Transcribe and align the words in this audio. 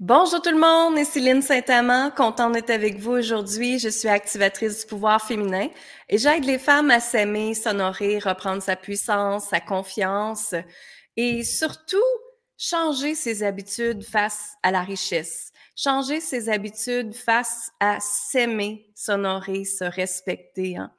Bonjour 0.00 0.42
tout 0.42 0.50
le 0.50 0.58
monde, 0.58 0.96
c'est 0.96 1.04
Céline 1.04 1.40
Saint-Amand, 1.40 2.10
contente 2.10 2.52
d'être 2.54 2.70
avec 2.70 2.98
vous 2.98 3.12
aujourd'hui. 3.12 3.78
Je 3.78 3.88
suis 3.88 4.08
activatrice 4.08 4.80
du 4.80 4.86
pouvoir 4.86 5.22
féminin 5.22 5.68
et 6.08 6.18
j'aide 6.18 6.44
les 6.44 6.58
femmes 6.58 6.90
à 6.90 6.98
s'aimer, 6.98 7.54
s'honorer, 7.54 8.18
reprendre 8.18 8.60
sa 8.60 8.74
puissance, 8.74 9.50
sa 9.50 9.60
confiance 9.60 10.52
et 11.16 11.44
surtout 11.44 12.02
changer 12.58 13.14
ses 13.14 13.44
habitudes 13.44 14.02
face 14.02 14.54
à 14.64 14.72
la 14.72 14.82
richesse 14.82 15.52
changer 15.76 16.20
ses 16.20 16.48
habitudes 16.48 17.14
face 17.14 17.72
à 17.80 17.98
s'aimer, 18.00 18.86
s'honorer, 18.94 19.64
se 19.64 19.84
respecter. 19.84 20.76
Hein. 20.76 20.92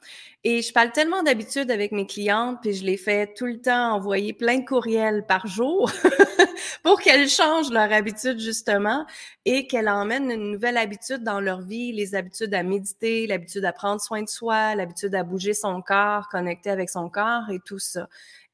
Et 0.48 0.62
je 0.62 0.72
parle 0.72 0.92
tellement 0.92 1.24
d'habitudes 1.24 1.72
avec 1.72 1.92
mes 1.92 2.06
clientes, 2.06 2.60
puis 2.62 2.74
je 2.74 2.86
les 2.86 2.98
fais 2.98 3.34
tout 3.34 3.48
le 3.48 3.60
temps 3.60 3.94
envoyer 3.94 4.32
plein 4.32 4.60
de 4.60 4.64
courriels 4.64 5.26
par 5.28 5.48
jour 5.48 5.92
pour 6.84 7.02
qu'elles 7.02 7.28
changent 7.28 7.72
leur 7.72 7.92
habitude 7.92 8.40
justement 8.40 9.08
et 9.46 9.66
qu'elles 9.66 9.90
emmènent 9.90 10.30
une 10.30 10.52
nouvelle 10.52 10.78
habitude 10.78 11.24
dans 11.24 11.40
leur 11.40 11.62
vie, 11.62 11.94
les 11.94 12.14
habitudes 12.14 12.54
à 12.54 12.62
méditer, 12.62 13.26
l'habitude 13.26 13.66
à 13.66 13.74
prendre 13.74 14.00
soin 14.00 14.22
de 14.22 14.30
soi, 14.30 14.76
l'habitude 14.76 15.16
à 15.16 15.24
bouger 15.24 15.56
son 15.56 15.82
corps, 15.82 16.30
connecter 16.30 16.70
avec 16.70 16.92
son 16.92 17.10
corps 17.10 17.50
et 17.50 17.60
tout 17.66 17.80
ça. 17.80 18.08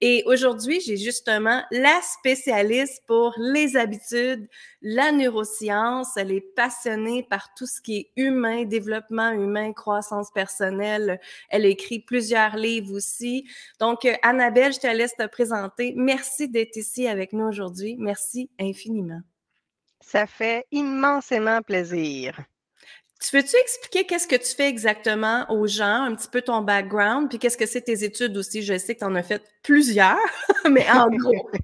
Et 0.03 0.23
aujourd'hui, 0.25 0.81
j'ai 0.81 0.97
justement 0.97 1.61
la 1.69 2.01
spécialiste 2.01 3.03
pour 3.05 3.35
les 3.37 3.77
habitudes, 3.77 4.47
la 4.81 5.11
neuroscience. 5.11 6.17
Elle 6.17 6.31
est 6.31 6.55
passionnée 6.55 7.21
par 7.29 7.53
tout 7.53 7.67
ce 7.67 7.79
qui 7.81 7.97
est 7.97 8.11
humain, 8.15 8.65
développement 8.65 9.29
humain, 9.29 9.73
croissance 9.73 10.31
personnelle. 10.31 11.19
Elle 11.49 11.65
a 11.65 11.69
écrit 11.81 11.99
plusieurs 11.99 12.55
livres 12.55 12.93
aussi. 12.93 13.47
Donc, 13.79 14.05
euh, 14.05 14.13
Annabelle, 14.21 14.73
je 14.73 14.79
te 14.79 14.87
laisse 14.87 15.15
te 15.15 15.25
présenter. 15.27 15.93
Merci 15.95 16.47
d'être 16.47 16.75
ici 16.77 17.07
avec 17.07 17.33
nous 17.33 17.45
aujourd'hui. 17.45 17.95
Merci 17.97 18.49
infiniment. 18.59 19.21
Ça 19.99 20.27
fait 20.27 20.65
immensément 20.71 21.61
plaisir. 21.61 22.39
Tu 23.19 23.35
veux-tu 23.35 23.55
expliquer 23.55 24.05
qu'est-ce 24.05 24.27
que 24.27 24.35
tu 24.35 24.55
fais 24.55 24.67
exactement 24.67 25.45
aux 25.49 25.67
gens, 25.67 26.03
un 26.03 26.15
petit 26.15 26.27
peu 26.27 26.41
ton 26.41 26.61
background, 26.61 27.29
puis 27.29 27.37
qu'est-ce 27.37 27.57
que 27.57 27.67
c'est 27.67 27.81
tes 27.81 28.03
études 28.03 28.35
aussi? 28.35 28.63
Je 28.63 28.77
sais 28.79 28.95
que 28.95 28.99
tu 28.99 29.05
en 29.05 29.13
as 29.13 29.21
fait 29.21 29.43
plusieurs, 29.61 30.17
mais 30.69 30.89
en 30.89 31.07
gros. 31.07 31.49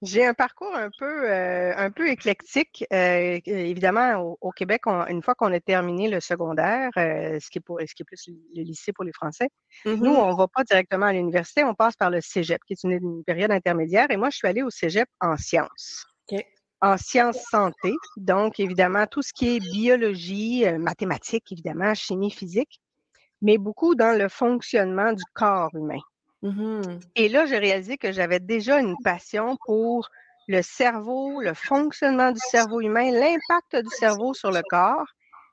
J'ai 0.00 0.24
un 0.24 0.34
parcours 0.34 0.74
un 0.76 0.90
peu, 0.96 1.28
euh, 1.28 1.74
un 1.76 1.90
peu 1.90 2.08
éclectique. 2.08 2.84
Euh, 2.92 3.40
évidemment, 3.44 4.36
au, 4.40 4.50
Québec, 4.52 4.82
une 4.86 5.22
fois 5.22 5.34
qu'on 5.34 5.52
a 5.52 5.58
terminé 5.58 6.08
le 6.08 6.20
secondaire, 6.20 6.90
euh, 6.96 7.38
ce, 7.40 7.50
qui 7.50 7.58
est 7.58 7.60
pour, 7.60 7.80
ce 7.80 7.92
qui 7.94 8.02
est 8.02 8.04
plus 8.04 8.28
le 8.54 8.62
lycée 8.62 8.92
pour 8.92 9.04
les 9.04 9.12
Français, 9.12 9.48
nous, 9.84 9.96
mm-hmm. 9.96 10.06
on 10.06 10.32
ne 10.32 10.36
va 10.36 10.46
pas 10.46 10.62
directement 10.62 11.06
à 11.06 11.12
l'université, 11.12 11.64
on 11.64 11.74
passe 11.74 11.96
par 11.96 12.10
le 12.10 12.20
cégep, 12.20 12.60
qui 12.64 12.74
est 12.74 12.84
une, 12.84 13.24
période 13.24 13.50
intermédiaire. 13.50 14.06
Et 14.10 14.16
moi, 14.16 14.30
je 14.30 14.36
suis 14.36 14.46
allée 14.46 14.62
au 14.62 14.70
cégep 14.70 15.08
en 15.20 15.36
sciences. 15.36 16.06
En 16.80 16.96
sciences 16.96 17.42
santé. 17.50 17.92
Donc, 18.16 18.60
évidemment, 18.60 19.08
tout 19.08 19.22
ce 19.22 19.32
qui 19.32 19.56
est 19.56 19.60
biologie, 19.60 20.64
mathématiques, 20.78 21.50
évidemment, 21.50 21.92
chimie, 21.94 22.30
physique, 22.30 22.80
mais 23.42 23.58
beaucoup 23.58 23.96
dans 23.96 24.16
le 24.16 24.28
fonctionnement 24.28 25.12
du 25.12 25.24
corps 25.34 25.74
humain. 25.74 25.98
Mmh 26.42 26.98
Et 27.16 27.28
là, 27.28 27.46
j'ai 27.46 27.58
réalisé 27.58 27.96
que 27.98 28.12
j'avais 28.12 28.40
déjà 28.40 28.78
une 28.80 28.96
passion 29.02 29.56
pour 29.66 30.08
le 30.46 30.62
cerveau, 30.62 31.40
le 31.40 31.54
fonctionnement 31.54 32.30
du 32.32 32.40
cerveau 32.40 32.80
humain, 32.80 33.10
l'impact 33.10 33.76
du 33.76 33.90
cerveau 33.90 34.34
sur 34.34 34.50
le 34.52 34.62
corps, 34.68 35.06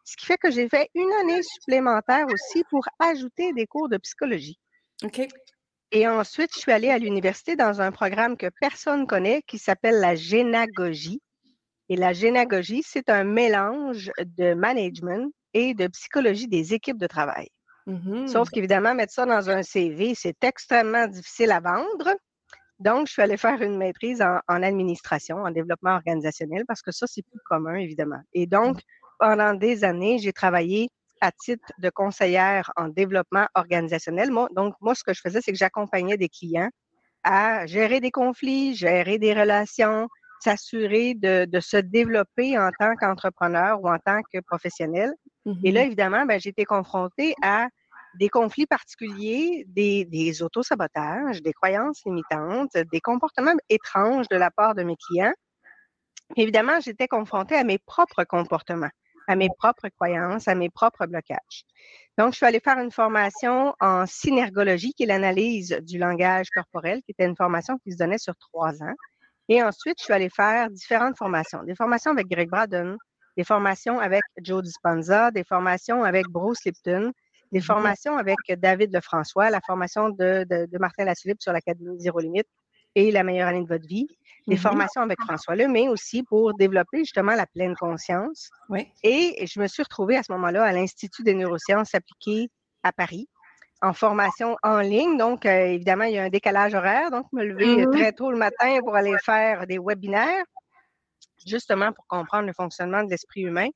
ce 0.03 0.15
qui 0.15 0.25
fait 0.25 0.37
que 0.37 0.51
j'ai 0.51 0.69
fait 0.69 0.89
une 0.95 1.11
année 1.21 1.41
supplémentaire 1.43 2.25
aussi 2.31 2.63
pour 2.69 2.85
ajouter 2.99 3.51
des 3.53 3.65
cours 3.67 3.89
de 3.89 3.97
psychologie. 3.97 4.59
OK. 5.03 5.27
Et 5.91 6.07
ensuite, 6.07 6.53
je 6.53 6.59
suis 6.59 6.71
allée 6.71 6.89
à 6.91 6.99
l'université 6.99 7.55
dans 7.55 7.81
un 7.81 7.91
programme 7.91 8.37
que 8.37 8.47
personne 8.59 9.07
connaît 9.07 9.41
qui 9.47 9.57
s'appelle 9.57 9.99
la 9.99 10.15
génagogie. 10.15 11.21
Et 11.89 11.95
la 11.95 12.13
génagogie, 12.13 12.83
c'est 12.85 13.09
un 13.09 13.23
mélange 13.23 14.11
de 14.19 14.53
management 14.53 15.31
et 15.53 15.73
de 15.73 15.87
psychologie 15.87 16.47
des 16.47 16.73
équipes 16.73 16.99
de 16.99 17.07
travail. 17.07 17.49
Mmh 17.87 18.27
Sauf 18.27 18.49
qu'évidemment, 18.49 18.95
mettre 18.95 19.13
ça 19.13 19.25
dans 19.25 19.49
un 19.49 19.61
CV, 19.61 20.13
c'est 20.15 20.43
extrêmement 20.43 21.07
difficile 21.07 21.51
à 21.51 21.59
vendre. 21.59 22.15
Donc, 22.79 23.07
je 23.07 23.13
suis 23.13 23.21
allée 23.21 23.37
faire 23.37 23.61
une 23.61 23.77
maîtrise 23.77 24.21
en, 24.21 24.39
en 24.47 24.63
administration, 24.63 25.37
en 25.37 25.51
développement 25.51 25.95
organisationnel, 25.95 26.63
parce 26.67 26.81
que 26.81 26.91
ça, 26.91 27.05
c'est 27.07 27.21
plus 27.21 27.39
commun, 27.45 27.75
évidemment. 27.75 28.19
Et 28.33 28.47
donc, 28.47 28.79
pendant 29.19 29.53
des 29.53 29.83
années, 29.83 30.17
j'ai 30.17 30.33
travaillé 30.33 30.89
à 31.21 31.31
titre 31.31 31.71
de 31.77 31.89
conseillère 31.89 32.71
en 32.75 32.89
développement 32.89 33.47
organisationnel. 33.55 34.29
donc, 34.55 34.75
moi, 34.81 34.95
ce 34.95 35.03
que 35.03 35.13
je 35.13 35.21
faisais, 35.21 35.39
c'est 35.41 35.51
que 35.51 35.57
j'accompagnais 35.57 36.17
des 36.17 36.29
clients 36.29 36.69
à 37.23 37.65
gérer 37.65 37.99
des 38.01 38.11
conflits, 38.11 38.75
gérer 38.75 39.17
des 39.17 39.33
relations, 39.33 40.07
s'assurer 40.41 41.15
de, 41.15 41.59
se 41.59 41.77
développer 41.77 42.57
en 42.57 42.69
tant 42.77 42.95
qu'entrepreneur 42.95 43.81
ou 43.81 43.89
en 43.89 43.97
tant 43.97 44.21
que 44.31 44.39
professionnel. 44.41 45.13
Et 45.63 45.71
là, 45.71 45.81
mm-hmm. 45.81 45.85
évidemment, 45.85 46.25
ben, 46.25 46.39
j'ai 46.39 46.49
été 46.49 46.65
confrontée 46.65 47.33
à 47.41 47.67
des 48.19 48.29
conflits 48.29 48.65
particuliers, 48.65 49.65
des, 49.67 50.05
des 50.05 50.41
autosabotages, 50.41 51.41
des 51.41 51.53
croyances 51.53 52.01
limitantes, 52.05 52.75
des 52.91 53.01
comportements 53.01 53.55
étranges 53.69 54.27
de 54.29 54.37
la 54.37 54.51
part 54.51 54.75
de 54.75 54.83
mes 54.83 54.95
clients. 54.95 55.33
Évidemment, 56.35 56.79
j'étais 56.79 57.07
confrontée 57.07 57.55
à 57.55 57.63
mes 57.63 57.77
propres 57.77 58.23
comportements 58.23 58.89
à 59.27 59.35
mes 59.35 59.49
propres 59.57 59.89
croyances, 59.89 60.47
à 60.47 60.55
mes 60.55 60.69
propres 60.69 61.05
blocages. 61.05 61.65
Donc, 62.17 62.31
je 62.31 62.37
suis 62.37 62.45
allée 62.45 62.59
faire 62.59 62.79
une 62.79 62.91
formation 62.91 63.73
en 63.79 64.05
synergologie, 64.05 64.93
qui 64.93 65.03
est 65.03 65.07
l'analyse 65.07 65.77
du 65.81 65.97
langage 65.97 66.49
corporel, 66.49 67.01
qui 67.03 67.11
était 67.11 67.25
une 67.25 67.35
formation 67.35 67.77
qui 67.79 67.91
se 67.91 67.97
donnait 67.97 68.17
sur 68.17 68.35
trois 68.37 68.81
ans. 68.83 68.93
Et 69.49 69.61
ensuite, 69.61 69.95
je 69.99 70.05
suis 70.05 70.13
allée 70.13 70.29
faire 70.29 70.69
différentes 70.69 71.17
formations. 71.17 71.63
Des 71.63 71.75
formations 71.75 72.11
avec 72.11 72.27
Greg 72.27 72.49
Braden, 72.49 72.97
des 73.37 73.43
formations 73.43 73.99
avec 73.99 74.23
Joe 74.41 74.63
Dispenza, 74.63 75.31
des 75.31 75.43
formations 75.43 76.03
avec 76.03 76.25
Bruce 76.27 76.63
Lipton, 76.65 77.11
des 77.55 77.61
mm-hmm. 77.61 77.63
formations 77.63 78.17
avec 78.17 78.37
David 78.57 78.93
Lefrançois, 78.93 79.49
la 79.49 79.61
formation 79.61 80.09
de, 80.09 80.45
de, 80.49 80.67
de 80.69 80.77
Martin 80.77 81.05
Latulippe 81.05 81.41
sur 81.41 81.53
l'Académie 81.53 81.99
Zéro 81.99 82.19
Limite 82.19 82.47
et 82.93 83.11
la 83.11 83.23
meilleure 83.23 83.47
année 83.47 83.63
de 83.63 83.67
votre 83.67 83.87
vie 83.87 84.07
des 84.47 84.55
mmh 84.55 84.59
formations 84.59 85.01
avec 85.01 85.19
François 85.21 85.55
Lemay 85.55 85.87
aussi 85.87 86.23
pour 86.23 86.53
développer 86.53 86.99
justement 86.99 87.33
la 87.33 87.47
pleine 87.47 87.75
conscience. 87.75 88.49
Oui. 88.69 88.87
Et 89.03 89.45
je 89.47 89.59
me 89.59 89.67
suis 89.67 89.81
retrouvée 89.83 90.17
à 90.17 90.23
ce 90.23 90.31
moment-là 90.33 90.63
à 90.63 90.71
l'Institut 90.71 91.23
des 91.23 91.33
neurosciences 91.33 91.95
appliquées 91.95 92.49
à 92.83 92.91
Paris 92.91 93.27
en 93.81 93.93
formation 93.93 94.55
en 94.63 94.79
ligne. 94.79 95.17
Donc, 95.17 95.45
euh, 95.45 95.65
évidemment, 95.65 96.05
il 96.05 96.13
y 96.13 96.17
a 96.17 96.23
un 96.23 96.29
décalage 96.29 96.75
horaire. 96.75 97.11
Donc, 97.11 97.25
me 97.33 97.43
lever 97.43 97.85
mmh 97.85 97.91
très 97.91 98.11
tôt 98.11 98.31
le 98.31 98.37
matin 98.37 98.79
pour 98.81 98.95
aller 98.95 99.15
faire 99.23 99.65
des 99.65 99.79
webinaires, 99.79 100.45
justement 101.45 101.91
pour 101.91 102.05
comprendre 102.07 102.45
le 102.45 102.53
fonctionnement 102.53 103.03
de 103.03 103.09
l'esprit 103.09 103.41
humain. 103.41 103.69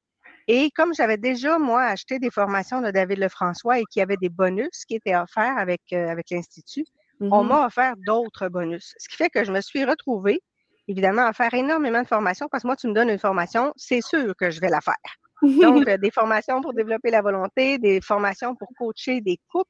Et 0.52 0.72
comme 0.72 0.96
j'avais 0.96 1.18
déjà, 1.18 1.60
moi, 1.60 1.84
acheté 1.84 2.18
des 2.18 2.32
formations 2.32 2.82
de 2.82 2.90
David 2.90 3.20
Lefrançois 3.20 3.80
et 3.80 3.84
qu'il 3.86 4.00
y 4.00 4.04
avait 4.04 4.18
des 4.18 4.30
bonus 4.30 4.84
qui 4.88 4.96
étaient 4.96 5.16
offerts 5.16 5.58
avec, 5.58 5.82
euh, 5.94 6.10
avec 6.10 6.32
l'Institut, 6.32 6.86
on 7.22 7.44
mmh 7.44 7.48
m'a 7.48 7.66
offert 7.68 7.94
d'autres 8.08 8.48
bonus. 8.50 8.96
Ce 8.98 9.08
qui 9.08 9.16
fait 9.16 9.30
que 9.30 9.44
je 9.44 9.52
me 9.52 9.62
suis 9.62 9.86
retrouvée 9.86 10.42
évidemment, 10.90 11.26
à 11.26 11.34
faire 11.34 11.54
énormément 11.54 12.02
de 12.02 12.08
formations 12.08 12.48
parce 12.50 12.64
que 12.64 12.68
moi, 12.68 12.76
tu 12.76 12.88
me 12.88 12.94
donnes 12.94 13.10
une 13.10 13.20
formation, 13.20 13.72
c'est 13.78 14.02
sûr 14.02 14.34
que 14.36 14.50
je 14.50 14.60
vais 14.60 14.70
la 14.70 14.82
faire. 14.82 14.96
Donc, 15.44 15.88
euh, 15.88 15.98
des 15.98 16.12
formations 16.12 16.62
pour 16.62 16.74
développer 16.74 17.12
la 17.12 17.22
volonté, 17.22 17.78
des 17.78 18.02
formations 18.02 18.56
pour 18.56 18.68
coacher 18.78 19.22
des 19.22 19.38
couples, 19.52 19.70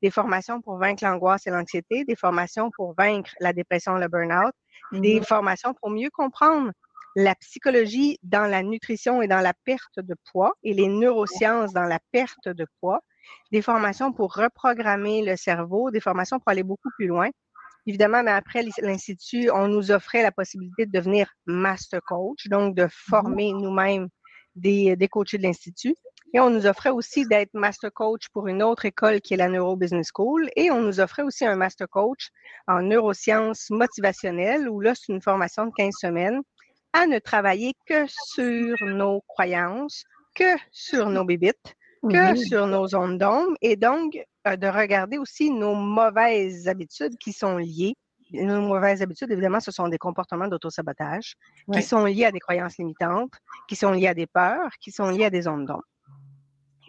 des 0.00 0.10
formations 0.10 0.62
pour 0.62 0.78
vaincre 0.78 1.04
l'angoisse 1.04 1.46
et 1.46 1.50
l'anxiété, 1.50 2.04
des 2.04 2.16
formations 2.16 2.70
pour 2.74 2.94
vaincre 2.96 3.30
la 3.40 3.52
dépression, 3.52 3.96
le 3.96 4.08
burn-out, 4.08 4.54
des 4.92 5.20
mm-hmm. 5.20 5.24
formations 5.24 5.74
pour 5.74 5.90
mieux 5.90 6.08
comprendre 6.10 6.70
la 7.16 7.34
psychologie 7.36 8.18
dans 8.22 8.46
la 8.46 8.62
nutrition 8.62 9.22
et 9.22 9.28
dans 9.28 9.40
la 9.40 9.54
perte 9.64 9.98
de 9.98 10.14
poids 10.30 10.52
et 10.62 10.74
les 10.74 10.88
neurosciences 10.88 11.72
dans 11.72 11.84
la 11.84 11.98
perte 12.12 12.48
de 12.48 12.66
poids, 12.80 13.00
des 13.52 13.62
formations 13.62 14.12
pour 14.12 14.34
reprogrammer 14.34 15.24
le 15.24 15.36
cerveau, 15.36 15.90
des 15.90 16.00
formations 16.00 16.38
pour 16.38 16.48
aller 16.48 16.62
beaucoup 16.62 16.90
plus 16.96 17.06
loin. 17.06 17.28
Évidemment, 17.86 18.22
mais 18.22 18.30
après 18.30 18.64
l'Institut, 18.82 19.50
on 19.50 19.66
nous 19.66 19.90
offrait 19.90 20.22
la 20.22 20.32
possibilité 20.32 20.86
de 20.86 20.92
devenir 20.92 21.32
master 21.46 22.00
coach, 22.02 22.46
donc 22.46 22.74
de 22.74 22.84
mmh 22.84 22.90
former 22.90 23.52
nous-mêmes 23.52 24.08
des, 24.54 24.96
des 24.96 25.08
coachs 25.08 25.34
de 25.34 25.42
l'Institut. 25.42 25.94
Et 26.32 26.38
on 26.38 26.50
nous 26.50 26.66
offrait 26.66 26.90
aussi 26.90 27.26
d'être 27.26 27.50
master 27.54 27.92
coach 27.92 28.28
pour 28.32 28.46
une 28.46 28.62
autre 28.62 28.84
école 28.84 29.20
qui 29.20 29.34
est 29.34 29.36
la 29.36 29.48
Neuro 29.48 29.76
Business 29.76 30.10
School. 30.14 30.48
Et 30.54 30.70
on 30.70 30.80
nous 30.82 31.00
offrait 31.00 31.22
aussi 31.22 31.44
un 31.44 31.56
master 31.56 31.88
coach 31.88 32.28
en 32.68 32.82
neurosciences 32.82 33.70
motivationnelles, 33.70 34.68
où 34.68 34.80
là, 34.80 34.94
c'est 34.94 35.12
une 35.12 35.22
formation 35.22 35.66
de 35.66 35.72
15 35.76 35.92
semaines, 36.00 36.40
à 36.92 37.06
ne 37.06 37.18
travailler 37.18 37.74
que 37.86 38.06
sur 38.06 38.76
nos 38.86 39.20
croyances, 39.22 40.04
que 40.34 40.56
sur 40.70 41.08
nos 41.10 41.24
bébites, 41.24 41.76
que 42.02 42.34
sur 42.36 42.66
nos 42.66 42.88
zones 42.88 43.18
d'ombre. 43.18 43.56
Et 43.60 43.76
donc, 43.76 44.18
euh, 44.46 44.56
de 44.56 44.66
regarder 44.66 45.18
aussi 45.18 45.50
nos 45.50 45.74
mauvaises 45.74 46.68
habitudes 46.68 47.16
qui 47.18 47.32
sont 47.32 47.58
liées. 47.58 47.94
Nos 48.32 48.60
mauvaises 48.60 49.02
habitudes, 49.02 49.30
évidemment, 49.32 49.60
ce 49.60 49.72
sont 49.72 49.88
des 49.88 49.98
comportements 49.98 50.46
d'autosabotage 50.46 51.34
qui 51.72 51.82
sont 51.82 52.04
liés 52.04 52.26
à 52.26 52.32
des 52.32 52.38
croyances 52.38 52.78
limitantes, 52.78 53.32
qui 53.68 53.74
sont 53.74 53.90
liés 53.90 54.06
à 54.06 54.14
des 54.14 54.28
peurs, 54.28 54.70
qui 54.80 54.92
sont 54.92 55.10
liés 55.10 55.24
à 55.24 55.30
des 55.30 55.42
zones 55.42 55.66
d'ombre. 55.66 55.82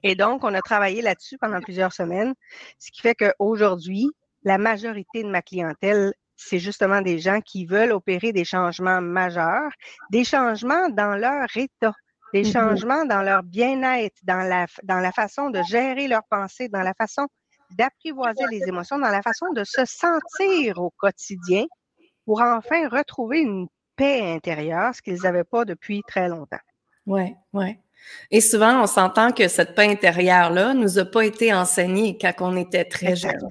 Et 0.03 0.15
donc, 0.15 0.43
on 0.43 0.53
a 0.53 0.61
travaillé 0.61 1.01
là-dessus 1.01 1.37
pendant 1.39 1.59
plusieurs 1.59 1.93
semaines, 1.93 2.33
ce 2.77 2.91
qui 2.91 3.01
fait 3.01 3.15
qu'aujourd'hui, 3.15 4.07
la 4.43 4.57
majorité 4.57 5.23
de 5.23 5.29
ma 5.29 5.41
clientèle 5.41 6.13
c'est 6.47 6.59
justement 6.59 7.01
des 7.01 7.19
gens 7.19 7.39
qui 7.41 7.65
veulent 7.65 7.91
opérer 7.91 8.31
des 8.33 8.45
changements 8.45 9.01
majeurs, 9.01 9.71
des 10.09 10.23
changements 10.23 10.89
dans 10.89 11.15
leur 11.15 11.47
état, 11.55 11.93
des 12.33 12.41
mmh 12.43 12.53
changements 12.53 13.05
dans 13.05 13.21
leur 13.21 13.43
bien-être, 13.43 14.17
dans 14.23 14.47
la, 14.47 14.65
dans 14.83 14.99
la 14.99 15.11
façon 15.11 15.49
de 15.49 15.61
gérer 15.63 16.07
leurs 16.07 16.25
pensées, 16.29 16.69
dans 16.69 16.81
la 16.81 16.93
façon 16.93 17.27
d'apprivoiser 17.77 18.43
les 18.51 18.67
émotions, 18.67 18.99
dans 18.99 19.09
la 19.09 19.21
façon 19.21 19.51
de 19.53 19.63
se 19.63 19.85
sentir 19.85 20.79
au 20.79 20.91
quotidien 20.97 21.65
pour 22.25 22.41
enfin 22.41 22.87
retrouver 22.89 23.39
une 23.39 23.67
paix 23.95 24.21
intérieure, 24.33 24.93
ce 24.95 25.01
qu'ils 25.01 25.21
n'avaient 25.21 25.43
pas 25.43 25.65
depuis 25.65 26.01
très 26.07 26.27
longtemps. 26.27 26.57
Oui, 27.05 27.35
oui. 27.53 27.77
Et 28.29 28.41
souvent, 28.41 28.81
on 28.81 28.87
s'entend 28.87 29.31
que 29.31 29.47
cette 29.47 29.75
paix 29.75 29.89
intérieure-là 29.89 30.73
nous 30.73 30.99
a 30.99 31.05
pas 31.05 31.25
été 31.25 31.53
enseignée 31.53 32.17
quand 32.19 32.33
on 32.39 32.55
était 32.55 32.85
très 32.85 33.15
jeune. 33.15 33.49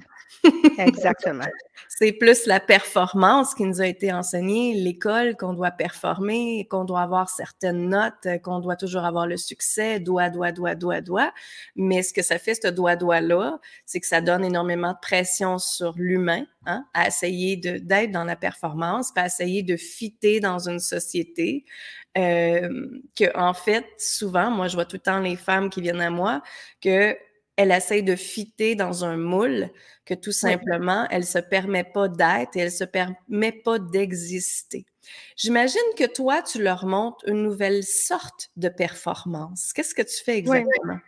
Exactement. 0.77 1.45
C'est 1.89 2.13
plus 2.13 2.45
la 2.47 2.59
performance 2.59 3.53
qui 3.53 3.63
nous 3.63 3.81
a 3.81 3.85
été 3.87 4.11
enseignée, 4.11 4.73
l'école 4.73 5.35
qu'on 5.35 5.53
doit 5.53 5.71
performer, 5.71 6.67
qu'on 6.69 6.83
doit 6.83 7.01
avoir 7.01 7.29
certaines 7.29 7.89
notes, 7.89 8.27
qu'on 8.43 8.59
doit 8.59 8.75
toujours 8.75 9.03
avoir 9.05 9.27
le 9.27 9.37
succès, 9.37 9.99
doigt, 9.99 10.29
doigt, 10.29 10.51
doigt, 10.51 10.75
doigt, 10.75 11.01
doigt. 11.01 11.31
Mais 11.75 12.01
ce 12.01 12.13
que 12.13 12.23
ça 12.23 12.39
fait, 12.39 12.55
ce 12.55 12.69
doigt, 12.69 12.95
doigt-là, 12.95 13.59
c'est 13.85 13.99
que 13.99 14.07
ça 14.07 14.21
donne 14.21 14.43
énormément 14.43 14.93
de 14.93 14.97
pression 15.01 15.57
sur 15.59 15.93
l'humain, 15.97 16.45
hein, 16.65 16.85
à 16.93 17.07
essayer 17.07 17.57
d'être 17.57 18.11
dans 18.11 18.23
la 18.23 18.35
performance, 18.35 19.11
à 19.15 19.25
essayer 19.27 19.61
de 19.61 19.75
fitter 19.77 20.39
dans 20.39 20.69
une 20.69 20.79
société. 20.79 21.65
Euh, 22.17 22.69
que, 23.15 23.37
en 23.37 23.53
fait, 23.53 23.85
souvent, 23.97 24.51
moi, 24.51 24.67
je 24.67 24.75
vois 24.75 24.85
tout 24.85 24.97
le 24.97 25.01
temps 25.01 25.19
les 25.19 25.35
femmes 25.37 25.69
qui 25.69 25.81
viennent 25.81 26.01
à 26.01 26.09
moi, 26.09 26.41
que 26.81 27.15
elle 27.57 27.71
essaye 27.71 28.03
de 28.03 28.15
fitter 28.15 28.75
dans 28.75 29.05
un 29.05 29.17
moule 29.17 29.69
que 30.05 30.13
tout 30.13 30.31
simplement, 30.31 31.07
elle 31.11 31.25
se 31.25 31.39
permet 31.39 31.83
pas 31.83 32.07
d'être 32.07 32.55
et 32.55 32.59
elle 32.59 32.71
se 32.71 32.83
permet 32.83 33.51
pas 33.51 33.79
d'exister. 33.79 34.85
J'imagine 35.35 35.81
que 35.97 36.11
toi, 36.11 36.41
tu 36.41 36.61
leur 36.61 36.85
montres 36.85 37.23
une 37.27 37.43
nouvelle 37.43 37.83
sorte 37.83 38.49
de 38.55 38.69
performance. 38.69 39.73
Qu'est-ce 39.73 39.95
que 39.95 40.01
tu 40.01 40.23
fais 40.23 40.37
exactement? 40.37 40.99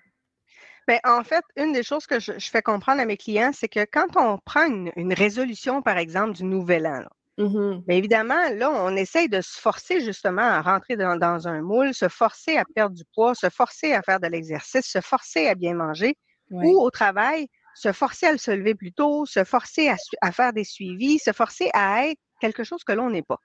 Ben, 0.88 1.00
en 1.06 1.24
fait, 1.24 1.44
une 1.56 1.72
des 1.72 1.84
choses 1.84 2.06
que 2.06 2.19
je, 2.19 2.34
fais 2.40 2.62
comprendre 2.62 3.01
à 3.01 3.06
mes 3.06 3.16
clients, 3.16 3.51
c'est 3.54 3.69
que 3.69 3.86
quand 3.89 4.18
on 4.18 4.38
prend 4.44 4.66
une, 4.66 5.13
résolution, 5.13 5.81
par 5.81 5.98
exemple, 5.98 6.34
du 6.34 6.44
nouvel 6.44 6.86
an, 6.88 7.04
mmh 7.38 7.80
ben, 7.88 7.98
évidemment, 7.98 8.50
là, 8.51 8.69
on 8.69 8.94
essaye 8.98 9.30
de 9.30 9.39
se 9.39 9.60
forcer 9.60 10.01
justement 10.01 10.42
à 10.42 10.62
rentrer 10.62 10.98
dans, 10.98 11.16
dans, 11.16 11.48
un 11.48 11.62
moule, 11.62 11.94
se 11.94 12.10
forcer 12.10 12.57
à 12.57 12.66
perdre 12.75 12.96
du 12.96 13.04
poids, 13.16 13.34
se 13.34 13.50
forcer 13.50 13.94
à 13.94 14.01
faire 14.01 14.19
de 14.19 14.28
l'exercice, 14.28 14.86
se 14.86 15.00
forcer 15.00 15.48
à 15.48 15.56
bien 15.56 15.74
manger 15.74 16.18
ou 16.54 16.80
au 16.80 16.90
travail, 16.92 17.48
se 17.76 17.92
forcer 17.92 18.28
à 18.28 18.38
se 18.38 18.52
lever 18.52 18.76
plus 18.76 18.94
tôt, 18.94 19.26
se 19.26 19.44
forcer 19.44 19.92
à, 20.22 20.32
faire 20.32 20.54
des 20.54 20.64
suivis, 20.64 21.20
se 21.20 21.32
forcer 21.32 21.70
à 21.74 22.08
être 22.08 22.20
quelque 22.40 22.64
chose 22.64 22.84
que 22.84 22.94
l'on 22.94 23.10
n'est 23.10 23.24
pas. 23.24 23.40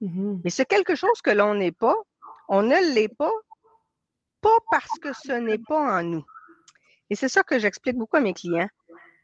Mmh 0.00 0.40
Mais 0.44 0.50
ce 0.50 0.62
quelque 0.62 0.94
chose 0.94 1.20
que 1.22 1.30
l'on 1.30 1.54
n'est 1.54 1.72
pas, 1.72 1.96
on 2.48 2.62
ne 2.62 2.94
l'est 2.94 3.14
pas, 3.16 3.32
pas 4.40 4.58
parce 4.70 4.98
que 5.00 5.12
ce 5.12 5.32
n'est 5.32 5.58
pas 5.58 5.98
en 5.98 6.02
nous. 6.02 6.24
Et 7.10 7.14
c'est 7.14 7.28
ça 7.28 7.42
que 7.42 7.58
j'explique 7.58 7.96
beaucoup 7.96 8.16
à 8.16 8.20
mes 8.20 8.34
clients. 8.34 8.68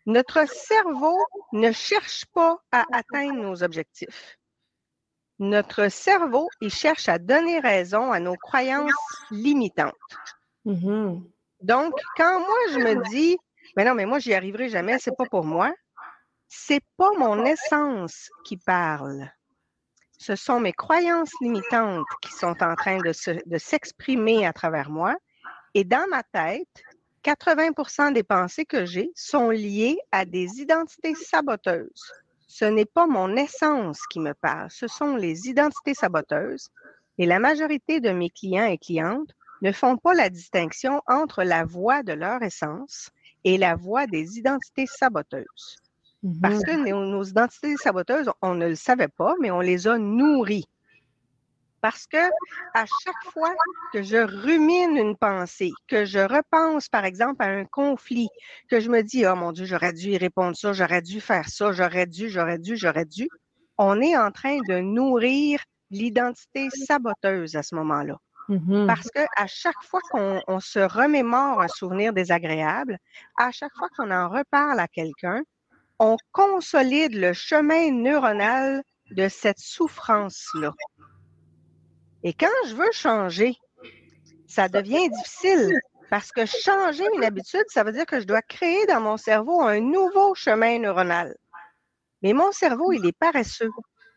Notre 0.06 0.48
cerveau 0.48 1.18
ne 1.52 1.70
cherche 1.72 2.24
pas 2.32 2.58
à 2.72 2.84
atteindre 2.92 3.42
nos 3.42 3.62
objectifs. 3.62 4.38
Notre 5.38 5.88
cerveau, 5.88 6.48
il 6.60 6.70
cherche 6.70 7.08
à 7.08 7.18
donner 7.18 7.60
raison 7.60 8.10
à 8.10 8.18
nos 8.18 8.34
croyances 8.36 8.92
limitantes. 9.30 9.94
Mmh 10.64 11.20
donc, 11.60 11.92
quand 12.16 12.40
moi, 12.40 12.58
je 12.72 12.78
me 12.78 13.10
dis, 13.10 13.36
mais 13.76 13.84
non, 13.84 13.94
mais 13.94 14.06
moi, 14.06 14.18
j'y 14.18 14.34
arriverai 14.34 14.68
jamais, 14.68 14.98
c'est 14.98 15.16
pas 15.16 15.26
pour 15.26 15.44
moi, 15.44 15.72
c'est 16.48 16.82
pas 16.96 17.10
mon 17.18 17.44
essence 17.44 18.30
qui 18.44 18.56
parle. 18.56 19.30
Ce 20.18 20.34
sont 20.34 20.60
mes 20.60 20.72
croyances 20.72 21.32
limitantes 21.40 22.06
qui 22.22 22.32
sont 22.32 22.56
en 22.62 22.74
train 22.74 22.98
de, 22.98 23.58
s'exprimer 23.58 24.46
à 24.46 24.52
travers 24.52 24.90
moi. 24.90 25.16
Et 25.74 25.84
dans 25.84 26.06
ma 26.10 26.22
tête, 26.22 26.82
80% 27.24 28.12
des 28.12 28.22
pensées 28.22 28.64
que 28.64 28.86
j'ai 28.86 29.10
sont 29.14 29.50
liées 29.50 29.98
à 30.10 30.24
des 30.24 30.60
identités 30.60 31.14
saboteuses. 31.14 32.12
Ce 32.46 32.64
n'est 32.64 32.86
pas 32.86 33.06
mon 33.06 33.36
essence 33.36 34.00
qui 34.10 34.20
me 34.20 34.32
parle, 34.32 34.70
ce 34.70 34.88
sont 34.88 35.16
les 35.16 35.48
identités 35.48 35.94
saboteuses. 35.94 36.68
Et 37.18 37.26
la 37.26 37.38
majorité 37.38 38.00
de 38.00 38.10
mes 38.10 38.30
clients 38.30 38.66
et 38.66 38.78
clientes 38.78 39.30
ne 39.62 39.72
font 39.72 39.96
pas 39.96 40.14
la 40.14 40.30
distinction 40.30 41.02
entre 41.06 41.42
la 41.42 41.64
voix 41.64 42.02
de 42.02 42.12
leur 42.12 42.42
essence 42.42 43.10
et 43.44 43.58
la 43.58 43.76
voix 43.76 44.06
des 44.06 44.38
identités 44.38 44.86
saboteuses. 44.86 45.78
Parce 46.42 46.62
que 46.64 46.72
mm-hmm. 46.72 47.10
nos, 47.10 47.24
identités 47.24 47.76
saboteuses, 47.76 48.30
on 48.42 48.54
ne 48.54 48.68
le 48.68 48.74
savait 48.74 49.08
pas, 49.08 49.34
mais 49.40 49.50
on 49.50 49.60
les 49.60 49.86
a 49.86 49.98
nourries. 49.98 50.66
Parce 51.80 52.08
que 52.08 52.16
à 52.74 52.84
chaque 52.86 53.32
fois 53.32 53.54
que 53.92 54.02
je 54.02 54.16
rumine 54.16 54.96
une 54.96 55.16
pensée, 55.16 55.70
que 55.86 56.04
je 56.04 56.18
repense, 56.18 56.88
par 56.88 57.04
exemple, 57.04 57.40
à 57.42 57.46
un 57.46 57.64
conflit, 57.64 58.28
que 58.68 58.80
je 58.80 58.90
me 58.90 59.02
dis, 59.02 59.24
oh 59.26 59.36
mon 59.36 59.52
Dieu, 59.52 59.64
j'aurais 59.64 59.92
dû 59.92 60.10
y 60.10 60.18
répondre 60.18 60.56
ça, 60.56 60.72
j'aurais 60.72 61.02
dû 61.02 61.20
faire 61.20 61.48
ça, 61.48 61.70
j'aurais 61.70 62.06
dû, 62.06 62.28
j'aurais 62.28 62.58
dû, 62.58 62.76
j'aurais 62.76 63.04
dû, 63.04 63.28
on 63.76 64.00
est 64.00 64.16
en 64.16 64.32
train 64.32 64.58
de 64.68 64.80
nourrir 64.80 65.60
l'identité 65.90 66.68
saboteuse 66.70 67.54
à 67.54 67.62
ce 67.62 67.76
moment-là. 67.76 68.18
Mmh 68.48 68.86
Parce 68.86 69.10
que 69.10 69.20
à 69.36 69.46
chaque 69.46 69.82
fois 69.82 70.00
qu'on 70.10 70.60
se 70.60 70.78
remémore 70.78 71.60
un 71.60 71.68
souvenir 71.68 72.14
désagréable, 72.14 72.98
à 73.36 73.50
chaque 73.50 73.74
fois 73.76 73.88
qu'on 73.94 74.10
en 74.10 74.30
reparle 74.30 74.80
à 74.80 74.88
quelqu'un, 74.88 75.42
on 75.98 76.16
consolide 76.32 77.14
le 77.14 77.34
chemin 77.34 77.90
neuronal 77.90 78.82
de 79.10 79.28
cette 79.28 79.58
souffrance-là. 79.58 80.72
Et 82.22 82.32
quand 82.32 82.46
je 82.68 82.74
veux 82.74 82.92
changer, 82.92 83.54
ça 84.46 84.68
devient 84.68 85.10
difficile 85.10 85.78
parce 86.10 86.32
que 86.32 86.46
changer 86.46 87.04
une 87.16 87.24
habitude, 87.24 87.64
ça 87.68 87.84
veut 87.84 87.92
dire 87.92 88.06
que 88.06 88.18
je 88.18 88.26
dois 88.26 88.40
créer 88.40 88.86
dans 88.86 89.00
mon 89.00 89.18
cerveau 89.18 89.60
un 89.60 89.80
nouveau 89.80 90.34
chemin 90.34 90.78
neuronal. 90.78 91.34
Mais 92.22 92.32
mon 92.32 92.50
cerveau, 92.52 92.92
il 92.92 93.04
est 93.06 93.18
paresseux. 93.18 93.70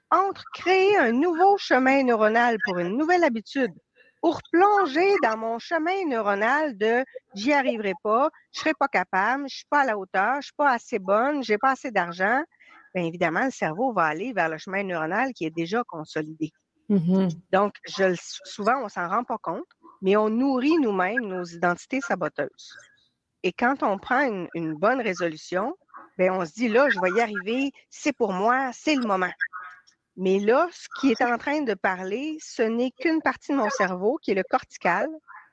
Entre 0.09 0.43
créer 0.53 0.97
un 0.97 1.11
nouveau 1.11 1.57
chemin 1.57 2.03
neuronal 2.03 2.57
pour 2.63 2.79
une 2.79 2.97
nouvelle 2.97 3.25
habitude 3.25 3.73
pour 4.21 4.39
plonger 4.51 5.15
dans 5.23 5.35
mon 5.35 5.59
chemin 5.59 6.05
neuronal 6.07 6.77
de 6.77 7.03
j'y 7.33 7.53
arriverai 7.53 7.93
pas, 8.03 8.29
je 8.53 8.59
serai 8.59 8.73
pas 8.73 8.87
capable, 8.87 9.45
je 9.49 9.57
suis 9.57 9.65
pas 9.69 9.81
à 9.81 9.85
la 9.85 9.97
hauteur, 9.97 10.35
je 10.37 10.47
suis 10.47 10.55
pas 10.55 10.71
assez 10.71 10.99
bonne, 10.99 11.43
j'ai 11.43 11.57
pas 11.57 11.71
assez 11.71 11.91
d'argent, 11.91 12.43
bien 12.93 13.03
évidemment, 13.03 13.45
le 13.45 13.51
cerveau 13.51 13.91
va 13.93 14.03
aller 14.03 14.31
vers 14.31 14.49
le 14.49 14.57
chemin 14.57 14.83
neuronal 14.83 15.33
qui 15.33 15.45
est 15.45 15.55
déjà 15.55 15.83
consolidé. 15.83 16.51
Mm-hmm. 16.89 17.29
Donc, 17.51 17.73
je, 17.87 18.15
souvent, 18.43 18.83
on 18.83 18.89
s'en 18.89 19.07
rend 19.07 19.23
pas 19.23 19.37
compte, 19.41 19.65
mais 20.01 20.15
on 20.17 20.29
nourrit 20.29 20.77
nous-mêmes 20.77 21.25
nos 21.25 21.43
identités 21.43 22.01
saboteuses. 22.01 22.77
Et 23.43 23.53
quand 23.53 23.81
on 23.81 23.97
prend 23.97 24.21
une, 24.21 24.47
une 24.53 24.75
bonne 24.75 25.01
résolution, 25.01 25.75
bien, 26.17 26.33
on 26.33 26.45
se 26.45 26.53
dit 26.53 26.67
là, 26.67 26.89
je 26.89 26.99
vais 26.99 27.11
y 27.11 27.21
arriver, 27.21 27.71
c'est 27.89 28.13
pour 28.13 28.33
moi, 28.33 28.69
c'est 28.73 28.95
le 28.95 29.07
moment. 29.07 29.31
Mais 30.21 30.37
là, 30.37 30.69
ce 30.71 30.87
qui 30.99 31.09
est 31.09 31.23
en 31.23 31.35
train 31.39 31.61
de 31.63 31.73
parler, 31.73 32.37
ce 32.39 32.61
n'est 32.61 32.91
qu'une 32.91 33.23
partie 33.23 33.53
de 33.53 33.57
mon 33.57 33.71
cerveau 33.71 34.19
qui 34.21 34.29
est 34.29 34.35
le 34.35 34.43
cortical. 34.43 35.07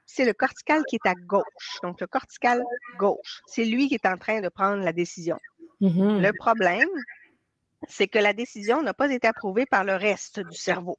C'est 0.05 0.27
le 0.27 0.35
cortical 0.35 0.83
qui 0.87 0.97
est 0.97 1.09
à 1.09 1.15
gauche. 1.15 1.79
Donc, 1.83 2.03
le 2.03 2.07
cortical 2.07 2.63
gauche, 2.99 3.41
c'est 3.47 3.65
lui 3.65 3.89
qui 3.89 3.95
est 3.95 4.05
en 4.07 4.19
train 4.19 4.43
de 4.43 4.51
prendre 4.51 4.85
la 4.85 4.93
décision. 4.93 5.39
Mm-hmm. 5.81 6.21
Le 6.21 6.33
problème, 6.37 6.91
c'est 7.89 8.09
que 8.09 8.19
la 8.19 8.35
décision 8.35 8.83
n'a 8.83 8.93
pas 8.93 9.11
été 9.11 9.27
approuvée 9.27 9.65
par 9.65 9.85
le 9.85 9.95
reste 9.97 10.41
du 10.41 10.57
cerveau. 10.57 10.99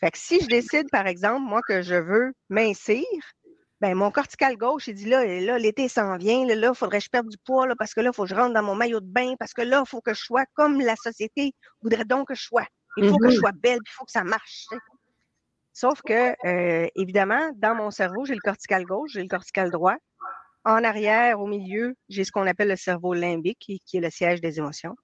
Fait 0.00 0.10
que 0.10 0.18
si 0.18 0.40
je 0.40 0.48
décide, 0.48 0.90
par 0.90 1.06
exemple, 1.06 1.42
moi, 1.42 1.60
que 1.68 1.82
je 1.82 1.94
veux 1.94 2.32
mincir, 2.48 3.04
ben, 3.82 3.96
mon 3.96 4.12
cortical 4.12 4.56
gauche, 4.56 4.86
il 4.86 4.94
dit 4.94 5.06
là, 5.06 5.24
là 5.40 5.58
l'été 5.58 5.88
s'en 5.88 6.16
vient, 6.16 6.46
là, 6.46 6.54
il 6.54 6.74
faudrait 6.74 6.98
que 6.98 7.04
je 7.04 7.10
perde 7.10 7.28
du 7.28 7.36
poids, 7.36 7.66
là, 7.66 7.74
parce 7.76 7.94
que 7.94 8.00
là, 8.00 8.10
il 8.12 8.14
faut 8.14 8.22
que 8.22 8.28
je 8.28 8.34
rentre 8.36 8.54
dans 8.54 8.62
mon 8.62 8.76
maillot 8.76 9.00
de 9.00 9.10
bain, 9.10 9.34
parce 9.40 9.52
que 9.52 9.62
là, 9.62 9.82
il 9.84 9.88
faut 9.88 10.00
que 10.00 10.14
je 10.14 10.20
sois 10.22 10.44
comme 10.54 10.80
la 10.80 10.94
société 10.94 11.52
voudrait 11.82 12.04
donc 12.04 12.28
que 12.28 12.34
je 12.36 12.44
sois. 12.44 12.64
Il 12.96 13.08
faut 13.08 13.18
que 13.18 13.28
je 13.28 13.34
mm-hmm. 13.34 13.40
sois 13.40 13.50
belle, 13.52 13.80
il 13.84 13.90
faut 13.90 14.04
que 14.04 14.12
ça 14.12 14.22
marche. 14.22 14.66
Sauf 15.72 16.00
que, 16.02 16.32
euh, 16.46 16.86
évidemment, 16.94 17.50
dans 17.56 17.74
mon 17.74 17.90
cerveau, 17.90 18.24
j'ai 18.24 18.34
le 18.34 18.40
cortical 18.40 18.84
gauche, 18.84 19.14
j'ai 19.14 19.22
le 19.22 19.28
cortical 19.28 19.72
droit. 19.72 19.96
En 20.64 20.84
arrière, 20.84 21.40
au 21.40 21.48
milieu, 21.48 21.96
j'ai 22.08 22.22
ce 22.22 22.30
qu'on 22.30 22.46
appelle 22.46 22.68
le 22.68 22.76
cerveau 22.76 23.14
limbique, 23.14 23.58
qui, 23.58 23.96
est 23.96 24.00
le 24.00 24.10
siège 24.10 24.40
des 24.40 24.58
émotions. 24.58 24.94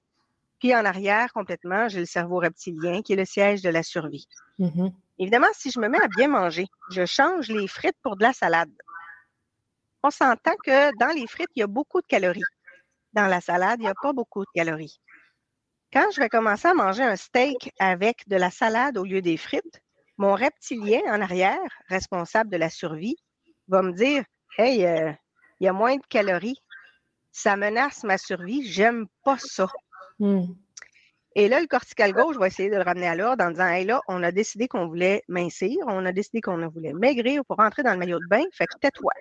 Puis 0.58 0.74
en 0.74 0.84
arrière, 0.84 1.32
complètement, 1.32 1.88
j'ai 1.88 2.00
le 2.00 2.06
cerveau 2.06 2.38
reptilien, 2.38 3.02
qui 3.02 3.12
est 3.12 3.16
le 3.16 3.24
siège 3.24 3.62
de 3.62 3.68
la 3.68 3.82
survie. 3.82 4.28
Mm-hmm. 4.58 4.92
Évidemment, 5.18 5.48
si 5.52 5.70
je 5.70 5.78
me 5.80 5.88
mets 5.88 6.02
à 6.02 6.08
bien 6.08 6.28
manger, 6.28 6.66
je 6.90 7.04
change 7.06 7.48
les 7.48 7.68
frites 7.68 7.96
pour 8.02 8.16
de 8.16 8.22
la 8.22 8.32
salade. 8.32 8.72
On 10.02 10.10
s'entend 10.10 10.54
que 10.64 10.96
dans 10.98 11.14
les 11.14 11.26
frites, 11.26 11.50
il 11.56 11.60
y 11.60 11.62
a 11.62 11.66
beaucoup 11.66 12.00
de 12.00 12.06
calories. 12.06 12.42
Dans 13.12 13.26
la 13.26 13.40
salade, 13.40 13.80
il 13.80 13.82
n'y 13.82 13.88
a 13.88 13.94
pas 14.00 14.12
beaucoup 14.12 14.42
de 14.42 14.50
calories. 14.54 15.00
Quand 15.92 16.06
je 16.12 16.20
vais 16.20 16.28
commencer 16.28 16.68
à 16.68 16.74
manger 16.74 17.02
un 17.02 17.16
steak 17.16 17.72
avec 17.78 18.28
de 18.28 18.36
la 18.36 18.50
salade 18.50 18.98
au 18.98 19.04
lieu 19.04 19.22
des 19.22 19.36
frites, 19.36 19.82
mon 20.18 20.34
reptilien 20.34 21.00
en 21.06 21.20
arrière, 21.20 21.70
responsable 21.88 22.50
de 22.50 22.56
la 22.56 22.68
survie, 22.68 23.16
va 23.68 23.82
me 23.82 23.92
dire 23.92 24.24
Hey, 24.56 24.84
euh, 24.84 25.12
il 25.60 25.64
y 25.64 25.68
a 25.68 25.72
moins 25.72 25.96
de 25.96 26.06
calories. 26.08 26.60
Ça 27.32 27.56
menace 27.56 28.04
ma 28.04 28.18
survie. 28.18 28.66
J'aime 28.70 29.06
pas 29.24 29.38
ça. 29.38 29.68
Hmm. 30.18 30.44
Et 31.34 31.48
là, 31.48 31.60
le 31.60 31.66
cortical 31.66 32.12
gauche 32.12 32.36
va 32.36 32.48
essayer 32.48 32.70
de 32.70 32.76
le 32.76 32.82
ramener 32.82 33.06
à 33.06 33.14
l'ordre 33.14 33.44
en 33.44 33.50
disant 33.50 33.68
Hey 33.68 33.84
là, 33.84 34.00
on 34.08 34.22
a 34.22 34.32
décidé 34.32 34.66
qu'on 34.66 34.88
voulait 34.88 35.22
mincir, 35.28 35.76
on 35.86 36.04
a 36.04 36.12
décidé 36.12 36.40
qu'on 36.40 36.66
voulait 36.68 36.92
maigrir 36.92 37.44
pour 37.44 37.56
rentrer 37.56 37.82
dans 37.82 37.92
le 37.92 37.98
maillot 37.98 38.18
de 38.18 38.26
bain, 38.28 38.42
fait 38.52 38.66
que 38.66 38.78
tais-toi. 38.80 39.12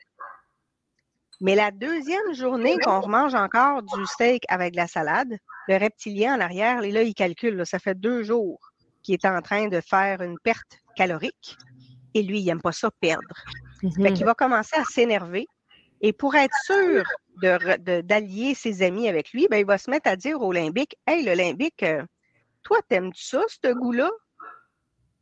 Mais 1.40 1.54
la 1.54 1.70
deuxième 1.70 2.34
journée 2.34 2.80
qu'on 2.80 3.00
remange 3.00 3.36
encore 3.36 3.84
du 3.84 4.06
steak 4.08 4.44
avec 4.48 4.72
de 4.72 4.78
la 4.78 4.88
salade, 4.88 5.38
le 5.68 5.78
reptilien 5.78 6.36
en 6.36 6.40
arrière, 6.40 6.82
là, 6.82 7.04
il 7.04 7.14
calcule, 7.14 7.64
ça 7.66 7.78
fait 7.78 7.94
deux 7.94 8.24
jours 8.24 8.60
qu'il 9.04 9.14
est 9.14 9.26
en 9.26 9.42
train 9.42 9.68
de 9.68 9.80
faire 9.80 10.22
une 10.22 10.40
perte 10.40 10.80
calorique. 10.96 11.58
Et 12.16 12.24
lui, 12.24 12.40
il 12.40 12.46
n'aime 12.46 12.62
pas 12.62 12.72
ça 12.72 12.90
perdre. 13.00 13.36
Il 13.84 13.94
Fait 13.94 14.14
qu'il 14.14 14.26
va 14.26 14.34
commencer 14.34 14.76
à 14.76 14.84
s'énerver. 14.86 15.46
Et 16.02 16.14
pour 16.14 16.36
être 16.36 16.56
sûr 16.66 17.04
d'allier 17.42 18.54
ses 18.56 18.82
amis 18.84 19.08
avec 19.08 19.32
lui, 19.32 19.48
ben, 19.50 19.58
il 19.58 19.66
va 19.66 19.78
se 19.78 19.90
mettre 19.90 20.10
à 20.10 20.16
dire 20.16 20.42
au 20.42 20.52
limbique 20.52 20.98
Hey, 21.06 21.24
le 21.24 21.34
limbique, 21.34 21.84
euh, 21.84 22.04
toi, 22.64 22.80
t'aimes-tu 22.88 23.24
ça, 23.24 23.42
ce 23.48 23.74
goût-là? 23.74 24.12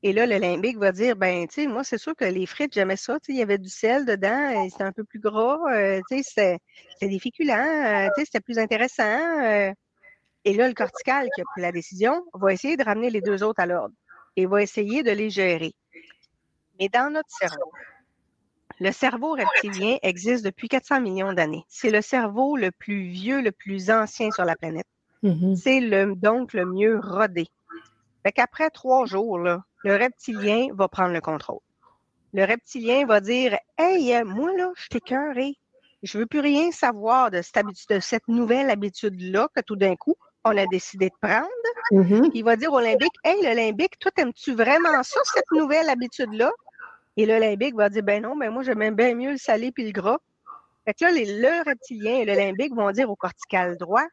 Et 0.05 0.13
là, 0.13 0.27
le 0.27 0.37
limbique 0.37 0.77
va 0.77 0.91
dire, 0.91 1.15
ben, 1.15 1.47
tu 1.47 1.61
sais, 1.61 1.67
moi, 1.67 1.83
c'est 1.83 1.97
sûr 1.97 2.15
que 2.15 2.25
les 2.25 2.45
frites, 2.45 2.75
j'aimais 2.75 2.95
ça. 2.95 3.17
Il 3.27 3.37
y 3.37 3.41
avait 3.41 3.57
du 3.57 3.69
sel 3.69 4.05
dedans, 4.05 4.69
c'était 4.69 4.83
un 4.83 4.91
peu 4.91 5.03
plus 5.03 5.19
gras, 5.19 5.57
euh, 5.73 5.99
c'était 6.11 6.59
des 7.01 7.17
féculents, 7.17 7.55
euh, 7.55 8.07
c'était 8.17 8.39
plus 8.39 8.59
intéressant. 8.59 9.41
Euh. 9.43 9.71
Et 10.43 10.53
là, 10.53 10.67
le 10.67 10.75
cortical 10.75 11.27
qui 11.33 11.41
a 11.41 11.43
pris 11.45 11.61
la 11.63 11.71
décision 11.71 12.23
va 12.35 12.53
essayer 12.53 12.77
de 12.77 12.83
ramener 12.83 13.09
les 13.09 13.21
deux 13.21 13.41
autres 13.41 13.59
à 13.59 13.65
l'ordre 13.65 13.95
et 14.35 14.45
va 14.45 14.61
essayer 14.61 15.01
de 15.01 15.09
les 15.09 15.31
gérer. 15.31 15.73
Mais 16.79 16.87
dans 16.87 17.11
notre 17.11 17.31
cerveau, 17.39 17.71
le 18.79 18.91
cerveau 18.91 19.31
reptilien 19.31 19.97
existe 20.01 20.43
depuis 20.43 20.67
400 20.67 21.01
millions 21.01 21.33
d'années. 21.33 21.63
C'est 21.69 21.89
le 21.89 22.01
cerveau 22.01 22.57
le 22.57 22.71
plus 22.71 23.07
vieux, 23.07 23.41
le 23.41 23.51
plus 23.51 23.89
ancien 23.89 24.31
sur 24.31 24.43
la 24.43 24.55
planète. 24.55 24.87
Mm-hmm. 25.23 25.55
C'est 25.55 25.79
le, 25.79 26.15
donc 26.15 26.53
le 26.53 26.65
mieux 26.65 26.99
rodé. 27.01 27.47
Fait 28.23 28.31
qu'après 28.31 28.69
trois 28.69 29.05
jours, 29.05 29.39
là, 29.39 29.63
le 29.83 29.95
reptilien 29.95 30.67
va 30.73 30.87
prendre 30.87 31.13
le 31.13 31.21
contrôle. 31.21 31.59
Le 32.33 32.43
reptilien 32.43 33.05
va 33.05 33.21
dire 33.21 33.57
Hey, 33.77 34.13
euh, 34.13 34.25
moi, 34.25 34.51
là, 34.57 34.71
je 34.75 34.87
t'écœuré. 34.87 35.55
Je 36.03 36.17
veux 36.17 36.25
plus 36.25 36.41
rien 36.41 36.71
savoir 36.71 37.31
de 37.31 37.41
cette, 37.41 37.65
de 37.89 37.99
cette 37.99 38.27
nouvelle 38.27 38.69
habitude-là 38.69 39.47
que 39.55 39.61
tout 39.61 39.75
d'un 39.75 39.95
coup, 39.95 40.15
on 40.43 40.55
a 40.57 40.65
décidé 40.67 41.09
de 41.09 41.15
prendre. 41.21 41.47
Mm-hmm. 41.91 42.31
Il 42.33 42.43
va 42.43 42.55
dire 42.55 42.73
au 42.73 42.79
limbique 42.79 43.13
Hey, 43.23 43.41
le 43.41 43.55
limbique, 43.55 43.97
toi, 43.99 44.11
aimes-tu 44.17 44.53
vraiment 44.53 45.01
ça, 45.01 45.19
cette 45.23 45.51
nouvelle 45.51 45.89
habitude-là? 45.89 46.51
Et 47.17 47.25
le 47.25 47.37
limbique 47.37 47.75
va 47.75 47.89
dire 47.89 48.03
Ben 48.03 48.21
non, 48.21 48.35
mais 48.35 48.49
moi, 48.49 48.63
j'aime 48.63 48.95
bien 48.95 49.15
mieux 49.15 49.31
le 49.31 49.37
salé 49.37 49.71
puis 49.71 49.85
le 49.85 49.91
gras. 49.91 50.17
Fait 50.85 50.93
que 50.93 51.05
là, 51.05 51.11
les, 51.11 51.39
le 51.39 51.63
reptilien 51.65 52.17
et 52.17 52.25
le 52.25 52.33
limbique 52.33 52.75
vont 52.75 52.91
dire 52.91 53.09
au 53.09 53.15
cortical 53.15 53.77
droit 53.77 54.05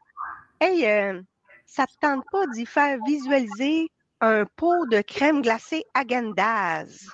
Hey, 0.59 0.85
euh, 0.85 1.21
ça 1.65 1.85
te 1.85 1.93
tente 1.99 2.23
pas 2.31 2.47
d'y 2.47 2.65
faire 2.65 2.97
visualiser 3.05 3.89
un 4.21 4.45
pot 4.55 4.85
de 4.87 5.01
crème 5.01 5.41
glacée 5.41 5.83
Agandaz. 5.93 7.09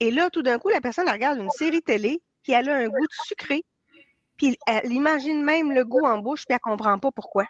Et 0.00 0.10
là, 0.10 0.30
tout 0.30 0.42
d'un 0.42 0.58
coup, 0.58 0.68
la 0.68 0.80
personne 0.80 1.08
regarde 1.08 1.38
une 1.38 1.50
série 1.50 1.82
télé 1.82 2.20
qui 2.42 2.54
a 2.54 2.58
un 2.58 2.88
goût 2.88 3.06
de 3.06 3.26
sucré, 3.26 3.64
puis 4.36 4.58
elle 4.66 4.92
imagine 4.92 5.42
même 5.42 5.72
le 5.72 5.84
goût 5.84 6.04
en 6.04 6.18
bouche, 6.18 6.44
puis 6.44 6.54
elle 6.54 6.70
ne 6.70 6.76
comprend 6.76 6.98
pas 6.98 7.12
pourquoi. 7.12 7.46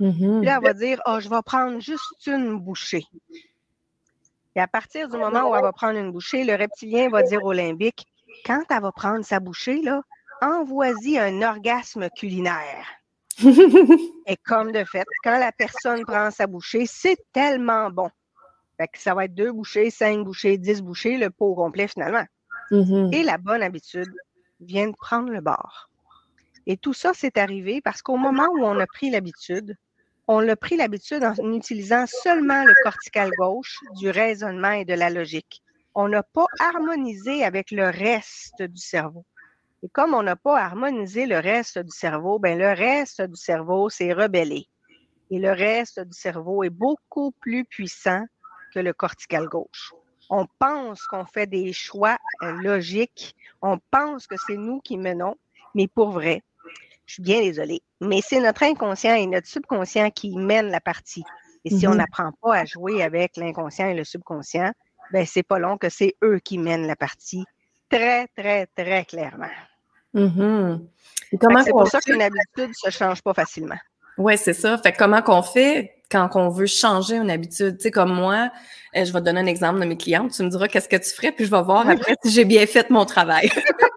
Mm-hmm. 0.00 0.44
Là, 0.44 0.58
elle 0.58 0.68
va 0.68 0.74
dire 0.74 1.00
Oh, 1.06 1.18
je 1.20 1.28
vais 1.28 1.42
prendre 1.44 1.80
juste 1.80 2.26
une 2.26 2.58
bouchée. 2.58 3.04
Et 4.56 4.60
à 4.60 4.66
partir 4.66 5.08
du 5.08 5.16
moment 5.16 5.50
où 5.50 5.54
elle 5.54 5.62
va 5.62 5.72
prendre 5.72 5.98
une 5.98 6.10
bouchée, 6.10 6.42
le 6.42 6.54
reptilien 6.54 7.08
va 7.08 7.22
dire 7.22 7.44
au 7.44 7.52
limbique 7.52 8.06
Quand 8.44 8.64
elle 8.70 8.82
va 8.82 8.90
prendre 8.90 9.24
sa 9.24 9.38
bouchée, 9.38 9.82
là, 9.82 10.02
envoie-y 10.42 11.18
un 11.18 11.42
orgasme 11.42 12.08
culinaire. 12.16 12.86
Et 14.26 14.36
comme 14.44 14.72
de 14.72 14.82
fait, 14.84 15.06
quand 15.22 15.38
la 15.38 15.52
personne 15.52 16.04
prend 16.04 16.30
sa 16.30 16.46
bouchée, 16.46 16.86
c'est 16.86 17.18
tellement 17.32 17.90
bon 17.90 18.10
fait 18.76 18.88
que 18.88 18.98
ça 18.98 19.14
va 19.14 19.24
être 19.24 19.34
deux 19.34 19.52
bouchées, 19.52 19.90
cinq 19.90 20.24
bouchées, 20.24 20.58
dix 20.58 20.82
bouchées, 20.82 21.16
le 21.16 21.30
pot 21.30 21.54
complet 21.54 21.88
finalement. 21.88 22.24
Mm-hmm. 22.70 23.14
Et 23.14 23.22
la 23.22 23.38
bonne 23.38 23.62
habitude 23.62 24.12
vient 24.60 24.88
de 24.88 24.96
prendre 24.96 25.30
le 25.30 25.40
bord. 25.40 25.88
Et 26.66 26.76
tout 26.76 26.92
ça, 26.92 27.12
c'est 27.14 27.38
arrivé 27.38 27.80
parce 27.80 28.02
qu'au 28.02 28.16
moment 28.16 28.48
où 28.52 28.64
on 28.64 28.78
a 28.78 28.86
pris 28.86 29.10
l'habitude, 29.10 29.76
on 30.28 30.48
a 30.48 30.56
pris 30.56 30.76
l'habitude 30.76 31.22
en 31.22 31.52
utilisant 31.52 32.04
seulement 32.06 32.64
le 32.64 32.74
cortical 32.82 33.30
gauche, 33.38 33.78
du 33.98 34.10
raisonnement 34.10 34.72
et 34.72 34.84
de 34.84 34.94
la 34.94 35.10
logique. 35.10 35.62
On 35.94 36.08
n'a 36.08 36.22
pas 36.22 36.46
harmonisé 36.60 37.44
avec 37.44 37.70
le 37.70 37.84
reste 37.84 38.62
du 38.62 38.80
cerveau. 38.80 39.24
Et 39.82 39.88
comme 39.88 40.14
on 40.14 40.22
n'a 40.22 40.36
pas 40.36 40.60
harmonisé 40.60 41.26
le 41.26 41.38
reste 41.38 41.78
du 41.78 41.90
cerveau, 41.90 42.38
ben 42.38 42.58
le 42.58 42.72
reste 42.72 43.22
du 43.22 43.36
cerveau 43.36 43.88
s'est 43.88 44.12
rebellé. 44.12 44.66
Et 45.30 45.38
le 45.38 45.52
reste 45.52 46.00
du 46.00 46.16
cerveau 46.16 46.64
est 46.64 46.70
beaucoup 46.70 47.32
plus 47.40 47.64
puissant 47.64 48.24
le 48.82 48.92
cortical 48.92 49.46
gauche. 49.46 49.92
On 50.30 50.46
pense 50.58 51.06
qu'on 51.06 51.24
fait 51.24 51.46
des 51.46 51.72
choix 51.72 52.18
euh, 52.42 52.52
logiques, 52.52 53.34
on 53.62 53.78
pense 53.90 54.26
que 54.26 54.34
c'est 54.46 54.56
nous 54.56 54.80
qui 54.80 54.98
menons, 54.98 55.36
mais 55.74 55.86
pour 55.86 56.10
vrai, 56.10 56.42
je 57.06 57.14
suis 57.14 57.22
bien 57.22 57.40
désolée, 57.40 57.82
mais 58.00 58.20
c'est 58.20 58.40
notre 58.40 58.62
inconscient 58.64 59.14
et 59.14 59.26
notre 59.26 59.46
subconscient 59.46 60.10
qui 60.10 60.36
mènent 60.36 60.70
la 60.70 60.80
partie. 60.80 61.24
Et 61.64 61.70
si 61.70 61.86
on 61.86 61.92
mhm. 61.92 61.98
n'apprend 61.98 62.30
pas 62.42 62.58
à 62.58 62.64
jouer 62.64 63.02
avec 63.02 63.36
l'inconscient 63.36 63.88
et 63.88 63.94
le 63.94 64.04
subconscient, 64.04 64.70
ben 65.12 65.24
c'est 65.26 65.42
pas 65.42 65.58
long 65.58 65.78
que 65.78 65.88
c'est 65.88 66.16
eux 66.22 66.38
qui 66.38 66.58
mènent 66.58 66.86
la 66.86 66.96
partie 66.96 67.44
très, 67.90 68.26
très, 68.36 68.66
très 68.66 69.04
clairement. 69.04 69.50
Mhm. 70.14 70.86
C'est 71.30 71.70
pour 71.70 71.88
ça 71.88 72.00
qu'une 72.00 72.22
habitude 72.22 72.68
ne 72.68 72.90
se 72.90 72.90
change 72.90 73.22
pas 73.22 73.34
facilement. 73.34 73.78
Oui, 74.18 74.38
c'est 74.38 74.54
ça. 74.54 74.78
Fait 74.78 74.92
comment 74.92 75.22
qu'on 75.22 75.42
fait 75.42 75.96
quand 76.10 76.30
on 76.34 76.48
veut 76.48 76.66
changer 76.66 77.16
une 77.16 77.30
habitude? 77.30 77.76
Tu 77.76 77.84
sais, 77.84 77.90
comme 77.90 78.14
moi, 78.14 78.50
euh, 78.96 79.04
je 79.04 79.12
vais 79.12 79.20
te 79.20 79.24
donner 79.24 79.40
un 79.40 79.46
exemple 79.46 79.80
de 79.80 79.84
mes 79.84 79.96
clientes. 79.96 80.32
Tu 80.32 80.42
me 80.42 80.48
diras 80.48 80.68
qu'est-ce 80.68 80.88
que 80.88 80.96
tu 80.96 81.10
ferais, 81.10 81.32
puis 81.32 81.44
je 81.44 81.50
vais 81.50 81.62
voir 81.62 81.88
après 81.88 82.14
si 82.24 82.30
j'ai 82.30 82.44
bien 82.44 82.66
fait 82.66 82.88
mon 82.90 83.04
travail. 83.04 83.50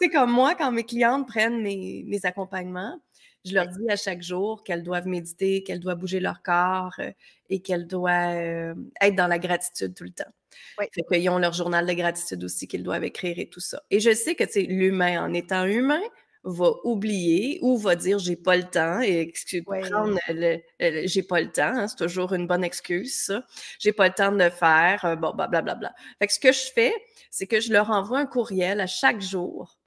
c'est 0.00 0.08
comme 0.08 0.30
moi, 0.30 0.54
quand 0.54 0.72
mes 0.72 0.84
clientes 0.84 1.26
prennent 1.26 1.62
mes, 1.62 2.20
accompagnements, 2.24 3.00
je 3.44 3.54
leur 3.54 3.68
dis 3.68 3.88
à 3.88 3.96
chaque 3.96 4.22
jour 4.22 4.64
qu'elles 4.64 4.82
doivent 4.82 5.06
méditer, 5.06 5.62
qu'elles 5.62 5.80
doivent 5.80 5.98
bouger 5.98 6.20
leur 6.20 6.42
corps 6.42 6.94
euh, 6.98 7.12
et 7.48 7.60
qu'elles 7.60 7.86
doivent 7.86 8.36
euh, 8.36 8.74
être 9.00 9.14
dans 9.14 9.28
la 9.28 9.38
gratitude 9.38 9.94
tout 9.94 10.04
le 10.04 10.10
temps. 10.10 10.30
Oui. 10.78 10.86
Fait 10.92 11.02
qu'ils 11.02 11.28
ont 11.30 11.38
leur 11.38 11.52
journal 11.52 11.86
de 11.86 11.92
gratitude 11.92 12.42
aussi 12.42 12.66
qu'ils 12.66 12.82
doivent 12.82 13.04
écrire 13.04 13.38
et 13.38 13.48
tout 13.48 13.60
ça. 13.60 13.82
Et 13.90 14.00
je 14.00 14.12
sais 14.14 14.34
que, 14.34 14.44
tu 14.44 14.52
sais, 14.52 14.62
l'humain, 14.62 15.24
en 15.24 15.32
étant 15.32 15.64
humain, 15.64 16.00
va 16.46 16.70
oublier 16.84 17.58
ou 17.60 17.76
va 17.76 17.96
dire 17.96 18.20
j'ai 18.20 18.36
pas 18.36 18.56
le 18.56 18.62
temps 18.62 19.00
et 19.00 19.32
prendre 19.66 20.16
le, 20.28 20.60
j'ai 21.06 21.22
pas 21.24 21.40
le 21.40 21.50
temps, 21.50 21.74
hein, 21.74 21.88
c'est 21.88 21.96
toujours 21.96 22.32
une 22.32 22.46
bonne 22.46 22.62
excuse 22.62 23.24
ça. 23.26 23.44
J'ai 23.80 23.92
pas 23.92 24.06
le 24.06 24.14
temps 24.14 24.30
de 24.30 24.42
le 24.42 24.50
faire, 24.50 25.04
euh, 25.04 25.16
bon 25.16 25.34
blablabla. 25.34 25.74
Bla, 25.74 25.74
bla. 25.74 25.94
Fait 26.20 26.28
que 26.28 26.32
ce 26.32 26.38
que 26.38 26.52
je 26.52 26.72
fais, 26.72 26.94
c'est 27.30 27.48
que 27.48 27.60
je 27.60 27.72
leur 27.72 27.90
envoie 27.90 28.20
un 28.20 28.26
courriel 28.26 28.80
à 28.80 28.86
chaque 28.86 29.20
jour 29.20 29.78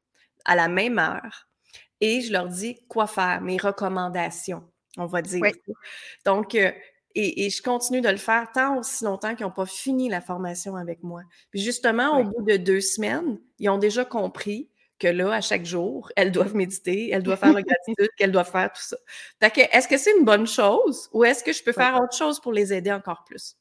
à 0.44 0.56
la 0.56 0.68
même 0.68 1.00
heure 1.00 1.48
et 2.01 2.22
je 2.22 2.34
leur 2.34 2.48
dis 2.48 2.75
quoi 2.88 3.08
faire, 3.08 3.42
mes 3.42 3.58
recommandations, 3.58 4.63
on 4.98 5.06
va 5.06 5.22
dire. 5.22 5.42
Donc 6.25 6.56
euh, 6.56 6.72
et, 7.16 7.50
je 7.50 7.62
continue 7.62 8.01
de 8.01 8.10
le 8.10 8.18
faire 8.18 8.51
tant 8.51 8.78
aussi 8.78 9.04
longtemps 9.06 9.34
qu'ils 9.34 9.46
n'ont 9.46 9.51
pas 9.51 9.66
fini 9.66 10.10
la 10.10 10.22
formation 10.22 10.75
avec 10.75 11.04
moi. 11.04 11.22
Puis 11.51 11.62
justement, 11.62 12.20
au 12.20 12.24
bout 12.25 12.44
de 12.44 12.58
deux 12.58 12.82
semaines, 12.82 13.39
ils 13.60 13.70
ont 13.70 13.78
déjà 13.78 14.06
compris 14.06 14.70
que 15.00 15.08
là, 15.08 15.34
à 15.34 15.41
chaque 15.41 15.65
jour, 15.65 16.12
elles 16.15 16.32
doivent 16.32 16.56
méditer, 16.56 17.10
elles 17.12 17.24
doivent 17.24 17.39
faire 17.39 17.53
la 17.53 17.62
gratitude, 17.62 18.10
qu'elles 18.18 18.32
doivent 18.32 18.50
faire 18.50 18.72
tout 18.72 18.82
ça. 18.82 18.98
est-ce 19.41 19.88
que 19.88 19.98
c'est 19.98 20.15
une 20.18 20.25
bonne 20.25 20.48
chose 20.48 21.10
ou 21.13 21.24
est-ce 21.24 21.44
que 21.44 21.53
je 21.53 21.63
peux 21.63 21.72
faire 21.72 22.00
autre 22.01 22.15
chose 22.15 22.39
pour 22.39 22.53
les 22.53 22.74
aider 22.74 22.91
encore 22.91 23.24
plus? 23.25 23.56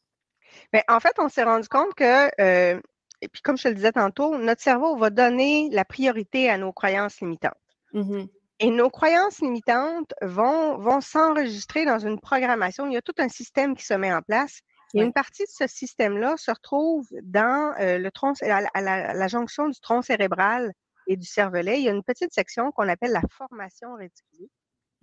Bien, 0.72 0.82
en 0.88 1.00
fait, 1.00 1.14
on 1.18 1.28
s'est 1.28 1.44
rendu 1.44 1.68
compte 1.68 1.94
que, 1.94 2.28
euh, 2.40 2.80
et 3.20 3.28
puis 3.28 3.42
comme 3.42 3.56
je 3.56 3.64
te 3.64 3.68
le 3.68 3.74
disais 3.74 3.92
tantôt, 3.92 4.36
notre 4.36 4.62
cerveau 4.62 4.96
va 4.96 5.10
donner 5.10 5.68
la 5.72 5.84
priorité 5.84 6.50
à 6.50 6.58
nos 6.58 6.72
croyances 6.72 7.20
limitantes. 7.20 7.54
Mmh 7.92 8.24
et 8.60 8.70
nos 8.70 8.90
croyances 8.90 9.40
limitantes 9.40 10.12
vont, 10.20 10.78
vont 10.78 11.00
s'enregistrer 11.00 11.84
dans 11.84 12.00
une 12.00 12.18
programmation. 12.18 12.86
Il 12.86 12.92
y 12.92 12.96
a 12.96 13.02
tout 13.02 13.14
un 13.18 13.28
système 13.28 13.76
qui 13.76 13.84
se 13.84 13.94
met 13.94 14.12
en 14.12 14.22
place. 14.22 14.60
Et 14.94 15.02
une 15.02 15.12
partie 15.12 15.42
de 15.42 15.50
ce 15.50 15.66
système-là 15.66 16.36
se 16.38 16.50
retrouve 16.50 17.06
dans 17.22 17.74
euh, 17.78 17.98
le 17.98 18.10
tronc, 18.10 18.32
à 18.42 18.80
la, 18.80 19.28
jonction 19.28 19.68
du 19.68 19.78
tronc 19.80 20.00
cérébral 20.02 20.72
et 21.08 21.16
du 21.16 21.26
cervelet, 21.26 21.80
il 21.80 21.84
y 21.84 21.88
a 21.88 21.92
une 21.92 22.04
petite 22.04 22.32
section 22.32 22.70
qu'on 22.70 22.88
appelle 22.88 23.12
la 23.12 23.22
formation 23.30 23.94
réticulée. 23.96 24.50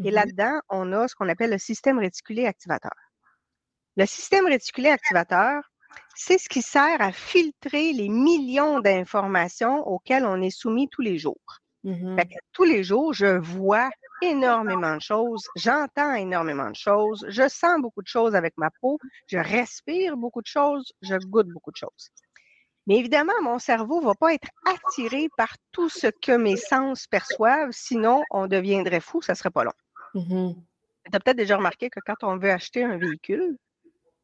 Et 0.04 0.12
mmh 0.12 0.14
là-dedans, 0.14 0.60
on 0.70 0.94
a 0.94 1.08
ce 1.08 1.16
qu'on 1.16 1.30
appelle 1.30 1.52
le 1.52 1.58
système 1.58 2.00
réticulé 2.00 2.46
activateur. 2.46 2.94
Le 3.98 4.06
système 4.06 4.46
réticulé 4.46 4.90
activateur, 4.90 5.64
c'est 6.16 6.38
ce 6.38 6.50
qui 6.50 6.62
sert 6.62 7.02
à 7.02 7.12
filtrer 7.12 7.94
les 7.94 8.10
millions 8.10 8.80
d'informations 8.80 9.88
auxquelles 9.88 10.26
on 10.26 10.42
est 10.42 10.50
soumis 10.50 10.90
tous 10.90 11.02
les 11.02 11.18
jours. 11.18 11.60
Mmh 11.84 12.18
tous 12.52 12.64
les 12.64 12.84
jours, 12.84 13.14
je 13.14 13.38
vois 13.38 13.90
énormément 14.22 14.96
de 14.96 15.02
choses, 15.02 15.44
j'entends 15.56 16.14
énormément 16.16 16.70
de 16.70 16.76
choses, 16.76 17.26
je 17.30 17.48
sens 17.48 17.80
beaucoup 17.82 18.02
de 18.02 18.08
choses 18.08 18.34
avec 18.36 18.54
ma 18.58 18.70
peau, 18.82 18.98
je 19.28 19.38
respire 19.38 20.18
beaucoup 20.18 20.42
de 20.42 20.48
choses, 20.48 20.94
je 21.02 21.16
goûte 21.18 21.48
beaucoup 21.50 21.72
de 21.72 21.78
choses. 21.78 22.10
Mais 22.88 22.98
évidemment, 22.98 23.34
mon 23.42 23.60
cerveau 23.60 24.00
ne 24.00 24.06
va 24.06 24.16
pas 24.16 24.34
être 24.34 24.48
attiré 24.66 25.28
par 25.38 25.56
tout 25.72 25.90
ce 25.90 26.08
que 26.08 26.36
mes 26.36 26.56
sens 26.58 27.08
perçoivent, 27.08 27.72
sinon 27.72 28.24
on 28.30 28.48
deviendrait 28.48 29.00
fou, 29.00 29.22
ça 29.22 29.34
ne 29.34 29.38
serait 29.38 29.50
pas 29.50 29.64
long. 29.64 29.74
Mmh 30.14 30.54
Tu 31.06 31.16
as 31.16 31.20
peut-être 31.20 31.38
déjà 31.38 31.58
remarqué 31.58 31.90
que 31.90 32.00
quand 32.06 32.24
on 32.24 32.38
veut 32.38 32.52
acheter 32.52 32.84
un 32.84 32.98
véhicule, 32.98 33.58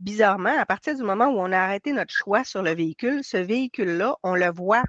bizarrement, 0.02 0.58
à 0.58 0.66
partir 0.66 0.96
du 0.96 1.04
moment 1.04 1.28
où 1.28 1.40
on 1.40 1.52
a 1.52 1.58
arrêté 1.58 1.94
notre 1.94 2.14
choix 2.14 2.44
sur 2.44 2.62
le 2.62 2.74
véhicule, 2.74 3.24
ce 3.24 3.38
véhicule-là, 3.38 4.16
on 4.24 4.36
le 4.36 4.52
voit 4.52 4.84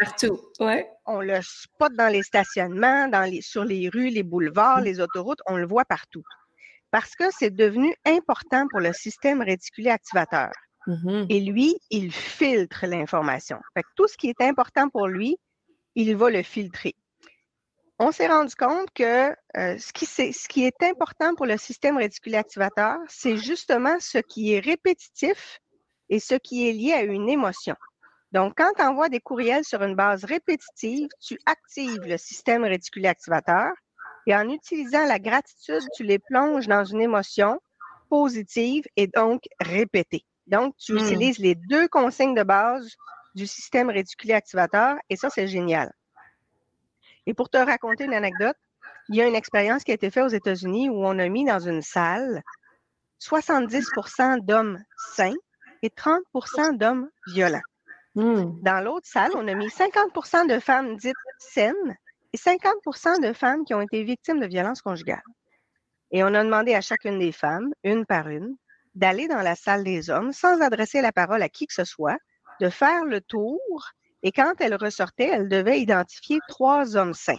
partout. 0.00 0.40
Ouais. 0.58 0.88
On 1.06 1.20
le 1.20 1.40
spot 1.42 1.92
dans 1.94 2.10
les 2.12 2.22
stationnements, 2.22 3.08
dans 3.08 3.30
les, 3.30 3.42
sur 3.42 3.64
les 3.64 3.88
rues, 3.88 4.08
les 4.08 4.22
boulevards, 4.22 4.80
mm. 4.80 4.84
les 4.84 5.00
autoroutes, 5.00 5.40
on 5.46 5.56
le 5.56 5.66
voit 5.66 5.84
partout. 5.84 6.22
Parce 6.90 7.14
que 7.14 7.24
c'est 7.30 7.54
devenu 7.54 7.94
important 8.04 8.66
pour 8.68 8.80
le 8.80 8.92
système 8.92 9.42
réticulé 9.42 9.90
activateur. 9.90 10.52
Mm-hmm. 10.86 11.26
Et 11.30 11.40
lui, 11.40 11.76
il 11.90 12.12
filtre 12.12 12.86
l'information. 12.86 13.58
tout 13.96 14.06
ce 14.06 14.16
qui 14.16 14.28
est 14.28 14.40
important 14.40 14.88
pour 14.88 15.06
lui, 15.06 15.36
il 15.94 16.14
va 16.16 16.30
le 16.30 16.42
filtrer 16.42 16.94
on 17.98 18.10
s'est 18.10 18.26
rendu 18.26 18.54
compte 18.56 18.90
que 18.94 19.30
euh, 19.30 19.78
ce, 19.78 19.92
qui, 20.48 20.64
est 20.64 20.82
important 20.82 21.34
pour 21.34 21.46
le 21.46 21.56
système 21.56 21.96
réticulé 21.96 22.36
activateur, 22.36 22.98
c'est 23.08 23.36
justement 23.36 23.96
ce 24.00 24.18
qui 24.18 24.52
est 24.52 24.60
répétitif 24.60 25.60
et 26.08 26.18
ce 26.18 26.34
qui 26.34 26.68
est 26.68 26.72
lié 26.72 26.92
à 26.92 27.02
une 27.02 27.28
émotion. 27.28 27.76
Donc, 28.32 28.54
quand 28.56 28.72
tu 28.76 28.82
envoies 28.82 29.08
des 29.08 29.20
courriels 29.20 29.64
sur 29.64 29.82
une 29.82 29.94
base 29.94 30.24
répétitive, 30.24 31.08
tu 31.20 31.38
actives 31.46 32.02
le 32.02 32.18
système 32.18 32.64
réticulé 32.64 33.06
activateur 33.06 33.72
et 34.26 34.34
en 34.34 34.48
utilisant 34.48 35.06
la 35.06 35.20
gratitude, 35.20 35.82
tu 35.94 36.02
les 36.02 36.18
plonges 36.18 36.66
dans 36.66 36.84
une 36.84 37.00
émotion 37.00 37.60
positive 38.10 38.84
et 38.96 39.06
donc 39.06 39.42
répétée. 39.60 40.24
Donc, 40.46 40.76
tu 40.76 40.92
hmm. 40.92 40.98
utilises 40.98 41.38
les 41.38 41.54
deux 41.54 41.88
consignes 41.88 42.34
de 42.34 42.42
base 42.42 42.88
du 43.34 43.46
système 43.46 43.90
réticulé 43.90 44.34
activateur 44.34 44.96
et 45.08 45.16
ça, 45.16 45.30
c'est 45.30 45.48
génial. 45.48 45.92
Et 47.26 47.34
pour 47.34 47.48
te 47.48 47.56
raconter 47.56 48.04
une 48.04 48.14
anecdote, 48.14 48.56
il 49.08 49.16
y 49.16 49.22
a 49.22 49.26
une 49.26 49.34
expérience 49.34 49.84
qui 49.84 49.90
a 49.90 49.94
été 49.94 50.10
faite 50.10 50.24
aux 50.24 50.28
États-Unis 50.28 50.88
où 50.88 51.04
on 51.04 51.18
a 51.18 51.28
mis 51.28 51.44
dans 51.44 51.60
une 51.60 51.82
salle 51.82 52.42
70% 53.20 54.44
d'hommes 54.44 54.82
sains 55.14 55.34
et 55.82 55.88
30% 55.88 56.76
d'hommes 56.76 57.08
violents. 57.28 57.60
Hmm. 58.14 58.60
Dans 58.62 58.82
l'autre 58.84 59.06
salle, 59.06 59.32
on 59.34 59.48
a 59.48 59.54
mis 59.54 59.66
50% 59.66 60.48
de 60.48 60.60
femmes 60.60 60.96
dites 60.96 61.14
saines 61.38 61.96
et 62.32 62.36
50% 62.36 63.26
de 63.26 63.32
femmes 63.32 63.64
qui 63.64 63.74
ont 63.74 63.80
été 63.80 64.04
victimes 64.04 64.40
de 64.40 64.46
violences 64.46 64.82
conjugales. 64.82 65.22
Et 66.10 66.22
on 66.22 66.28
a 66.34 66.44
demandé 66.44 66.74
à 66.74 66.80
chacune 66.80 67.18
des 67.18 67.32
femmes, 67.32 67.72
une 67.82 68.06
par 68.06 68.28
une, 68.28 68.56
d'aller 68.94 69.28
dans 69.28 69.42
la 69.42 69.56
salle 69.56 69.84
des 69.84 70.10
hommes 70.10 70.32
sans 70.32 70.60
adresser 70.60 71.00
la 71.00 71.12
parole 71.12 71.42
à 71.42 71.48
qui 71.48 71.66
que 71.66 71.74
ce 71.74 71.84
soit, 71.84 72.18
de 72.60 72.68
faire 72.68 73.04
le 73.04 73.20
tour 73.20 73.92
et 74.24 74.32
quand 74.32 74.54
elle 74.60 74.74
ressortait, 74.74 75.28
elle 75.28 75.48
devait 75.48 75.80
identifier 75.80 76.38
trois 76.48 76.96
hommes 76.96 77.12
sains. 77.12 77.38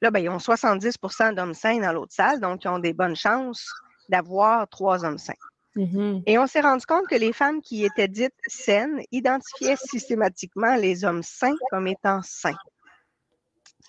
Là, 0.00 0.10
ben, 0.10 0.20
ils 0.20 0.30
ont 0.30 0.38
70% 0.38 1.34
d'hommes 1.34 1.54
sains 1.54 1.78
dans 1.78 1.92
l'autre 1.92 2.14
salle, 2.14 2.40
donc 2.40 2.64
ils 2.64 2.68
ont 2.68 2.78
des 2.78 2.94
bonnes 2.94 3.14
chances 3.14 3.70
d'avoir 4.08 4.66
trois 4.68 5.04
hommes 5.04 5.18
sains. 5.18 5.34
Mm-hmm. 5.76 6.22
Et 6.26 6.38
on 6.38 6.46
s'est 6.46 6.62
rendu 6.62 6.84
compte 6.86 7.06
que 7.06 7.14
les 7.14 7.32
femmes 7.32 7.60
qui 7.60 7.84
étaient 7.84 8.08
dites 8.08 8.34
saines 8.46 9.02
identifiaient 9.12 9.76
systématiquement 9.76 10.74
les 10.74 11.04
hommes 11.04 11.22
sains 11.22 11.56
comme 11.70 11.86
étant 11.86 12.20
sains. 12.22 12.56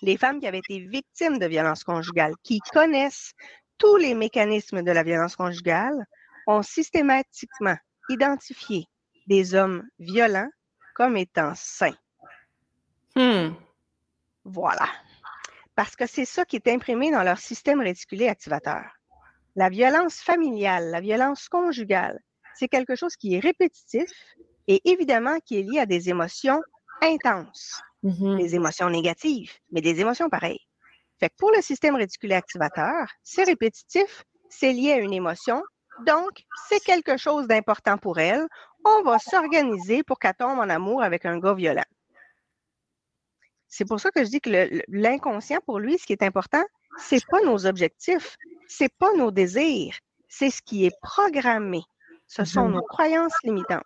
Les 0.02 0.18
femmes 0.18 0.38
qui 0.38 0.46
avaient 0.46 0.58
été 0.58 0.80
victimes 0.80 1.38
de 1.38 1.46
violences 1.46 1.82
conjugales, 1.82 2.34
qui 2.42 2.60
connaissent 2.72 3.32
tous 3.78 3.96
les 3.96 4.14
mécanismes 4.14 4.82
de 4.82 4.92
la 4.92 5.02
violence 5.02 5.34
conjugale, 5.34 6.04
ont 6.46 6.62
systématiquement 6.62 7.76
identifié 8.08 8.86
des 9.26 9.54
hommes 9.54 9.84
violents 9.98 10.50
comme 10.94 11.16
étant 11.16 11.52
sains. 11.54 11.96
Hmm. 13.16 13.54
Voilà. 14.44 14.88
Parce 15.74 15.96
que 15.96 16.06
c'est 16.06 16.24
ça 16.24 16.44
qui 16.44 16.56
est 16.56 16.68
imprimé 16.68 17.10
dans 17.10 17.22
leur 17.22 17.38
système 17.38 17.80
réticulé 17.80 18.28
activateur. 18.28 18.84
La 19.56 19.68
violence 19.68 20.20
familiale, 20.20 20.90
la 20.90 21.00
violence 21.00 21.48
conjugale, 21.48 22.20
c'est 22.54 22.68
quelque 22.68 22.96
chose 22.96 23.16
qui 23.16 23.34
est 23.34 23.40
répétitif 23.40 24.10
et 24.66 24.80
évidemment 24.84 25.38
qui 25.40 25.58
est 25.58 25.62
lié 25.62 25.80
à 25.80 25.86
des 25.86 26.08
émotions 26.08 26.60
intenses, 27.00 27.80
mm-hmm. 28.04 28.38
des 28.38 28.54
émotions 28.54 28.90
négatives, 28.90 29.52
mais 29.70 29.80
des 29.80 30.00
émotions 30.00 30.28
pareilles. 30.28 30.66
Fait 31.18 31.28
que 31.28 31.34
pour 31.38 31.52
le 31.52 31.62
système 31.62 31.96
réticulé 31.96 32.34
activateur, 32.34 33.06
c'est 33.22 33.44
répétitif, 33.44 34.24
c'est 34.48 34.72
lié 34.72 34.92
à 34.92 34.98
une 34.98 35.12
émotion, 35.12 35.62
donc 36.00 36.44
c'est 36.68 36.80
quelque 36.80 37.16
chose 37.16 37.46
d'important 37.46 37.98
pour 37.98 38.18
elle. 38.18 38.46
On 38.84 39.02
va 39.02 39.18
s'organiser 39.18 40.02
pour 40.02 40.18
qu'elle 40.18 40.34
tombe 40.34 40.58
en 40.58 40.68
amour 40.68 41.02
avec 41.02 41.24
un 41.24 41.38
gars 41.38 41.54
violent. 41.54 41.84
C'est 43.68 43.86
pour 43.86 43.98
ça 43.98 44.10
que 44.10 44.24
je 44.24 44.30
dis 44.30 44.40
que 44.40 44.82
l'inconscient, 44.88 45.58
pour 45.66 45.78
lui, 45.78 45.98
ce 45.98 46.06
qui 46.06 46.12
est 46.12 46.22
important, 46.22 46.62
c'est 46.98 47.24
pas 47.26 47.40
nos 47.42 47.66
objectifs, 47.66 48.36
c'est 48.68 48.92
pas 48.98 49.12
nos 49.14 49.30
désirs, 49.30 49.98
c'est 50.28 50.50
ce 50.50 50.62
qui 50.62 50.86
est 50.86 50.96
programmé. 51.02 51.82
Ce 52.26 52.44
sont 52.44 52.68
nos 52.68 52.82
croyances 52.82 53.36
limitantes. 53.42 53.82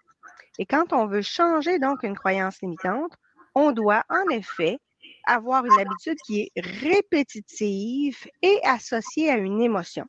Et 0.59 0.67
quand 0.67 0.93
on 0.93 1.07
veut 1.07 1.23
changer 1.23 1.79
donc 1.79 2.03
une 2.03 2.17
croyance 2.17 2.61
limitante, 2.61 3.13
on 3.55 3.73
doit 3.73 4.05
en 4.09 4.29
effet 4.31 4.79
avoir 5.27 5.65
une 5.65 5.81
habitude 5.81 6.19
qui 6.27 6.43
est 6.43 6.61
répétitive 6.61 8.27
et 8.43 8.61
associée 8.65 9.31
à 9.31 9.37
une 9.37 9.61
émotion. 9.61 10.07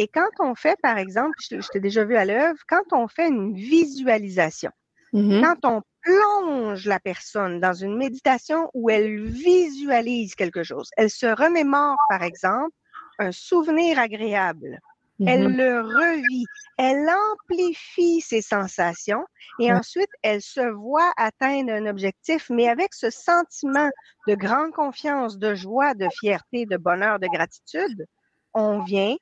Et 0.00 0.08
quand 0.08 0.30
on 0.38 0.54
fait, 0.54 0.78
par 0.80 0.96
exemple, 0.96 1.34
je, 1.50 1.68
t'ai 1.70 1.78
déjà 1.78 2.06
vu 2.06 2.16
à 2.16 2.24
l'œuvre, 2.24 2.58
quand 2.66 2.90
on 2.92 3.06
fait 3.06 3.28
une 3.28 3.52
visualisation, 3.52 4.70
mm-hmm. 5.12 5.42
quand 5.42 5.68
on 5.68 5.82
plonge 6.00 6.86
la 6.86 6.98
personne 6.98 7.60
dans 7.60 7.74
une 7.74 7.98
méditation 7.98 8.70
où 8.72 8.88
elle 8.88 9.26
visualise 9.26 10.34
quelque 10.34 10.62
chose. 10.62 10.88
Elle 10.96 11.10
se 11.10 11.26
remémore, 11.26 11.98
par 12.08 12.22
exemple, 12.22 12.74
un 13.18 13.30
souvenir 13.30 13.98
agréable. 13.98 14.78
Elle 15.26 15.48
mm-hmm. 15.48 15.56
le 15.56 15.80
revit, 15.82 16.46
elle 16.78 17.06
amplifie 17.34 18.22
ses 18.22 18.40
sensations 18.40 19.26
et 19.58 19.70
ensuite 19.70 20.08
elle 20.22 20.40
se 20.40 20.66
voit 20.66 21.12
atteindre 21.18 21.74
un 21.74 21.84
objectif, 21.84 22.48
mais 22.48 22.70
avec 22.70 22.94
ce 22.94 23.10
sentiment 23.10 23.90
de 24.26 24.34
grande 24.34 24.72
confiance, 24.72 25.36
de 25.36 25.54
joie, 25.54 25.92
de 25.92 26.08
fierté, 26.20 26.64
de 26.64 26.78
bonheur, 26.78 27.18
de 27.18 27.26
gratitude, 27.26 28.06
on 28.54 28.82
vient 28.82 29.14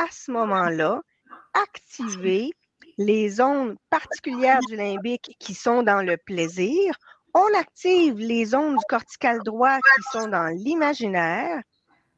à 0.00 0.06
ce 0.10 0.30
moment-là 0.30 1.02
activer 1.52 2.52
les 2.96 3.28
zones 3.28 3.76
particulières 3.90 4.60
du 4.68 4.76
limbique 4.76 5.36
qui 5.38 5.54
sont 5.54 5.82
dans 5.82 6.02
le 6.02 6.16
plaisir. 6.16 6.94
On 7.34 7.46
active 7.58 8.18
les 8.18 8.46
zones 8.46 8.76
du 8.76 8.84
cortical 8.88 9.40
droit 9.44 9.76
qui 9.76 10.18
sont 10.18 10.28
dans 10.28 10.46
l'imaginaire. 10.46 11.62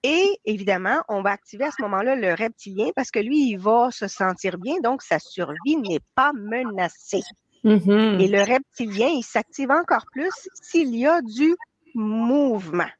Et 0.05 0.39
évidemment, 0.45 1.03
on 1.09 1.23
va 1.23 1.31
activer 1.31 1.65
à 1.65 1.71
ce 1.71 1.83
moment-là 1.83 2.17
le 2.17 2.35
reptilien 2.35 2.91
parce 2.95 3.11
que 3.11 3.21
lui, 3.21 3.51
il 3.51 3.59
va 3.59 3.91
se 3.91 4.09
sentir 4.09 4.59
bien, 4.59 4.77
donc 4.83 5.03
sa 5.03 5.19
survie 5.19 5.77
n'est 5.77 6.01
pas 6.15 6.33
menacée. 6.33 7.23
Mm-hmm. 7.65 8.21
Et 8.21 8.29
le 8.29 8.41
reptilien, 8.41 9.09
il 9.09 9.23
s'active 9.23 9.71
encore 9.71 10.07
plus 10.13 10.33
s'il 10.61 10.97
y 10.97 11.07
a 11.07 11.21
du 11.21 11.55
mouvement. 11.95 12.91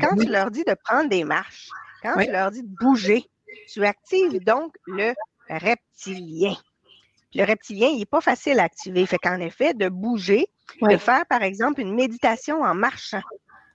quand 0.00 0.16
tu 0.16 0.26
leur 0.26 0.50
dis 0.50 0.64
de 0.64 0.74
prendre 0.84 1.08
des 1.08 1.24
marches, 1.24 1.68
quand 2.02 2.18
tu 2.18 2.30
leur 2.30 2.50
dis 2.50 2.62
de 2.62 2.76
bouger, 2.80 3.24
tu 3.68 3.84
actives 3.84 4.42
donc 4.44 4.74
le 4.86 5.14
reptilien. 5.48 6.56
le 7.34 7.44
reptilien, 7.44 7.88
il 7.88 7.98
n'est 7.98 8.06
pas 8.06 8.20
facile 8.20 8.60
à 8.60 8.64
activer. 8.64 9.04
Fait 9.06 9.18
qu'en 9.18 9.40
effet, 9.40 9.74
de 9.74 9.88
bouger, 9.88 10.46
de 10.82 10.96
faire, 10.96 11.26
par 11.26 11.42
exemple, 11.42 11.80
une 11.80 11.94
méditation 11.94 12.62
en 12.62 12.74
marchant, 12.74 13.22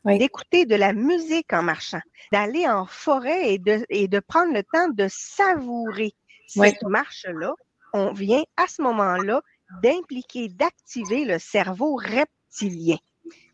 d'écouter 0.06 0.66
de 0.66 0.76
la 0.76 0.94
musique 0.94 1.52
en 1.54 1.64
marchant, 1.64 2.02
d'aller 2.32 2.68
en 2.68 2.86
forêt 2.86 3.54
et 3.54 3.60
de, 3.60 3.86
et 3.90 4.08
de 4.08 4.20
prendre 4.20 4.54
le 4.54 4.64
temps 4.64 4.90
de 4.90 5.08
savourer 5.10 6.14
cette 6.48 6.82
marche-là, 6.84 7.54
on 7.94 8.14
vient 8.14 8.44
à 8.58 8.68
ce 8.68 8.82
moment-là 8.82 9.42
d'impliquer, 9.84 10.50
d'activer 10.50 11.26
le 11.26 11.38
cerveau 11.38 11.96
reptilien. 11.96 12.98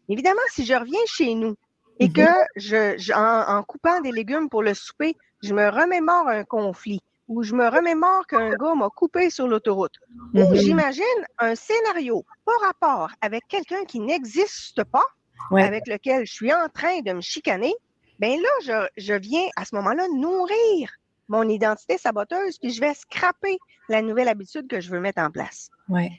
Évidemment, 0.07 0.41
si 0.49 0.65
je 0.65 0.73
reviens 0.73 0.99
chez 1.07 1.33
nous 1.33 1.55
et 1.99 2.11
que 2.11 2.21
mm-hmm. 2.21 2.95
je, 2.97 3.13
en 3.13 3.63
coupant 3.63 3.99
des 4.01 4.11
légumes 4.11 4.49
pour 4.49 4.61
le 4.61 4.73
souper, 4.73 5.15
je 5.45 5.53
me 5.53 5.69
remémore 5.69 6.27
un 6.27 6.43
conflit, 6.43 7.01
où 7.27 7.43
je 7.43 7.55
me 7.55 7.67
remémore 7.67 8.25
qu'un 8.27 8.49
gars 8.51 8.75
m'a 8.75 8.89
coupé 8.89 9.29
sur 9.29 9.47
l'autoroute, 9.47 9.95
où 10.33 10.39
mhm. 10.39 10.55
j'imagine 10.55 11.25
un 11.39 11.55
scénario 11.55 12.25
par 12.45 12.59
rapport 12.61 13.11
avec 13.21 13.47
quelqu'un 13.47 13.85
qui 13.85 13.99
n'existe 13.99 14.83
pas, 14.83 15.05
avec 15.51 15.87
lequel 15.87 16.25
je 16.25 16.33
suis 16.33 16.53
en 16.53 16.67
train 16.69 17.01
de 17.01 17.13
me 17.13 17.21
chicaner, 17.21 17.73
ben 18.19 18.39
là, 18.39 18.87
je, 18.97 19.13
viens 19.13 19.47
à 19.55 19.65
ce 19.65 19.75
moment-là 19.75 20.07
nourrir 20.15 20.91
mon 21.27 21.47
identité 21.49 21.97
saboteuse, 21.97 22.57
puis 22.59 22.71
je 22.71 22.79
vais 22.79 22.93
scraper 22.93 23.57
la 23.89 24.01
nouvelle 24.01 24.27
habitude 24.27 24.67
que 24.67 24.79
je 24.79 24.89
veux 24.89 24.99
mettre 24.99 25.21
en 25.21 25.31
place. 25.31 25.69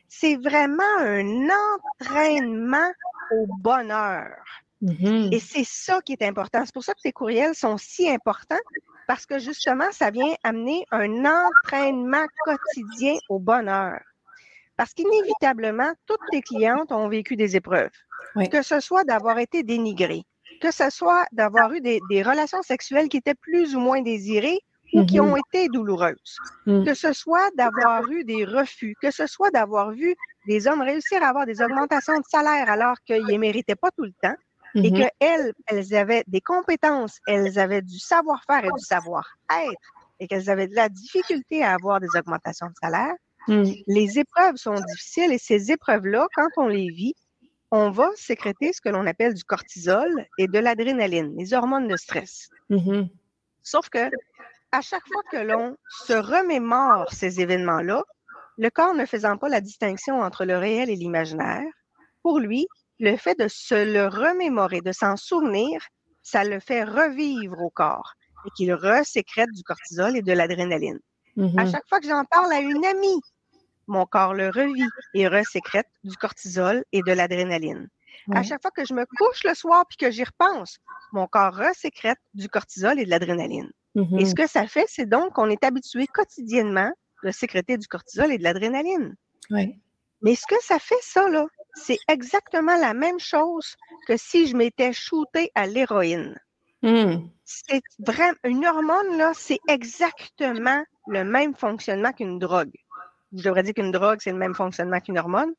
C'est 0.09 0.37
vraiment 0.37 0.83
un 0.99 1.49
entraînement 2.01 2.93
au 3.33 3.47
bonheur. 3.59 4.37
Mhm. 4.81 5.31
Et 5.33 5.41
c'est 5.41 5.65
ça 5.65 6.01
qui 6.03 6.13
est 6.13 6.23
important. 6.23 6.65
C'est 6.65 6.75
pour 6.75 6.85
ça 6.85 6.95
que 6.95 7.01
ces 7.01 7.13
courriels 7.13 7.55
sont 7.55 7.79
si 7.79 8.09
importants 8.09 8.57
parce 9.07 9.25
que 9.25 9.39
justement, 9.39 9.91
ça 9.93 10.11
vient 10.11 10.35
amener 10.43 10.85
un 10.91 11.25
entraînement 11.25 12.27
quotidien 12.45 13.15
au 13.29 13.39
bonheur. 13.39 14.01
Parce 14.77 14.93
qu'inévitablement, 14.93 15.93
toutes 16.07 16.21
les 16.33 16.43
clientes 16.43 16.93
ont 16.93 17.09
vécu 17.09 17.37
des 17.37 17.57
épreuves. 17.57 17.91
Que 18.53 18.61
ce 18.61 18.81
soit 18.81 19.05
d'avoir 19.05 19.39
été 19.39 19.63
dénigrées, 19.63 20.25
que 20.61 20.71
ce 20.71 20.91
soit 20.91 21.25
d'avoir 21.33 21.73
eu 21.73 21.81
des, 21.81 22.23
relations 22.23 22.63
sexuelles 22.63 23.09
qui 23.09 23.17
étaient 23.17 23.35
plus 23.35 23.75
ou 23.75 23.81
moins 23.81 24.03
désirées 24.03 24.61
ou 24.93 25.07
qui 25.07 25.19
ont 25.21 25.37
été 25.37 25.69
douloureuses. 25.69 26.37
Que 26.67 26.93
ce 26.93 27.15
soit 27.15 27.51
d'avoir 27.57 28.11
eu 28.11 28.25
des 28.25 28.45
refus, 28.45 28.95
que 29.01 29.11
ce 29.11 29.27
soit 29.27 29.51
d'avoir 29.51 29.93
vu 29.93 30.15
des 30.47 30.69
hommes 30.69 30.83
réussir 30.83 31.23
à 31.23 31.29
avoir 31.29 31.47
des 31.47 31.63
augmentations 31.63 32.19
de 32.19 32.25
salaire 32.29 32.69
alors 32.69 33.01
qu'ils 33.07 33.25
ne 33.25 33.39
méritaient 33.39 33.75
pas 33.75 33.91
tout 33.97 34.05
le 34.05 34.13
temps, 34.21 34.37
et 34.77 34.93
qu'elles, 34.93 35.53
elles 35.67 35.95
avaient 35.95 36.25
des 36.27 36.41
compétences, 36.41 37.19
elles 37.27 37.59
avaient 37.59 37.83
du 37.83 37.99
savoir-faire 37.99 38.65
et 38.65 38.71
du 38.77 38.85
savoir-être, 38.85 39.81
et 40.21 40.29
qu'elles 40.29 40.51
avaient 40.51 40.69
de 40.69 40.75
la 40.75 40.89
difficulté 40.89 41.63
à 41.63 41.75
avoir 41.75 42.01
des 42.01 42.09
augmentations 42.17 42.67
de 42.67 42.75
salaire, 42.81 43.15
les 43.49 44.19
épreuves 44.19 44.57
sont 44.57 44.75
difficiles 44.75 45.33
et 45.33 45.39
ces 45.39 45.71
épreuves-là, 45.71 46.27
quand 46.35 46.49
on 46.57 46.67
les 46.67 46.91
vit, 46.91 47.15
on 47.71 47.91
va 47.91 48.11
sécréter 48.17 48.73
ce 48.73 48.81
que 48.81 48.89
l'on 48.89 49.07
appelle 49.07 49.35
du 49.35 49.45
cortisol 49.45 50.27
et 50.39 50.49
de 50.49 50.59
l'adrénaline, 50.59 51.37
les 51.37 51.53
hormones 51.53 51.89
de 51.89 51.97
stress. 51.97 52.49
Mm-hmm. 52.71 53.09
Sauf 53.63 53.89
que 53.89 54.11
à 54.73 54.81
chaque 54.81 55.07
fois 55.07 55.23
que 55.31 55.37
l'on 55.39 55.77
se 55.89 56.13
remémore 56.13 57.13
ces 57.13 57.41
événements-là, 57.41 58.03
le 58.59 58.71
corps 58.71 58.95
ne 58.95 59.05
faisant 59.05 59.37
pas 59.37 59.49
la 59.49 59.61
distinction 59.61 60.21
entre 60.21 60.45
le 60.45 60.57
réel 60.57 60.91
et 60.91 60.97
l'imaginaire, 60.97 61.65
pour 62.23 62.39
lui, 62.39 62.67
le 62.99 63.17
fait 63.17 63.39
de 63.39 63.49
se 63.49 63.75
le 63.75 64.07
remémorer, 64.09 64.81
de 64.81 64.93
s'en 64.93 65.17
souvenir, 65.17 65.81
ça 66.23 66.45
le 66.45 66.61
fait 66.61 66.85
revivre 66.85 67.61
au 67.61 67.71
corps 67.71 68.15
et 68.47 68.51
qu'il 68.57 68.73
resécrète 68.73 69.51
du 69.55 69.63
cortisol 69.63 70.17
et 70.17 70.23
de 70.23 70.33
l'adrénaline. 70.33 70.99
À 71.37 71.41
Mm-hmm. 71.41 71.71
chaque 71.71 71.89
fois 71.89 72.01
que 72.01 72.09
j'en 72.09 72.25
parle 72.25 72.51
à 72.53 72.61
une 72.61 72.85
amie, 72.87 73.21
mon 73.87 74.07
corps 74.07 74.33
le 74.33 74.49
revit 74.49 74.89
et 75.15 75.29
resécrète 75.29 75.89
du 76.03 76.17
cortisol 76.17 76.83
et 76.93 77.03
de 77.07 77.13
l'adrénaline. 77.13 77.89
À 78.33 78.43
chaque 78.43 78.63
fois 78.63 78.71
que 78.71 78.85
je 78.85 78.95
me 78.95 79.05
couche 79.19 79.45
le 79.45 79.55
soir 79.55 79.85
puis 79.87 79.99
que 79.99 80.11
j'y 80.11 80.25
repense, 80.25 80.79
mon 81.13 81.27
corps 81.27 81.55
resécrète 81.55 82.19
du 82.35 82.49
cortisol 82.49 82.99
et 82.99 83.05
de 83.05 83.11
l'adrénaline. 83.11 83.71
Et 84.19 84.25
ce 84.25 84.35
que 84.35 84.47
ça 84.47 84.67
fait, 84.67 84.87
c'est 84.89 85.07
donc 85.07 85.35
qu'on 85.35 85.49
est 85.49 85.63
habitué 85.65 86.07
quotidiennement 86.07 86.91
de 87.23 87.31
sécréter 87.31 87.77
du 87.79 87.87
cortisol 87.87 88.33
et 88.33 88.39
de 88.39 88.43
l'adrénaline. 88.43 89.15
Ouais. 89.51 89.79
Mais 90.23 90.35
ce 90.35 90.47
que 90.49 90.57
ça 90.63 90.79
fait, 90.79 90.99
ça, 91.03 91.29
là, 91.29 91.47
c'est 91.77 91.99
exactement 92.09 92.77
la 92.77 92.95
même 92.95 93.21
chose 93.21 93.77
que 94.09 94.17
si 94.17 94.49
je 94.49 94.57
m'étais 94.57 94.93
shooté 94.93 95.51
à 95.55 95.67
l'héroïne. 95.67 96.39
Mm. 96.83 97.29
C'est 97.45 97.83
vraiment 97.99 98.35
une 98.45 98.67
hormone, 98.67 99.17
là, 99.17 99.33
c'est 99.35 99.61
exactement 99.69 100.83
le 101.07 101.25
même 101.25 101.55
fonctionnement 101.55 102.13
qu'une 102.13 102.39
drogue. 102.39 102.75
Je 103.33 103.43
devrais 103.43 103.63
dire 103.63 103.75
qu'une 103.75 103.93
drogue, 103.93 104.19
c'est 104.21 104.33
le 104.33 104.39
même 104.39 104.55
fonctionnement 104.55 105.01
qu'une 105.01 105.19
hormone. 105.19 105.53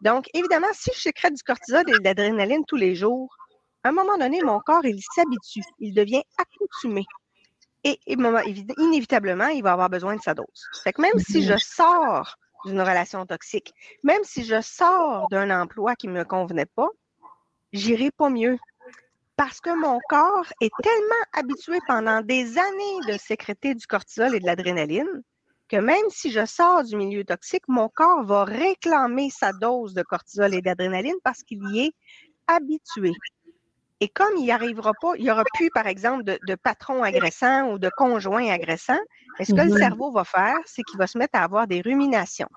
Donc, 0.00 0.26
évidemment, 0.34 0.68
si 0.72 0.90
je 0.94 1.00
sécrète 1.00 1.34
du 1.34 1.42
cortisol 1.42 1.82
et 1.88 1.98
de 1.98 2.04
l'adrénaline 2.04 2.64
tous 2.66 2.76
les 2.76 2.94
jours, 2.94 3.34
à 3.82 3.88
un 3.88 3.92
moment 3.92 4.16
donné, 4.16 4.42
mon 4.42 4.60
corps, 4.60 4.84
il 4.84 5.00
s'habitue, 5.14 5.62
il 5.78 5.94
devient 5.94 6.22
accoutumé. 6.38 7.04
Et, 7.82 7.98
inévitablement, 8.78 9.48
il 9.48 9.62
va 9.62 9.72
avoir 9.72 9.90
besoin 9.90 10.16
de 10.16 10.22
sa 10.22 10.32
dose. 10.32 10.46
Fait 10.82 10.92
que 10.92 11.02
même 11.02 11.18
si 11.18 11.42
je 11.42 11.56
sors 11.58 12.36
d'une 12.64 12.80
relation 12.80 13.24
toxique, 13.26 13.72
même 14.02 14.22
si 14.24 14.44
je 14.44 14.60
sors 14.60 15.28
d'un 15.30 15.50
emploi 15.50 15.94
qui 15.96 16.08
ne 16.08 16.12
me 16.12 16.24
convenait 16.24 16.66
pas, 16.66 16.88
j'irai 17.72 18.10
pas 18.10 18.30
mieux. 18.30 18.58
Parce 19.36 19.60
que 19.60 19.70
mon 19.70 19.98
corps 20.08 20.46
est 20.60 20.72
tellement 20.82 21.24
habitué 21.32 21.78
pendant 21.88 22.20
des 22.20 22.56
années 22.56 23.00
de 23.08 23.18
sécréter 23.18 23.74
du 23.74 23.86
cortisol 23.86 24.34
et 24.34 24.40
de 24.40 24.46
l'adrénaline 24.46 25.22
que 25.68 25.76
même 25.76 26.08
si 26.10 26.30
je 26.30 26.44
sors 26.44 26.84
du 26.84 26.96
milieu 26.96 27.24
toxique, 27.24 27.64
mon 27.68 27.88
corps 27.88 28.22
va 28.22 28.44
réclamer 28.44 29.30
sa 29.30 29.52
dose 29.52 29.94
de 29.94 30.02
cortisol 30.02 30.54
et 30.54 30.62
d'adrénaline 30.62 31.16
parce 31.22 31.42
qu'il 31.42 31.60
y 31.70 31.86
est 31.86 31.92
habitué. 32.46 33.12
Et 34.04 34.08
comme 34.10 34.36
il 34.36 34.44
n'y 34.44 34.52
arrivera 34.52 34.94
pas, 34.94 35.12
il 35.16 35.24
n'y 35.24 35.30
aura 35.30 35.46
plus, 35.46 35.70
par 35.70 35.86
exemple, 35.86 36.24
de, 36.24 36.38
de 36.42 36.54
patron 36.56 37.02
agressant 37.02 37.72
ou 37.72 37.78
de 37.78 37.88
conjoint 37.88 38.46
agressant, 38.50 38.98
mais 39.38 39.46
ce 39.46 39.54
que 39.54 39.62
le 39.62 39.70
Mhm. 39.70 39.70
cerveau 39.70 40.12
va 40.12 40.24
faire, 40.24 40.58
c'est 40.66 40.84
qu'il 40.84 40.98
va 40.98 41.06
se 41.06 41.16
mettre 41.18 41.38
à 41.38 41.44
avoir 41.44 41.66
des 41.66 41.80
ruminations, 41.80 42.50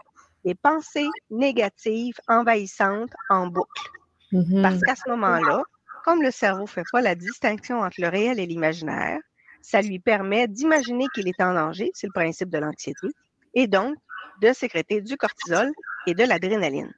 des 0.43 0.55
pensées 0.55 1.15
négatives 1.29 2.17
envahissantes 2.27 3.13
en 3.29 3.47
boucle. 3.47 3.91
Mhm. 4.31 4.57
Parce 4.61 4.83
qu'à 4.83 4.95
ce 4.95 5.09
moment-là, 5.09 5.63
comme 6.01 6.21
le 6.23 6.31
cerveau 6.31 6.63
ne 6.63 6.67
fait 6.67 6.85
pas 6.85 7.01
la 7.01 7.15
distinction 7.15 7.79
entre 7.81 8.01
le 8.01 8.09
réel 8.09 8.39
et 8.39 8.45
l'imaginaire, 8.47 9.19
ça 9.61 9.81
lui 9.81 9.99
permet 9.99 10.47
d'imaginer 10.47 11.09
qu'il 11.09 11.27
est 11.29 11.41
en 11.41 11.53
danger, 11.53 11.91
c'est 11.95 12.07
le 12.07 12.13
principe 12.13 12.49
de 12.49 12.59
l'anxiété, 12.59 13.07
et 13.53 13.67
donc 13.67 13.97
de 14.37 14.53
sécréter 14.53 15.01
du 15.01 15.17
cortisol 15.17 15.71
et 16.05 16.15
de 16.15 16.25
l'adrénaline. 16.25 16.91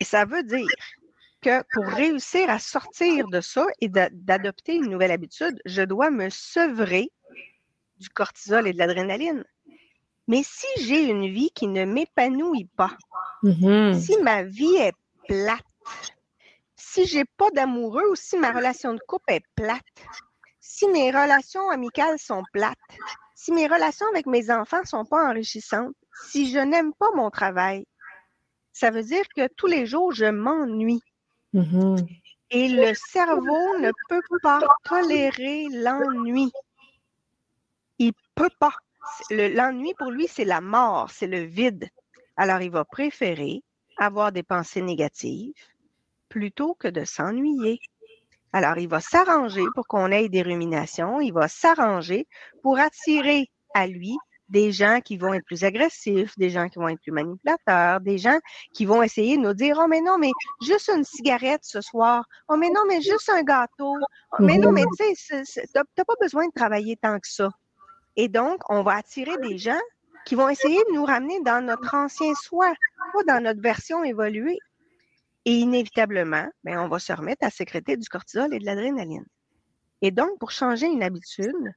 Et 0.00 0.04
ça 0.04 0.24
veut 0.24 0.42
dire 0.44 0.74
que 1.46 1.62
pour 1.72 1.86
réussir 1.86 2.50
à 2.50 2.58
sortir 2.58 3.28
de 3.28 3.40
ça 3.40 3.64
et 3.80 3.88
d'a- 3.88 4.10
d'adopter 4.10 4.74
une 4.74 4.90
nouvelle 4.90 5.12
habitude, 5.12 5.60
je 5.64 5.82
dois 5.82 6.10
me 6.10 6.28
sevrer 6.28 7.08
du 7.98 8.08
cortisol 8.08 8.66
et 8.66 8.72
de 8.72 8.78
l'adrénaline. 8.78 9.44
Mais 10.26 10.42
si 10.42 10.66
j'ai 10.80 11.04
une 11.04 11.28
vie 11.32 11.50
qui 11.54 11.68
ne 11.68 11.84
m'épanouit 11.84 12.68
pas, 12.76 12.96
Mhm. 13.44 13.94
si 13.94 14.16
ma 14.22 14.42
vie 14.42 14.74
est 14.74 14.96
plate, 15.28 15.62
si 16.74 17.06
j'ai 17.06 17.24
pas 17.24 17.50
d'amoureux 17.50 18.10
ou 18.10 18.16
si 18.16 18.36
ma 18.36 18.50
relation 18.50 18.92
de 18.94 19.00
couple 19.06 19.34
est 19.34 19.44
plate, 19.54 19.82
si 20.58 20.88
mes 20.88 21.12
relations 21.12 21.70
amicales 21.70 22.18
sont 22.18 22.42
plates, 22.52 22.76
si 23.36 23.52
mes 23.52 23.68
relations 23.68 24.06
avec 24.08 24.26
mes 24.26 24.50
enfants 24.50 24.84
sont 24.84 25.04
pas 25.04 25.28
enrichissantes, 25.30 25.94
si 26.28 26.50
je 26.50 26.58
n'aime 26.58 26.92
pas 26.94 27.10
mon 27.14 27.30
travail, 27.30 27.86
ça 28.72 28.90
veut 28.90 29.04
dire 29.04 29.24
que 29.36 29.46
tous 29.56 29.68
les 29.68 29.86
jours, 29.86 30.12
je 30.12 30.26
m'ennuie. 30.26 31.02
Mhm. 31.52 31.96
Et 32.50 32.68
le 32.68 32.92
cerveau 32.94 33.78
ne 33.78 33.90
peut 34.08 34.22
pas 34.42 34.60
tolérer 34.84 35.66
l'ennui. 35.70 36.52
Il 37.98 38.12
peut 38.34 38.50
pas. 38.58 38.74
L'ennui, 39.30 39.94
pour 39.98 40.10
lui, 40.10 40.28
c'est 40.28 40.44
la 40.44 40.60
mort, 40.60 41.10
c'est 41.10 41.26
le 41.26 41.40
vide. 41.40 41.88
Alors, 42.36 42.60
il 42.60 42.70
va 42.70 42.84
préférer 42.84 43.62
avoir 43.98 44.32
des 44.32 44.42
pensées 44.42 44.82
négatives 44.82 45.54
plutôt 46.28 46.74
que 46.74 46.88
de 46.88 47.04
s'ennuyer. 47.04 47.80
Alors, 48.52 48.78
il 48.78 48.88
va 48.88 49.00
s'arranger 49.00 49.64
pour 49.74 49.86
qu'on 49.86 50.10
ait 50.10 50.28
des 50.28 50.42
ruminations, 50.42 51.20
il 51.20 51.32
va 51.32 51.48
s'arranger 51.48 52.26
pour 52.62 52.78
attirer 52.78 53.50
à 53.74 53.86
lui 53.86 54.16
des 54.48 54.72
gens 54.72 55.00
qui 55.00 55.16
vont 55.16 55.34
être 55.34 55.44
plus 55.44 55.64
agressifs, 55.64 56.36
des 56.38 56.50
gens 56.50 56.68
qui 56.68 56.78
vont 56.78 56.88
être 56.88 57.00
plus 57.00 57.12
manipulateurs, 57.12 58.00
des 58.00 58.18
gens 58.18 58.38
qui 58.72 58.84
vont 58.84 59.02
essayer 59.02 59.36
de 59.36 59.42
nous 59.42 59.54
dire 59.54 59.78
Oh, 59.82 59.86
mais 59.88 60.00
non, 60.00 60.18
mais 60.18 60.30
juste 60.62 60.88
une 60.88 61.04
cigarette 61.04 61.62
ce 61.64 61.80
soir. 61.80 62.24
Oh, 62.48 62.56
mais 62.56 62.70
non, 62.70 62.82
mais 62.88 63.00
juste 63.00 63.28
un 63.28 63.42
gâteau. 63.42 63.96
Oh, 64.32 64.36
mais 64.40 64.58
non, 64.58 64.72
mais 64.72 64.84
tu 64.98 65.14
sais, 65.14 65.64
t'as 65.72 66.04
pas 66.04 66.14
besoin 66.20 66.46
de 66.46 66.52
travailler 66.54 66.96
tant 66.96 67.18
que 67.18 67.28
ça. 67.28 67.50
Et 68.16 68.28
donc, 68.28 68.60
on 68.68 68.82
va 68.82 68.94
attirer 68.94 69.36
des 69.42 69.58
gens 69.58 69.80
qui 70.24 70.34
vont 70.34 70.48
essayer 70.48 70.82
de 70.88 70.94
nous 70.94 71.04
ramener 71.04 71.40
dans 71.42 71.64
notre 71.64 71.94
ancien 71.94 72.34
soi, 72.34 72.72
pas 73.12 73.22
dans 73.34 73.42
notre 73.42 73.60
version 73.60 74.02
évoluée. 74.04 74.58
Et 75.44 75.52
inévitablement, 75.52 76.48
ben, 76.64 76.78
on 76.78 76.88
va 76.88 76.98
se 76.98 77.12
remettre 77.12 77.46
à 77.46 77.50
sécréter 77.50 77.96
du 77.96 78.08
cortisol 78.08 78.52
et 78.52 78.58
de 78.58 78.64
l'adrénaline. 78.64 79.24
Et 80.02 80.10
donc, 80.10 80.38
pour 80.40 80.50
changer 80.50 80.86
une 80.86 81.02
habitude, 81.02 81.72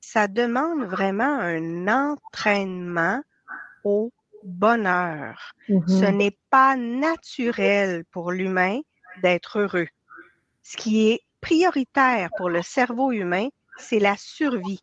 ça 0.00 0.28
demande 0.28 0.84
vraiment 0.84 1.38
un 1.40 1.88
entraînement 1.88 3.22
au 3.84 4.12
bonheur. 4.42 5.52
Ce 5.86 6.06
Mhm. 6.06 6.12
n'est 6.18 6.38
pas 6.50 6.76
naturel 6.76 8.04
pour 8.12 8.32
l'humain 8.32 8.80
d'être 9.16 9.60
heureux. 9.60 9.88
Ce 10.62 10.76
qui 10.76 11.10
est 11.10 11.20
prioritaire 11.40 12.30
pour 12.36 12.50
le 12.50 12.62
cerveau 12.62 13.12
humain, 13.12 13.48
c'est 13.76 14.00
la 14.00 14.16
survie. 14.18 14.80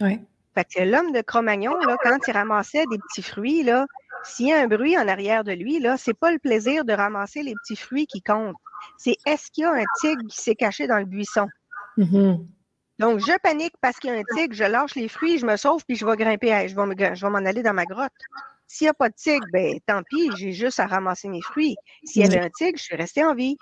Ouais. 0.00 0.20
Fait 0.54 0.64
que 0.64 0.82
l'homme 0.82 1.12
de 1.12 1.20
Cro-Magnon, 1.20 1.76
quand 2.02 2.26
il 2.26 2.32
ramassait 2.32 2.86
des 2.88 2.98
petits 2.98 3.22
fruits, 3.22 3.62
là, 3.62 3.86
s'il 4.22 4.48
y 4.48 4.52
a 4.52 4.60
un 4.60 4.66
bruit 4.66 4.98
en 4.98 5.06
arrière 5.06 5.44
de 5.44 5.52
lui, 5.52 5.78
là, 5.78 5.96
c'est 5.96 6.14
pas 6.18 6.32
le 6.32 6.38
plaisir 6.40 6.84
de 6.84 6.92
ramasser 6.92 7.42
les 7.44 7.54
petits 7.56 7.76
fruits 7.76 8.06
qui 8.08 8.22
compte. 8.22 8.56
C'est 8.96 9.18
est-ce 9.24 9.50
qu'il 9.52 9.62
y 9.62 9.64
a 9.66 9.72
un 9.72 9.86
tigre 9.86 10.24
qui 10.28 10.40
s'est 10.40 10.56
caché 10.56 10.86
dans 10.88 10.98
le 10.98 11.04
buisson? 11.04 11.50
Mhm. 11.96 12.55
Donc, 12.98 13.18
je 13.20 13.36
panique 13.42 13.74
parce 13.80 13.98
qu'il 13.98 14.10
y 14.10 14.12
a 14.14 14.16
un 14.16 14.24
tigre, 14.24 14.54
je 14.54 14.64
lâche 14.64 14.94
les 14.94 15.08
fruits, 15.08 15.38
je 15.38 15.46
me 15.46 15.56
sauve, 15.56 15.84
puis 15.86 15.96
je 15.96 16.06
vais 16.06 16.16
grimper, 16.16 16.68
je 16.68 16.74
vais 16.74 16.86
me- 16.86 17.14
je 17.14 17.26
vais 17.26 17.30
m'en 17.30 17.38
aller 17.38 17.62
dans 17.62 17.74
ma 17.74 17.84
grotte. 17.84 18.12
S'il 18.66 18.86
n'y 18.86 18.90
a 18.90 18.94
pas 18.94 19.08
de 19.08 19.14
tigre, 19.14 19.46
ben 19.52 19.78
tant 19.86 20.02
pis, 20.02 20.30
j'ai 20.36 20.52
juste 20.52 20.80
à 20.80 20.86
ramasser 20.86 21.28
mes 21.28 21.42
fruits. 21.42 21.76
S'il 22.04 22.22
y 22.22 22.24
avait 22.24 22.40
un 22.40 22.50
tigre, 22.50 22.78
je 22.78 22.82
suis 22.82 22.96
restée 22.96 23.24
en 23.24 23.34
vie. 23.34 23.56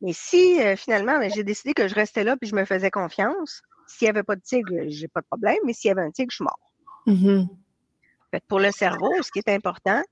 Mais 0.00 0.12
si 0.12 0.62
euh, 0.62 0.76
finalement, 0.76 1.18
ben, 1.18 1.30
j'ai 1.30 1.42
décidé 1.42 1.74
que 1.74 1.88
je 1.88 1.94
restais 1.94 2.22
là 2.24 2.36
puis 2.36 2.48
je 2.48 2.54
me 2.54 2.64
faisais 2.64 2.90
confiance, 2.90 3.62
s'il 3.86 4.06
n'y 4.06 4.10
avait 4.10 4.22
pas 4.22 4.36
de 4.36 4.40
tigre, 4.40 4.72
j'ai 4.86 5.08
pas 5.08 5.20
de 5.20 5.26
problème, 5.26 5.58
mais 5.64 5.72
s'il 5.72 5.88
y 5.88 5.92
avait 5.92 6.02
un 6.02 6.10
tigre, 6.10 6.30
je 6.30 6.36
suis 6.36 6.44
mort. 6.44 6.60
Mhm. 7.06 7.48
Fait 8.30 8.40
que 8.40 8.46
pour 8.46 8.60
le 8.60 8.70
cerveau, 8.70 9.12
ce 9.22 9.30
qui 9.32 9.40
est 9.40 9.48
important, 9.48 10.02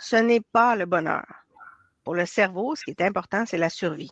ce 0.00 0.16
n'est 0.16 0.40
pas 0.52 0.74
le 0.74 0.86
bonheur. 0.86 1.24
Pour 2.04 2.14
le 2.14 2.26
cerveau, 2.26 2.74
ce 2.74 2.84
qui 2.84 2.90
est 2.90 3.02
important, 3.02 3.44
c'est 3.46 3.58
la 3.58 3.70
survie. 3.70 4.10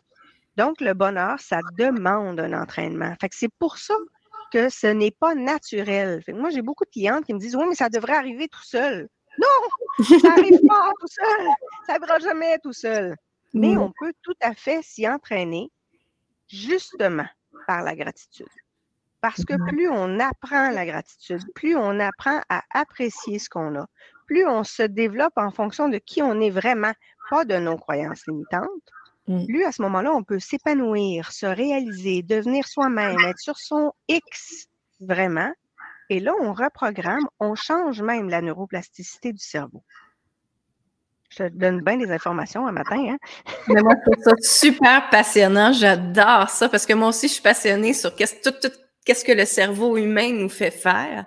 Donc, 0.57 0.79
le 0.81 0.93
bonheur, 0.93 1.39
ça 1.39 1.59
demande 1.77 2.39
un 2.39 2.53
entraînement. 2.61 3.13
Fait 3.19 3.29
que 3.29 3.35
c'est 3.35 3.53
pour 3.59 3.77
ça 3.77 3.95
que 4.51 4.69
ce 4.69 4.87
n'est 4.87 5.11
pas 5.11 5.35
naturel. 5.35 6.21
Fait 6.23 6.31
que 6.31 6.37
moi, 6.37 6.49
j'ai 6.49 6.61
beaucoup 6.61 6.85
de 6.85 6.89
clientes 6.89 7.25
qui 7.25 7.33
me 7.33 7.39
disent 7.39 7.55
Oui, 7.55 7.65
mais 7.67 7.75
ça 7.75 7.89
devrait 7.89 8.15
arriver 8.15 8.47
tout 8.47 8.63
seul. 8.63 9.09
Non, 9.37 10.03
ça 10.03 10.29
n'arrive 10.29 10.59
pas 10.67 10.91
tout 10.99 11.07
seul. 11.07 11.47
Ça 11.85 11.93
n'arrivera 11.93 12.19
jamais 12.19 12.57
tout 12.63 12.73
seul. 12.73 13.15
Mais 13.53 13.69
Mhm. 13.75 13.79
on 13.79 13.91
peut 13.99 14.13
tout 14.21 14.35
à 14.41 14.53
fait 14.53 14.81
s'y 14.81 15.07
entraîner 15.09 15.69
justement 16.47 17.27
par 17.67 17.81
la 17.83 17.95
gratitude. 17.95 18.47
Parce 19.21 19.43
que 19.43 19.55
plus 19.69 19.89
on 19.89 20.19
apprend 20.19 20.69
la 20.69 20.85
gratitude, 20.85 21.41
plus 21.55 21.75
on 21.75 21.99
apprend 21.99 22.41
à 22.49 22.61
apprécier 22.73 23.39
ce 23.39 23.49
qu'on 23.49 23.75
a, 23.75 23.87
plus 24.27 24.45
on 24.45 24.63
se 24.63 24.83
développe 24.83 25.33
en 25.37 25.51
fonction 25.51 25.89
de 25.89 25.97
qui 25.97 26.21
on 26.21 26.39
est 26.41 26.49
vraiment, 26.51 26.93
pas 27.29 27.43
de 27.43 27.55
nos 27.57 27.75
croyances 27.75 28.27
limitantes, 28.27 28.67
mmh. 29.27 29.45
plus 29.45 29.65
à 29.65 29.71
ce 29.71 29.81
moment-là, 29.83 30.11
on 30.13 30.23
peut 30.23 30.39
s'épanouir, 30.39 31.31
se 31.31 31.45
réaliser, 31.45 32.23
devenir 32.23 32.67
soi-même, 32.67 33.19
être 33.19 33.39
sur 33.39 33.57
son 33.57 33.91
X 34.07 34.67
vraiment. 34.99 35.51
Et 36.09 36.19
là, 36.19 36.33
on 36.39 36.53
reprogramme, 36.53 37.27
on 37.39 37.55
change 37.55 38.01
même 38.01 38.29
la 38.29 38.41
neuroplasticité 38.41 39.33
du 39.33 39.43
cerveau. 39.43 39.83
Je 41.29 41.43
te 41.43 41.49
donne 41.49 41.81
bien 41.81 41.97
des 41.97 42.11
informations 42.11 42.67
un 42.67 42.71
matin. 42.71 43.03
Hein? 43.09 43.17
Mais 43.67 43.81
moi, 43.81 43.93
je 43.95 44.11
trouve 44.11 44.23
ça 44.23 44.35
super 44.39 45.09
passionnant. 45.09 45.73
J'adore 45.73 46.49
ça 46.49 46.69
parce 46.69 46.85
que 46.85 46.93
moi 46.93 47.09
aussi, 47.09 47.27
je 47.27 47.33
suis 47.33 47.41
passionnée 47.41 47.93
sur 47.93 48.15
qu'est-ce, 48.15 49.25
que 49.25 49.31
le 49.31 49.45
cerveau 49.45 49.97
humain 49.97 50.31
nous 50.31 50.49
fait 50.49 50.71
faire. 50.71 51.25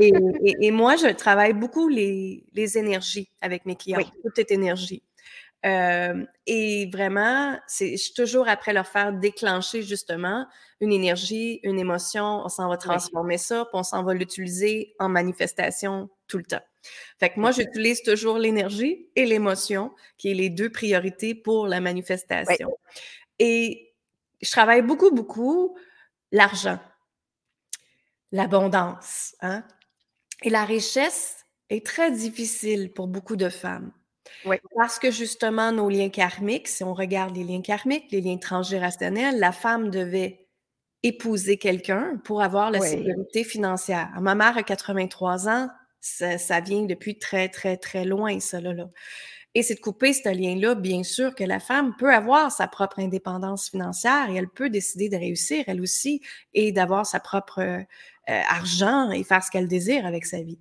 Et, 0.00 0.70
moi, 0.70 0.96
je 0.96 1.06
travaille 1.12 1.52
beaucoup 1.52 1.88
les, 1.88 2.42
énergies 2.54 3.30
avec 3.40 3.64
mes 3.66 3.76
clients. 3.76 4.00
Toute 4.22 4.38
est 4.38 4.50
énergie. 4.50 5.02
Euh, 5.66 6.24
et 6.46 6.88
vraiment, 6.92 7.58
je 7.68 7.96
suis 7.96 8.14
toujours 8.14 8.48
après 8.48 8.72
leur 8.72 8.86
faire 8.86 9.12
déclencher 9.12 9.82
justement 9.82 10.46
une 10.80 10.92
énergie, 10.92 11.58
une 11.64 11.78
émotion. 11.78 12.42
On 12.44 12.48
s'en 12.48 12.68
va 12.68 12.76
transformer 12.76 13.38
ça, 13.38 13.64
puis 13.64 13.72
on 13.74 13.82
s'en 13.82 14.04
va 14.04 14.14
l'utiliser 14.14 14.94
en 15.00 15.08
manifestation 15.08 16.08
tout 16.28 16.38
le 16.38 16.44
temps. 16.44 16.62
Fait 17.18 17.30
que 17.30 17.40
moi, 17.40 17.50
j'utilise 17.50 18.02
toujours 18.02 18.38
l'énergie 18.38 19.08
et 19.16 19.26
l'émotion, 19.26 19.92
qui 20.18 20.30
est 20.30 20.34
les 20.34 20.50
deux 20.50 20.70
priorités 20.70 21.34
pour 21.34 21.66
la 21.66 21.80
manifestation. 21.80 22.76
Et 23.40 23.92
je 24.40 24.50
travaille 24.50 24.82
beaucoup, 24.82 25.10
beaucoup 25.10 25.76
l'argent, 26.30 26.78
l'abondance. 28.30 29.34
Hein? 29.40 29.64
Et 30.42 30.50
la 30.50 30.64
richesse 30.64 31.44
est 31.70 31.84
très 31.84 32.12
difficile 32.12 32.92
pour 32.92 33.08
beaucoup 33.08 33.36
de 33.36 33.48
femmes. 33.48 33.90
Parce 34.76 34.98
que 34.98 35.10
justement, 35.10 35.72
nos 35.72 35.88
liens 35.88 36.08
karmiques, 36.08 36.68
si 36.68 36.84
on 36.84 36.94
regarde 36.94 37.36
les 37.36 37.44
liens 37.44 37.62
karmiques, 37.62 38.10
les 38.10 38.20
liens 38.20 38.38
transgénérationnels, 38.38 39.38
la 39.38 39.52
femme 39.52 39.90
devait 39.90 40.46
épouser 41.02 41.56
quelqu'un 41.56 42.20
pour 42.24 42.42
avoir 42.42 42.70
la 42.70 42.80
sécurité 42.80 43.44
financière. 43.44 44.10
Ma 44.20 44.34
mère 44.34 44.56
a 44.56 44.62
83 44.62 45.48
ans, 45.48 45.68
ça, 46.00 46.60
vient 46.60 46.82
depuis 46.82 47.18
très, 47.18 47.48
très, 47.48 47.76
très 47.76 48.04
loin, 48.04 48.40
ça, 48.40 48.60
là. 48.60 48.88
Et 49.54 49.62
c'est 49.62 49.76
de 49.76 49.80
couper 49.80 50.12
ce 50.12 50.28
lien-là, 50.28 50.74
bien 50.74 51.02
sûr, 51.02 51.34
que 51.34 51.42
la 51.42 51.60
femme 51.60 51.94
peut 51.96 52.12
avoir 52.12 52.52
sa 52.52 52.68
propre 52.68 52.98
indépendance 52.98 53.70
financière 53.70 54.28
et 54.28 54.34
elle 54.34 54.50
peut 54.50 54.68
décider 54.68 55.08
de 55.08 55.16
réussir, 55.16 55.64
elle 55.66 55.80
aussi, 55.80 56.20
et 56.52 56.72
d'avoir 56.72 57.06
sa 57.06 57.20
propre 57.20 57.60
euh, 57.60 57.82
argent 58.26 59.10
et 59.10 59.24
faire 59.24 59.42
ce 59.42 59.50
qu'elle 59.50 59.66
désire 59.66 60.04
avec 60.04 60.26
sa 60.26 60.42
vie. 60.42 60.58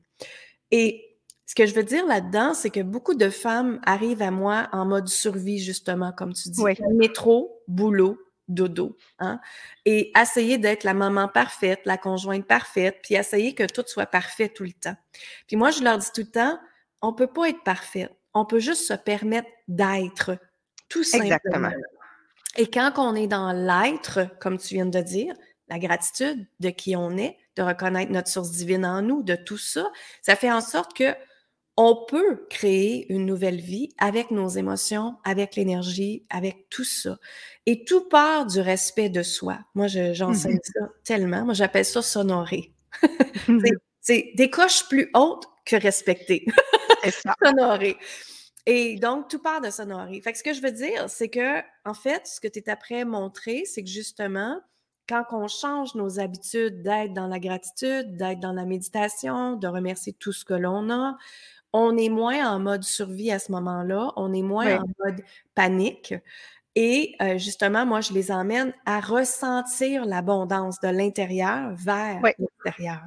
Et 0.72 1.15
ce 1.46 1.56
que 1.56 1.66
je 1.66 1.76
veux 1.76 1.84
dire 1.84 2.06
là-dedans, 2.06 2.54
c'est 2.54 2.70
que 2.72 2.80
beaucoup 2.80 3.14
de 3.14 3.30
femmes 3.30 3.80
arrivent 3.86 4.22
à 4.22 4.32
moi 4.32 4.68
en 4.72 4.86
mode 4.86 5.08
survie, 5.08 5.60
justement, 5.60 6.12
comme 6.12 6.34
tu 6.34 6.50
dis. 6.50 6.64
Métro, 6.94 7.62
boulot, 7.68 8.18
dodo. 8.48 8.98
Hein? 9.20 9.40
Et 9.86 10.12
essayer 10.20 10.58
d'être 10.58 10.84
la 10.84 10.94
maman 10.94 11.28
parfaite, 11.28 11.82
la 11.86 11.98
conjointe 11.98 12.46
parfaite, 12.46 12.98
puis 13.04 13.16
essayer 13.16 13.54
que 13.54 13.64
tout 13.64 13.84
soit 13.86 14.08
parfait 14.08 14.50
tout 14.50 14.64
le 14.64 14.74
temps. 14.74 14.96
Puis 15.48 15.56
moi, 15.56 15.72
je 15.72 15.84
leur 15.84 15.98
dis 15.98 16.12
tout 16.14 16.22
le 16.22 16.32
temps, 16.32 16.60
on 17.02 17.14
peut 17.14 17.28
pas 17.28 17.50
être 17.50 17.64
parfaite. 17.64 18.12
On 18.34 18.46
peut 18.46 18.60
juste 18.60 18.88
se 18.88 18.94
permettre 18.94 19.50
d'être, 19.68 20.38
tout 20.90 21.04
simplement. 21.04 21.36
Exactement. 21.36 21.72
Et 22.58 22.68
quand 22.68 22.94
on 22.98 23.16
est 23.16 23.28
dans 23.28 23.52
l'être, 23.52 24.28
comme 24.40 24.58
tu 24.58 24.76
viens 24.76 24.86
de 24.86 25.00
dire, 25.00 25.36
la 25.68 25.80
gratitude 25.80 26.48
de 26.60 26.70
qui 26.70 26.96
on 26.96 27.18
est, 27.18 27.38
de 27.56 27.64
reconnaître 27.64 28.12
notre 28.12 28.30
source 28.30 28.52
divine 28.52 28.86
en 28.86 29.02
nous, 29.02 29.24
de 29.24 29.36
tout 29.36 29.58
ça, 29.58 29.90
ça 30.22 30.36
fait 30.36 30.52
en 30.52 30.62
sorte 30.62 30.96
que 30.96 31.16
on 31.78 32.06
peut 32.08 32.46
créer 32.50 33.12
une 33.12 33.26
nouvelle 33.26 33.60
vie 33.60 33.90
avec 33.98 34.32
nos 34.32 34.48
émotions, 34.48 35.18
avec 35.24 35.56
l'énergie, 35.56 36.26
avec 36.30 36.70
tout 36.70 36.86
ça. 36.86 37.18
Et 37.66 37.84
tout 37.84 38.08
part 38.08 38.46
du 38.46 38.62
respect 38.62 39.10
de 39.10 39.24
soi. 39.24 39.60
Moi, 39.74 39.88
j'enseigne 39.88 40.58
mm-hmm. 40.58 40.80
ça 40.80 40.90
tellement. 41.04 41.46
Moi, 41.46 41.54
j'appelle 41.54 41.86
ça 41.86 42.02
sonorer. 42.02 42.72
c'est 44.02 44.32
des 44.36 44.50
coches 44.50 44.88
plus 44.88 45.10
hautes 45.14 45.46
que 45.66 45.76
respecter. 45.76 46.46
sonorer. 47.44 47.98
Et 48.66 48.96
donc, 48.98 49.30
tout 49.30 49.40
part 49.40 49.62
de 49.62 49.70
sonorer. 49.70 50.22
Fait 50.22 50.32
que 50.32 50.38
ce 50.38 50.44
que 50.44 50.54
je 50.54 50.62
veux 50.62 50.72
dire, 50.72 51.10
c'est 51.10 51.30
que, 51.30 51.60
en 51.84 51.94
fait, 51.94 52.26
ce 52.26 52.40
que 52.40 52.48
tu 52.48 52.60
es 52.60 52.70
après 52.70 53.06
montrer, 53.06 53.64
c'est 53.66 53.84
que 53.84 53.90
justement, 53.90 54.60
quand 55.08 55.24
on 55.32 55.48
change 55.48 55.94
nos 55.94 56.20
habitudes 56.20 56.82
d'être 56.82 57.14
dans 57.14 57.28
la 57.28 57.40
gratitude, 57.40 58.16
d'être 58.16 58.40
dans 58.40 58.54
la 58.54 58.66
méditation, 58.66 59.56
de 59.56 59.68
remercier 59.68 60.14
tout 60.14 60.32
ce 60.32 60.46
que 60.46 60.56
l'on 60.56 60.90
a, 60.90 61.16
on 61.78 61.98
est 61.98 62.10
moins 62.10 62.50
en 62.50 62.60
mode 62.60 62.84
survie 62.84 63.32
à 63.32 63.40
ce 63.40 63.52
moment-là, 63.52 64.14
on 64.16 64.34
est 64.34 64.42
moins 64.42 64.78
en 64.78 64.86
mode 65.04 65.22
panique. 65.56 66.14
Et 66.76 67.16
euh, 67.22 67.38
justement, 67.38 67.86
moi, 67.86 68.00
je 68.00 68.14
les 68.14 68.32
emmène 68.32 68.74
à 68.86 69.02
ressentir 69.02 70.06
l'abondance 70.06 70.80
de 70.80 70.88
l'intérieur 70.88 71.74
vers 71.76 72.22
l'extérieur. 72.22 73.02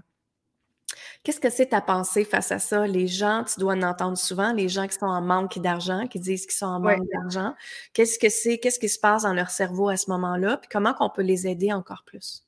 Qu'est-ce 1.22 1.40
que 1.40 1.50
c'est 1.50 1.66
ta 1.66 1.81
pensée 1.81 2.24
face 2.24 2.52
à 2.52 2.59
ça? 2.59 2.87
Les 2.87 3.07
gens, 3.07 3.44
tu 3.44 3.59
dois 3.59 3.72
en 3.72 3.83
entendre 3.83 4.18
souvent, 4.18 4.52
les 4.52 4.68
gens 4.68 4.87
qui 4.87 4.98
sont 4.98 5.07
en 5.07 5.22
manque 5.22 5.59
d'argent, 5.59 6.07
qui 6.07 6.20
disent 6.20 6.46
qu'ils 6.46 6.57
sont 6.57 6.66
en 6.66 6.81
manque 6.81 7.09
d'argent. 7.12 7.54
Qu'est-ce 7.94 8.18
que 8.18 8.28
c'est? 8.28 8.59
Qu'est-ce 8.59 8.78
qui 8.78 8.88
se 8.88 8.98
passe 8.98 9.22
dans 9.22 9.35
leur 9.35 9.50
cerveau 9.50 9.88
à 9.88 9.96
ce 9.96 10.11
moment-là? 10.11 10.59
Puis 10.59 10.68
comment 10.70 10.94
on 11.00 11.11
peut 11.11 11.22
les 11.22 11.46
aider 11.46 11.72
encore 11.72 12.04
plus? 12.04 12.44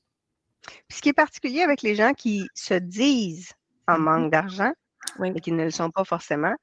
ce 0.89 1.01
qui 1.01 1.09
est 1.09 1.13
particulier 1.13 1.61
avec 1.61 1.81
les 1.81 1.95
gens 1.95 2.13
qui 2.13 2.47
se 2.53 2.75
disent 2.75 3.53
en 3.87 3.97
mmh 3.97 4.03
manque 4.03 4.31
d'argent, 4.31 4.71
oui. 5.19 5.31
mais 5.31 5.39
qui 5.39 5.51
ne 5.51 5.63
le 5.63 5.71
sont 5.71 5.91
pas 5.91 6.03
forcément. 6.03 6.55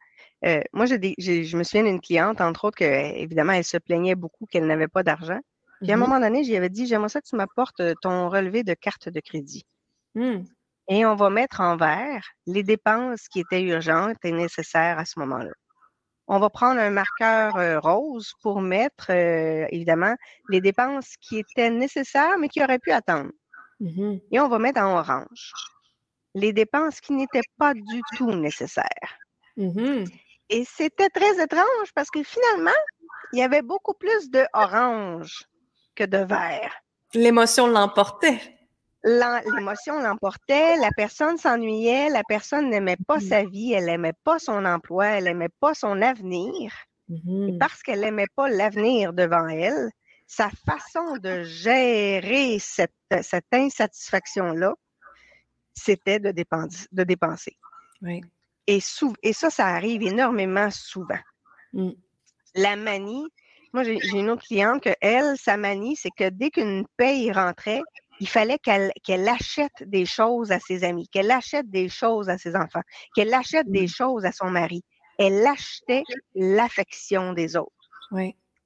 Euh, 0.45 0.61
moi, 0.73 0.87
j'ai 0.87 1.15
je 1.19 1.57
me 1.57 1.63
souviens 1.63 1.85
d'une 1.85 2.01
cliente, 2.01 2.41
entre 2.41 2.67
autres, 2.67 2.79
que, 2.79 2.85
évidemment, 3.17 3.53
elle 3.53 3.65
se 3.65 3.79
plaignait 3.79 4.15
beaucoup 4.15 4.47
qu'elle 4.47 4.67
n'avait 4.67 4.89
pas 4.89 5.03
d'argent. 5.03 5.41
Puis 5.81 5.93
à 5.93 5.95
un 5.95 5.97
mmh 5.97 6.01
moment 6.01 6.21
donné, 6.21 6.45
j'y 6.45 6.57
avais 6.57 6.69
dit 6.69 6.87
J'aimerais 6.87 7.09
ça 7.09 7.21
que 7.21 7.29
tu 7.29 7.37
m'apportes 7.37 7.81
euh, 7.81 7.95
ton 8.03 8.29
relevé 8.29 8.65
de 8.65 8.75
carte 8.75 9.09
de 9.09 9.21
crédit. 9.21 9.65
Mmh. 10.15 10.43
Et 10.89 11.07
on 11.07 11.15
va 11.15 11.31
mettre 11.31 11.61
en 11.61 11.77
vert 11.77 12.25
les 12.47 12.63
dépenses 12.63 13.29
qui 13.29 13.41
étaient 13.41 13.63
urgentes 13.63 14.17
et 14.25 14.33
nécessaires 14.33 14.99
à 14.99 15.05
ce 15.05 15.19
moment-là. 15.21 15.53
On 16.27 16.39
va 16.39 16.51
prendre 16.51 16.81
un 16.81 16.91
marqueur 16.91 17.57
euh, 17.57 17.79
rose 17.79 18.33
pour 18.43 18.61
mettre, 18.61 19.11
évidemment, 19.11 20.15
les 20.49 20.61
dépenses 20.61 21.15
qui 21.21 21.39
étaient 21.39 21.71
nécessaires, 21.71 22.39
mais 22.39 22.49
qui 22.49 22.63
auraient 22.63 22.79
pu 22.79 22.91
attendre. 22.91 23.31
Mmh 23.81 24.17
et 24.33 24.41
on 24.41 24.49
va 24.49 24.59
mettre 24.59 24.81
en 24.81 24.99
orange 24.99 25.53
les 26.39 26.53
dépenses 26.53 27.01
qui 27.01 27.13
n'étaient 27.13 27.49
pas 27.59 27.75
du 27.75 28.01
tout 28.17 28.33
nécessaires. 28.33 29.19
Mmh 29.57 30.05
Et 30.51 30.65
c'était 30.65 31.11
très 31.11 31.43
étrange 31.43 31.93
parce 31.95 32.11
que 32.11 32.23
finalement, 32.23 32.81
il 33.33 33.41
y 33.41 33.43
avait 33.43 33.63
beaucoup 33.63 33.95
plus 33.95 34.31
de 34.31 34.45
orange 34.53 35.45
que 35.95 36.05
de 36.05 36.19
vert. 36.19 36.75
L'émotion 37.15 37.67
l'emportait. 37.67 38.41
L'émotion 39.05 40.01
l'emportait, 40.01 40.77
la 40.77 40.91
personne 40.97 41.39
s'ennuyait, 41.39 42.09
la 42.09 42.23
personne 42.29 42.69
n'aimait 42.69 42.99
pas 43.07 43.19
mmh. 43.19 43.29
sa 43.29 43.45
vie, 43.45 43.73
elle 43.73 43.87
n'aimait 43.87 44.19
pas 44.25 44.39
son 44.39 44.65
emploi, 44.65 45.07
elle 45.07 45.25
n'aimait 45.25 45.55
pas 45.61 45.75
son 45.75 46.03
avenir. 46.03 46.73
Mmh 47.09 47.49
Et 47.49 47.59
parce 47.59 47.83
qu'elle 47.83 48.01
n'aimait 48.01 48.33
pas 48.37 48.49
l'avenir 48.49 49.13
devant 49.13 49.49
elle, 49.49 49.91
sa 50.27 50.51
façon 50.51 51.17
de 51.23 51.43
gérer 51.43 52.59
cette, 52.59 52.93
cette 53.23 53.53
insatisfaction-là, 53.53 54.75
c'était 55.79 56.19
de, 56.19 56.31
de 56.31 57.05
dépenser. 57.05 57.57
Et, 58.67 58.81
et 59.23 59.33
ça, 59.33 59.51
ça 59.51 59.67
arrive 59.67 60.03
énormément 60.03 60.71
souvent. 60.71 61.19
Mm. 61.73 61.91
La 62.55 62.77
manie, 62.77 63.27
moi, 63.73 63.83
j'ai 63.83 63.99
une 64.13 64.31
autre 64.31 64.45
cliente 64.45 64.83
que 64.83 64.95
elle, 65.01 65.37
sa 65.37 65.57
manie, 65.57 65.97
c'est 65.97 66.11
que 66.11 66.29
dès 66.29 66.51
qu'une 66.51 66.87
paye 66.97 67.31
rentrait, 67.33 67.83
il 68.21 68.29
fallait 68.29 68.59
qu'elle 68.59 69.29
achète 69.29 69.83
des 69.83 70.05
choses 70.05 70.51
à 70.51 70.59
ses 70.59 70.85
amis, 70.85 71.09
qu'elle 71.09 71.31
achète 71.31 71.71
des 71.71 71.89
choses 71.89 72.29
à 72.29 72.37
ses 72.37 72.57
enfants, 72.57 72.83
qu'elle 73.15 73.33
achète 73.33 73.71
des 73.71 73.85
mm. 73.85 73.89
choses 73.89 74.25
à 74.25 74.33
son 74.33 74.51
mari. 74.51 74.83
Elle 75.19 75.47
achetait 75.47 76.05
l'affection 76.35 77.33
des 77.33 77.57
autres. 77.57 77.73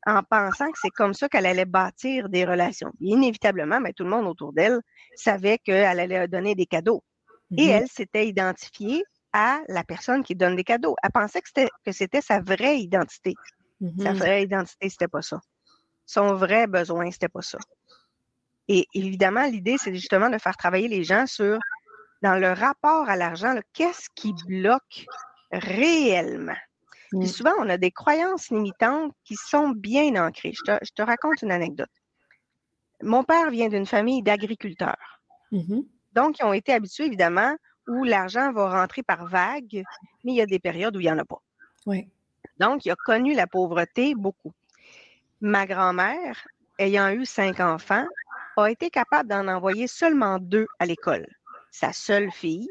En 0.06 0.22
pensant 0.22 0.70
que 0.70 0.78
c'est 0.80 0.90
comme 0.90 1.14
ça 1.14 1.28
qu'elle 1.28 1.46
allait 1.46 1.64
bâtir 1.64 2.28
des 2.28 2.44
relations. 2.44 2.92
inévitablement, 3.00 3.80
mais 3.80 3.92
tout 3.92 4.04
le 4.04 4.10
monde 4.10 4.26
autour 4.26 4.52
d'elle 4.52 4.80
savait 5.14 5.58
qu'elle 5.58 6.00
allait 6.00 6.26
donner 6.28 6.54
des 6.54 6.66
cadeaux. 6.66 7.04
Et 7.56 7.66
mm-hmm. 7.66 7.70
elle 7.70 7.88
s'était 7.88 8.26
identifiée 8.26 9.04
à 9.32 9.60
la 9.68 9.84
personne 9.84 10.24
qui 10.24 10.34
donne 10.34 10.56
des 10.56 10.64
cadeaux. 10.64 10.96
Elle 11.02 11.12
pensait 11.12 11.40
que 11.40 11.92
c'était 11.92 12.20
sa 12.20 12.40
vraie 12.40 12.80
identité. 12.80 13.34
Sa 13.80 13.86
mm-hmm. 13.86 14.16
vraie 14.16 14.42
identité, 14.42 14.88
c'était 14.88 15.08
pas 15.08 15.22
ça. 15.22 15.40
Son 16.04 16.34
vrai 16.34 16.66
besoin, 16.66 17.10
c'était 17.10 17.28
pas 17.28 17.42
ça. 17.42 17.58
Et 18.68 18.86
évidemment, 18.94 19.44
l'idée, 19.44 19.76
c'est 19.78 19.94
justement 19.94 20.30
de 20.30 20.38
faire 20.38 20.56
travailler 20.56 20.88
les 20.88 21.04
gens 21.04 21.26
sur, 21.26 21.58
dans 22.22 22.36
le 22.36 22.52
rapport 22.52 23.08
à 23.08 23.16
l'argent, 23.16 23.54
qu'est-ce 23.72 24.08
qui 24.14 24.32
bloque 24.46 25.06
réellement? 25.50 26.56
Puis 27.12 27.20
mm. 27.20 27.26
souvent, 27.26 27.52
on 27.58 27.68
a 27.68 27.76
des 27.76 27.90
croyances 27.90 28.50
limitantes 28.50 29.12
qui 29.24 29.36
sont 29.36 29.70
bien 29.70 30.16
ancrées. 30.16 30.52
je 30.54 30.92
te 30.94 31.02
raconte 31.02 31.42
une 31.42 31.52
anecdote. 31.52 31.90
Mon 33.02 33.22
père 33.22 33.50
vient 33.50 33.68
d'une 33.68 33.86
famille 33.86 34.22
d'agriculteurs. 34.22 35.20
Mm-hmm. 35.52 35.86
Donc, 36.14 36.38
ils 36.38 36.44
ont 36.44 36.52
été 36.52 36.72
habitués, 36.72 37.06
évidemment, 37.06 37.56
où 37.88 38.04
l'argent 38.04 38.52
va 38.52 38.80
rentrer 38.80 39.02
par 39.02 39.26
vagues, 39.26 39.82
mais 40.24 40.32
il 40.32 40.36
y 40.36 40.40
a 40.40 40.46
des 40.46 40.58
périodes 40.58 40.96
où 40.96 41.00
il 41.00 41.04
n'y 41.04 41.10
en 41.10 41.18
a 41.18 41.24
pas. 41.24 41.42
Oui. 41.86 42.08
Donc, 42.58 42.84
il 42.86 42.90
a 42.90 42.96
connu 42.96 43.34
la 43.34 43.46
pauvreté 43.46 44.14
beaucoup. 44.14 44.52
Ma 45.40 45.66
grand-mère, 45.66 46.46
ayant 46.78 47.10
eu 47.10 47.26
cinq 47.26 47.60
enfants, 47.60 48.06
a 48.56 48.70
été 48.70 48.90
capable 48.90 49.28
d'en 49.28 49.48
envoyer 49.48 49.86
seulement 49.86 50.38
deux 50.38 50.66
à 50.78 50.86
l'école. 50.86 51.26
Sa 51.70 51.92
seule 51.92 52.30
fille, 52.30 52.68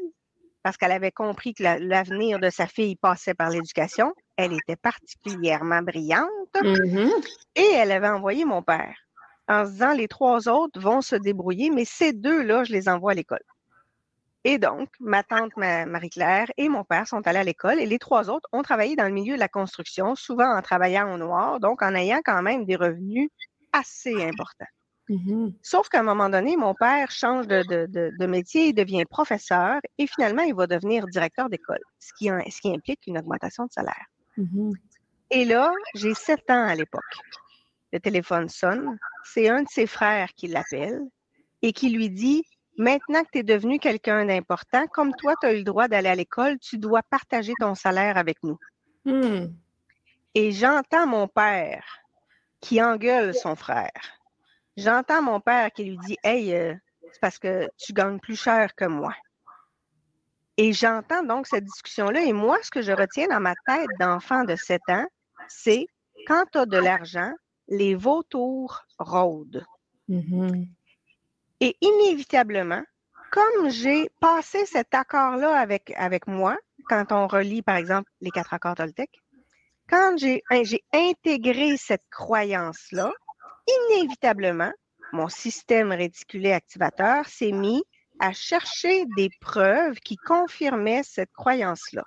parce 0.62 0.76
qu'elle 0.76 0.92
avait 0.92 1.12
compris 1.12 1.54
que 1.54 1.62
l'avenir 1.62 2.38
de 2.38 2.50
sa 2.50 2.66
fille 2.66 2.96
passait 2.96 3.34
par 3.34 3.50
l'éducation. 3.50 4.14
Elle 4.36 4.52
était 4.52 4.76
particulièrement 4.76 5.82
brillante 5.82 6.28
mm-hmm. 6.54 7.10
et 7.56 7.72
elle 7.74 7.92
avait 7.92 8.08
envoyé 8.08 8.44
mon 8.44 8.62
père 8.62 8.96
en 9.48 9.66
se 9.66 9.72
disant 9.72 9.92
les 9.92 10.08
trois 10.08 10.48
autres 10.48 10.80
vont 10.80 11.00
se 11.00 11.16
débrouiller, 11.16 11.70
mais 11.70 11.84
ces 11.84 12.12
deux-là, 12.12 12.64
je 12.64 12.72
les 12.72 12.88
envoie 12.88 13.12
à 13.12 13.14
l'école. 13.14 13.42
Et 14.44 14.58
donc, 14.58 14.88
ma 14.98 15.22
tante 15.22 15.56
Marie-Claire 15.56 16.50
et 16.56 16.68
mon 16.68 16.82
père 16.82 17.06
sont 17.06 17.24
allés 17.26 17.38
à 17.38 17.44
l'école 17.44 17.78
et 17.78 17.86
les 17.86 17.98
trois 17.98 18.28
autres 18.28 18.48
ont 18.52 18.62
travaillé 18.62 18.96
dans 18.96 19.04
le 19.04 19.12
milieu 19.12 19.34
de 19.34 19.40
la 19.40 19.48
construction, 19.48 20.16
souvent 20.16 20.56
en 20.56 20.62
travaillant 20.62 21.14
au 21.14 21.18
noir, 21.18 21.60
donc 21.60 21.80
en 21.82 21.94
ayant 21.94 22.20
quand 22.24 22.42
même 22.42 22.64
des 22.64 22.74
revenus 22.74 23.30
assez 23.72 24.14
importants. 24.24 24.66
Mm-hmm. 25.08 25.54
Sauf 25.62 25.88
qu'à 25.88 26.00
un 26.00 26.04
moment 26.04 26.28
donné, 26.28 26.56
mon 26.56 26.74
père 26.74 27.10
change 27.10 27.46
de, 27.46 28.26
métier, 28.26 28.68
il 28.68 28.74
devient 28.74 29.04
professeur 29.04 29.80
et 29.98 30.06
finalement, 30.06 30.42
il 30.42 30.54
va 30.54 30.66
devenir 30.66 31.06
directeur 31.06 31.48
d'école, 31.48 31.82
ce 31.98 32.12
qui, 32.16 32.26
ce 32.26 32.60
qui 32.60 32.72
implique 32.72 33.00
une 33.06 33.18
augmentation 33.18 33.64
de 33.64 33.72
salaire. 33.72 34.06
Mm-hmm. 34.38 34.72
Et 35.32 35.44
là, 35.44 35.72
j'ai 35.94 36.14
sept 36.14 36.48
ans 36.50 36.64
à 36.64 36.74
l'époque. 36.74 37.02
Le 37.92 38.00
téléphone 38.00 38.48
sonne. 38.48 38.98
C'est 39.24 39.48
un 39.48 39.62
de 39.62 39.68
ses 39.68 39.86
frères 39.86 40.28
qui 40.34 40.46
l'appelle 40.46 41.00
et 41.62 41.72
qui 41.72 41.90
lui 41.90 42.10
dit 42.10 42.44
Maintenant 42.78 43.22
que 43.22 43.28
tu 43.32 43.38
es 43.38 43.42
devenu 43.42 43.78
quelqu'un 43.78 44.24
d'important, 44.24 44.86
comme 44.86 45.14
toi, 45.14 45.34
tu 45.40 45.46
as 45.46 45.52
eu 45.52 45.58
le 45.58 45.62
droit 45.62 45.88
d'aller 45.88 46.08
à 46.08 46.14
l'école, 46.14 46.58
tu 46.58 46.78
dois 46.78 47.02
partager 47.02 47.52
ton 47.58 47.74
salaire 47.74 48.16
avec 48.16 48.42
nous. 48.42 48.58
Mm. 49.04 49.48
Et 50.34 50.52
j'entends 50.52 51.06
mon 51.06 51.28
père 51.28 51.84
qui 52.60 52.82
engueule 52.82 53.34
son 53.34 53.56
frère. 53.56 53.90
J'entends 54.76 55.22
mon 55.22 55.40
père 55.40 55.70
qui 55.72 55.84
lui 55.84 55.98
dit 55.98 56.16
Hey, 56.22 56.54
euh, 56.54 56.74
c'est 57.12 57.20
parce 57.20 57.38
que 57.38 57.68
tu 57.76 57.92
gagnes 57.92 58.18
plus 58.18 58.36
cher 58.36 58.74
que 58.74 58.84
moi. 58.84 59.14
Et 60.56 60.72
j'entends 60.72 61.22
donc 61.22 61.46
cette 61.46 61.64
discussion-là. 61.64 62.22
Et 62.22 62.32
moi, 62.32 62.58
ce 62.62 62.70
que 62.70 62.82
je 62.82 62.92
retiens 62.92 63.28
dans 63.28 63.40
ma 63.40 63.54
tête 63.66 63.88
d'enfant 63.98 64.44
de 64.44 64.56
7 64.56 64.80
ans, 64.88 65.06
c'est 65.48 65.86
quand 66.26 66.44
tu 66.52 66.58
as 66.58 66.66
de 66.66 66.76
l'argent, 66.78 67.32
les 67.68 67.94
vautours 67.94 68.82
rôdent. 68.98 69.64
Mm-hmm. 70.08 70.68
Et 71.60 71.76
inévitablement, 71.80 72.82
comme 73.30 73.70
j'ai 73.70 74.10
passé 74.20 74.66
cet 74.66 74.94
accord-là 74.94 75.58
avec, 75.58 75.92
avec 75.96 76.26
moi, 76.26 76.56
quand 76.88 77.12
on 77.12 77.26
relit, 77.26 77.62
par 77.62 77.76
exemple, 77.76 78.10
les 78.20 78.30
quatre 78.30 78.52
accords 78.52 78.74
Toltec, 78.74 79.10
quand 79.88 80.16
j'ai 80.18 80.42
intégré 80.92 81.76
cette 81.76 82.04
croyance-là, 82.10 83.12
inévitablement, 83.66 84.72
mon 85.12 85.28
système 85.28 85.92
réticulé 85.92 86.52
activateur 86.52 87.26
s'est 87.26 87.52
mis 87.52 87.82
à 88.18 88.32
chercher 88.32 89.04
des 89.16 89.30
preuves 89.40 89.98
qui 90.00 90.16
confirmaient 90.16 91.02
cette 91.04 91.32
croyance-là. 91.32 92.04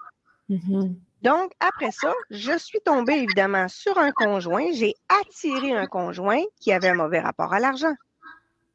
Mm-hmm. 0.50 0.96
Donc, 1.22 1.52
après 1.60 1.91
ça, 1.91 2.13
je 2.30 2.58
suis 2.58 2.80
tombée 2.82 3.15
évidemment 3.15 3.68
sur 3.68 3.98
un 3.98 4.12
conjoint. 4.12 4.72
J'ai 4.74 4.94
attiré 5.22 5.72
un 5.74 5.88
conjoint 5.88 6.41
qui 6.60 6.72
avait 6.72 6.89
un 6.89 6.96
mauvais 6.96 7.20
rapport 7.20 7.54
à 7.54 7.60
l'argent. 7.60 7.94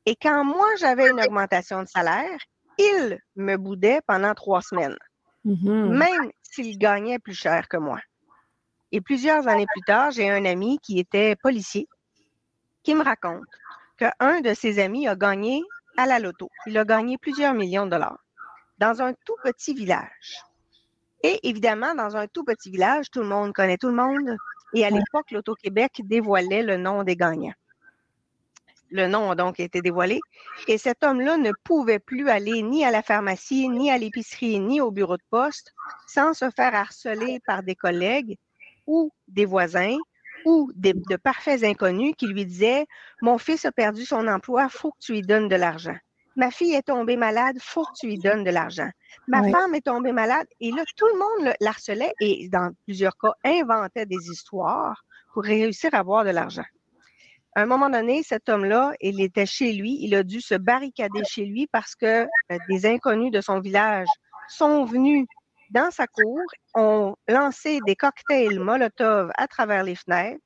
Et 0.07 0.17
quand 0.17 0.45
moi, 0.45 0.67
j'avais 0.79 1.11
une 1.11 1.21
augmentation 1.21 1.83
de 1.83 1.89
salaire, 1.89 2.39
il 2.79 3.19
me 3.37 3.57
boudait 3.57 4.01
pendant 4.07 4.35
trois 4.35 4.63
semaines, 4.63 4.97
mm-hmm. 5.47 5.97
même 5.97 6.31
s'il 6.43 6.79
gagnait 6.79 7.19
plus 7.19 7.35
cher 7.35 7.69
que 7.69 7.77
moi. 7.77 8.01
Et 8.93 9.01
plusieurs 9.01 9.47
années 9.47 9.67
plus 9.73 9.83
tard, 9.87 10.11
j'ai 10.11 10.29
un 10.29 10.45
ami 10.45 10.79
qui 10.83 10.99
était 10.99 11.37
policier 11.37 11.87
qui 12.83 12.95
me 12.95 13.03
raconte 13.03 13.45
qu'un 13.97 14.41
de 14.41 14.55
ses 14.55 14.79
amis 14.79 15.07
a 15.07 15.15
gagné 15.15 15.63
à 15.97 16.07
la 16.07 16.19
loto. 16.19 16.49
Il 16.67 16.79
a 16.79 16.85
gagné 16.85 17.19
plusieurs 17.19 17.55
millions 17.55 17.87
de 17.87 17.91
dollars 17.91 18.19
dans 18.79 19.03
un 19.03 19.13
tout 19.25 19.37
petit 19.45 19.75
village. 19.75 20.43
Et 21.23 21.39
évidemment, 21.49 21.95
dans 21.95 22.17
un 22.17 22.27
tout 22.27 22.45
petit 22.45 22.71
village, 22.71 23.11
tout 23.11 23.21
le 23.21 23.29
monde 23.29 23.53
connaît 23.53 23.77
tout 23.77 23.89
le 23.89 23.95
monde. 23.95 24.37
Et 24.73 24.85
à 24.85 24.91
l'époque, 24.91 25.31
l'Auto-Québec 25.31 26.01
dévoilait 26.05 26.63
le 26.63 26.77
nom 26.79 27.03
des 27.03 27.17
gagnants. 27.17 27.53
Le 28.91 29.07
nom 29.07 29.31
a 29.31 29.35
donc 29.35 29.61
été 29.61 29.83
dévoilé. 29.83 30.21
Et 30.67 30.79
cet 30.79 31.05
homme-là 31.05 31.37
ne 31.37 31.53
pouvait 31.63 31.99
plus 31.99 32.29
aller 32.29 32.63
ni 32.63 32.85
à 32.85 32.91
la 32.91 33.03
pharmacie, 33.03 33.69
ni 33.69 33.91
à 33.91 33.99
l'épicerie, 33.99 34.59
ni 34.59 34.81
au 34.81 34.91
bureau 34.91 35.17
de 35.17 35.23
poste 35.31 35.73
sans 36.09 36.33
se 36.33 36.51
faire 36.51 36.75
harceler 36.75 37.41
par 37.47 37.63
des 37.63 37.77
collègues 37.77 38.37
ou 38.87 39.13
des 39.29 39.45
voisins 39.45 39.97
ou 40.45 40.71
de 40.75 41.17
parfaits 41.17 41.65
inconnus 41.65 42.15
qui 42.17 42.27
lui 42.27 42.45
disaient 42.45 42.87
Mon 43.23 43.39
fils 43.39 43.65
a 43.65 43.73
perdu 43.73 44.05
son 44.05 44.27
emploi, 44.29 44.69
faut 44.69 44.93
que 44.93 44.99
tu 45.01 45.13
lui 45.13 45.23
donnes 45.23 45.49
de 45.49 45.57
l'argent. 45.57 45.97
Ma 46.37 46.51
fille 46.51 46.75
est 46.75 46.87
tombée 46.87 47.17
malade, 47.17 47.57
faut 47.61 47.85
que 47.85 47.99
tu 47.99 48.07
lui 48.07 48.19
donnes 48.19 48.45
de 48.45 48.51
l'argent. 48.51 48.89
Ma 49.27 49.43
femme 49.51 49.75
est 49.75 49.85
tombée 49.85 50.13
malade. 50.13 50.47
Et 50.61 50.71
là, 50.71 50.85
tout 50.97 51.07
le 51.07 51.19
monde 51.19 51.55
l'harcelait 51.61 52.13
et, 52.21 52.49
dans 52.49 52.73
plusieurs 52.85 53.17
cas, 53.19 53.33
inventait 53.45 54.07
des 54.07 54.31
histoires 54.31 55.05
pour 55.35 55.43
réussir 55.43 55.93
à 55.93 55.99
avoir 55.99 56.25
de 56.25 56.31
l'argent. 56.31 56.65
À 57.57 57.63
un 57.63 57.67
moment 57.67 57.91
donné, 57.91 58.23
cet 58.23 58.49
homme-là, 58.49 58.93
il 59.01 59.21
était 59.21 59.47
chez 59.47 59.73
lui, 59.73 59.99
il 60.01 60.15
a 60.15 60.23
dû 60.23 60.41
se 60.41 60.55
barricader 60.55 61.23
chez 61.25 61.45
lui 61.45 61.67
parce 61.67 61.97
que 61.97 62.25
euh, 62.25 62.59
des 62.69 62.87
inconnus 62.87 63.33
de 63.33 63.41
son 63.41 63.59
village 63.59 64.07
sont 64.49 64.85
venus 64.85 65.27
dans 65.71 65.91
sa 65.91 66.07
cour, 66.07 66.41
ont 66.75 67.15
lancé 67.29 67.81
des 67.87 67.97
cocktails 67.97 68.59
Molotov 68.59 69.31
à 69.37 69.47
travers 69.47 69.85
les 69.85 69.95
fenêtres 69.95 70.43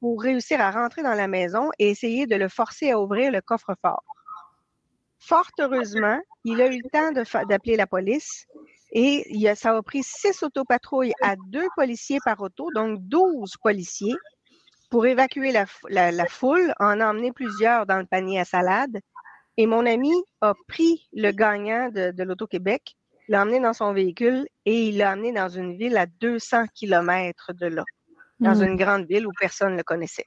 pour 0.00 0.22
réussir 0.22 0.60
à 0.60 0.70
rentrer 0.70 1.02
dans 1.02 1.14
la 1.14 1.28
maison 1.28 1.70
et 1.78 1.90
essayer 1.90 2.26
de 2.26 2.36
le 2.36 2.48
forcer 2.48 2.90
à 2.90 3.00
ouvrir 3.00 3.30
le 3.30 3.40
coffre-fort. 3.40 4.02
Fort 5.20 5.50
heureusement, 5.60 6.20
il 6.44 6.60
a 6.60 6.66
eu 6.66 6.80
le 6.82 6.90
temps 6.90 7.44
d'appeler 7.48 7.76
la 7.76 7.86
police 7.86 8.46
et 8.92 9.24
ça 9.54 9.76
a 9.76 9.82
pris 9.82 10.02
six 10.02 10.42
autopatrouilles 10.42 11.14
à 11.22 11.36
deux 11.46 11.66
policiers 11.76 12.18
par 12.24 12.40
auto, 12.40 12.68
donc 12.74 12.98
douze 13.02 13.54
policiers, 13.62 14.16
pour 14.90 15.06
évacuer 15.06 15.52
la, 15.52 16.26
foule, 16.28 16.74
en 16.78 17.00
emmener 17.00 17.32
plusieurs 17.32 17.86
dans 17.86 17.98
le 17.98 18.04
panier 18.04 18.40
à 18.40 18.44
salade. 18.44 18.98
Et 19.56 19.66
mon 19.66 19.86
ami 19.86 20.12
a 20.40 20.52
pris 20.68 21.08
le 21.12 21.30
gagnant 21.30 21.88
de, 21.88 22.10
de 22.10 22.22
l'Auto-Québec 22.24 22.96
l'a 23.28 23.42
emmené 23.42 23.60
dans 23.60 23.72
son 23.72 23.92
véhicule 23.92 24.46
et 24.64 24.88
il 24.88 24.98
l'a 24.98 25.12
amené 25.12 25.32
dans 25.32 25.48
une 25.48 25.76
ville 25.76 25.96
à 25.96 26.06
200 26.06 26.66
kilomètres 26.74 27.52
de 27.54 27.66
là, 27.66 27.84
dans 28.40 28.56
hmm. 28.56 28.64
une 28.64 28.76
grande 28.76 29.06
ville 29.06 29.26
où 29.26 29.32
personne 29.38 29.72
ne 29.72 29.78
le 29.78 29.82
connaissait. 29.82 30.26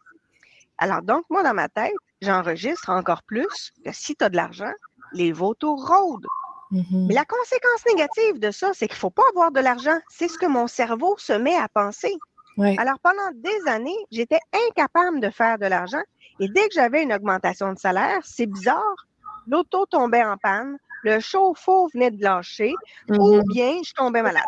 Alors 0.77 1.01
donc, 1.01 1.25
moi, 1.29 1.43
dans 1.43 1.53
ma 1.53 1.69
tête, 1.69 1.93
j'enregistre 2.21 2.89
encore 2.89 3.23
plus 3.23 3.71
que 3.83 3.91
si 3.91 4.15
tu 4.15 4.23
as 4.25 4.29
de 4.29 4.35
l'argent, 4.35 4.71
les 5.13 5.31
vautours 5.31 5.87
rôdent. 5.87 6.27
Mm-hmm. 6.71 7.07
Mais 7.07 7.13
la 7.13 7.25
conséquence 7.25 7.85
négative 7.87 8.39
de 8.39 8.51
ça, 8.51 8.71
c'est 8.73 8.87
qu'il 8.87 8.95
ne 8.95 8.99
faut 8.99 9.09
pas 9.09 9.23
avoir 9.29 9.51
de 9.51 9.59
l'argent. 9.59 9.97
C'est 10.09 10.27
ce 10.27 10.37
que 10.37 10.45
mon 10.45 10.67
cerveau 10.67 11.15
se 11.17 11.33
met 11.33 11.55
à 11.55 11.67
penser. 11.69 12.13
Alors, 12.57 12.99
pendant 13.03 13.31
des 13.35 13.69
années, 13.69 13.97
j'étais 14.11 14.39
incapable 14.69 15.19
de 15.19 15.29
faire 15.29 15.57
de 15.57 15.65
l'argent. 15.65 16.01
Et 16.39 16.47
dès 16.47 16.67
que 16.69 16.73
j'avais 16.73 17.03
une 17.03 17.11
augmentation 17.11 17.73
de 17.73 17.77
salaire, 17.77 18.19
c'est 18.23 18.45
bizarre, 18.45 18.95
l'auto 19.47 19.85
tombait 19.85 20.23
en 20.23 20.37
panne, 20.37 20.77
le 21.05 21.19
chauffe-eau 21.19 21.87
venait 21.93 22.11
de 22.11 22.21
lâcher 22.21 22.73
ou 23.09 23.13
mm-hmm. 23.13 23.53
bien 23.53 23.79
je 23.83 23.93
tombais 23.93 24.23
malade. 24.23 24.43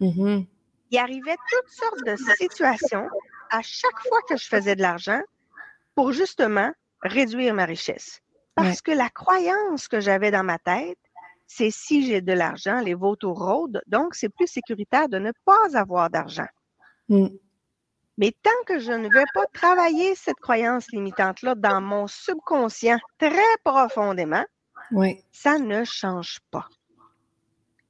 Mm-hmm. 0.00 0.46
Il 0.90 0.98
arrivait 0.98 1.36
toutes 1.50 1.70
sortes 1.70 2.04
de 2.04 2.16
situations 2.36 3.08
à 3.50 3.62
chaque 3.62 4.00
fois 4.08 4.18
que 4.28 4.36
je 4.36 4.46
faisais 4.46 4.74
de 4.74 4.82
l'argent 4.82 5.22
pour 5.94 6.12
justement 6.12 6.72
réduire 7.02 7.54
ma 7.54 7.64
richesse. 7.64 8.20
Parce 8.54 8.82
que 8.82 8.90
la 8.90 9.08
croyance 9.08 9.88
que 9.88 10.00
j'avais 10.00 10.30
dans 10.30 10.44
ma 10.44 10.58
tête, 10.58 10.98
c'est 11.46 11.70
si 11.70 12.06
j'ai 12.06 12.20
de 12.20 12.32
l'argent, 12.32 12.80
les 12.80 12.94
vautours 12.94 13.38
rôdent, 13.38 13.80
donc 13.86 14.14
c'est 14.14 14.28
plus 14.28 14.46
sécuritaire 14.46 15.08
de 15.08 15.18
ne 15.18 15.32
pas 15.44 15.78
avoir 15.78 16.10
d'argent. 16.10 16.48
Mm. 17.08 17.28
Mais 18.18 18.32
tant 18.42 18.50
que 18.66 18.78
je 18.78 18.92
ne 18.92 19.08
vais 19.08 19.24
pas 19.32 19.46
travailler 19.54 20.14
cette 20.14 20.40
croyance 20.40 20.90
limitante-là 20.92 21.54
dans 21.54 21.80
mon 21.80 22.06
subconscient 22.06 22.98
très 23.18 23.56
profondément, 23.64 24.44
ça 25.30 25.58
ne 25.58 25.84
change 25.84 26.40
pas. 26.50 26.68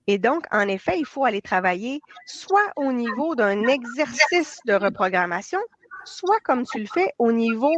Et 0.07 0.19
donc, 0.19 0.45
en 0.51 0.67
effet, 0.69 0.99
il 0.99 1.07
faut 1.07 1.25
aller 1.25 1.43
travailler 1.43 2.01
soit 2.27 2.73
au 2.77 2.93
niveau 2.93 3.35
d'un 3.35 3.67
exercice 3.67 4.59
de 4.67 4.75
reprogrammation, 4.75 5.61
soit 6.05 6.41
comme 6.41 6.65
tu 6.65 6.81
le 6.81 6.87
fais 6.87 7.13
au 7.19 7.33
niveau 7.33 7.73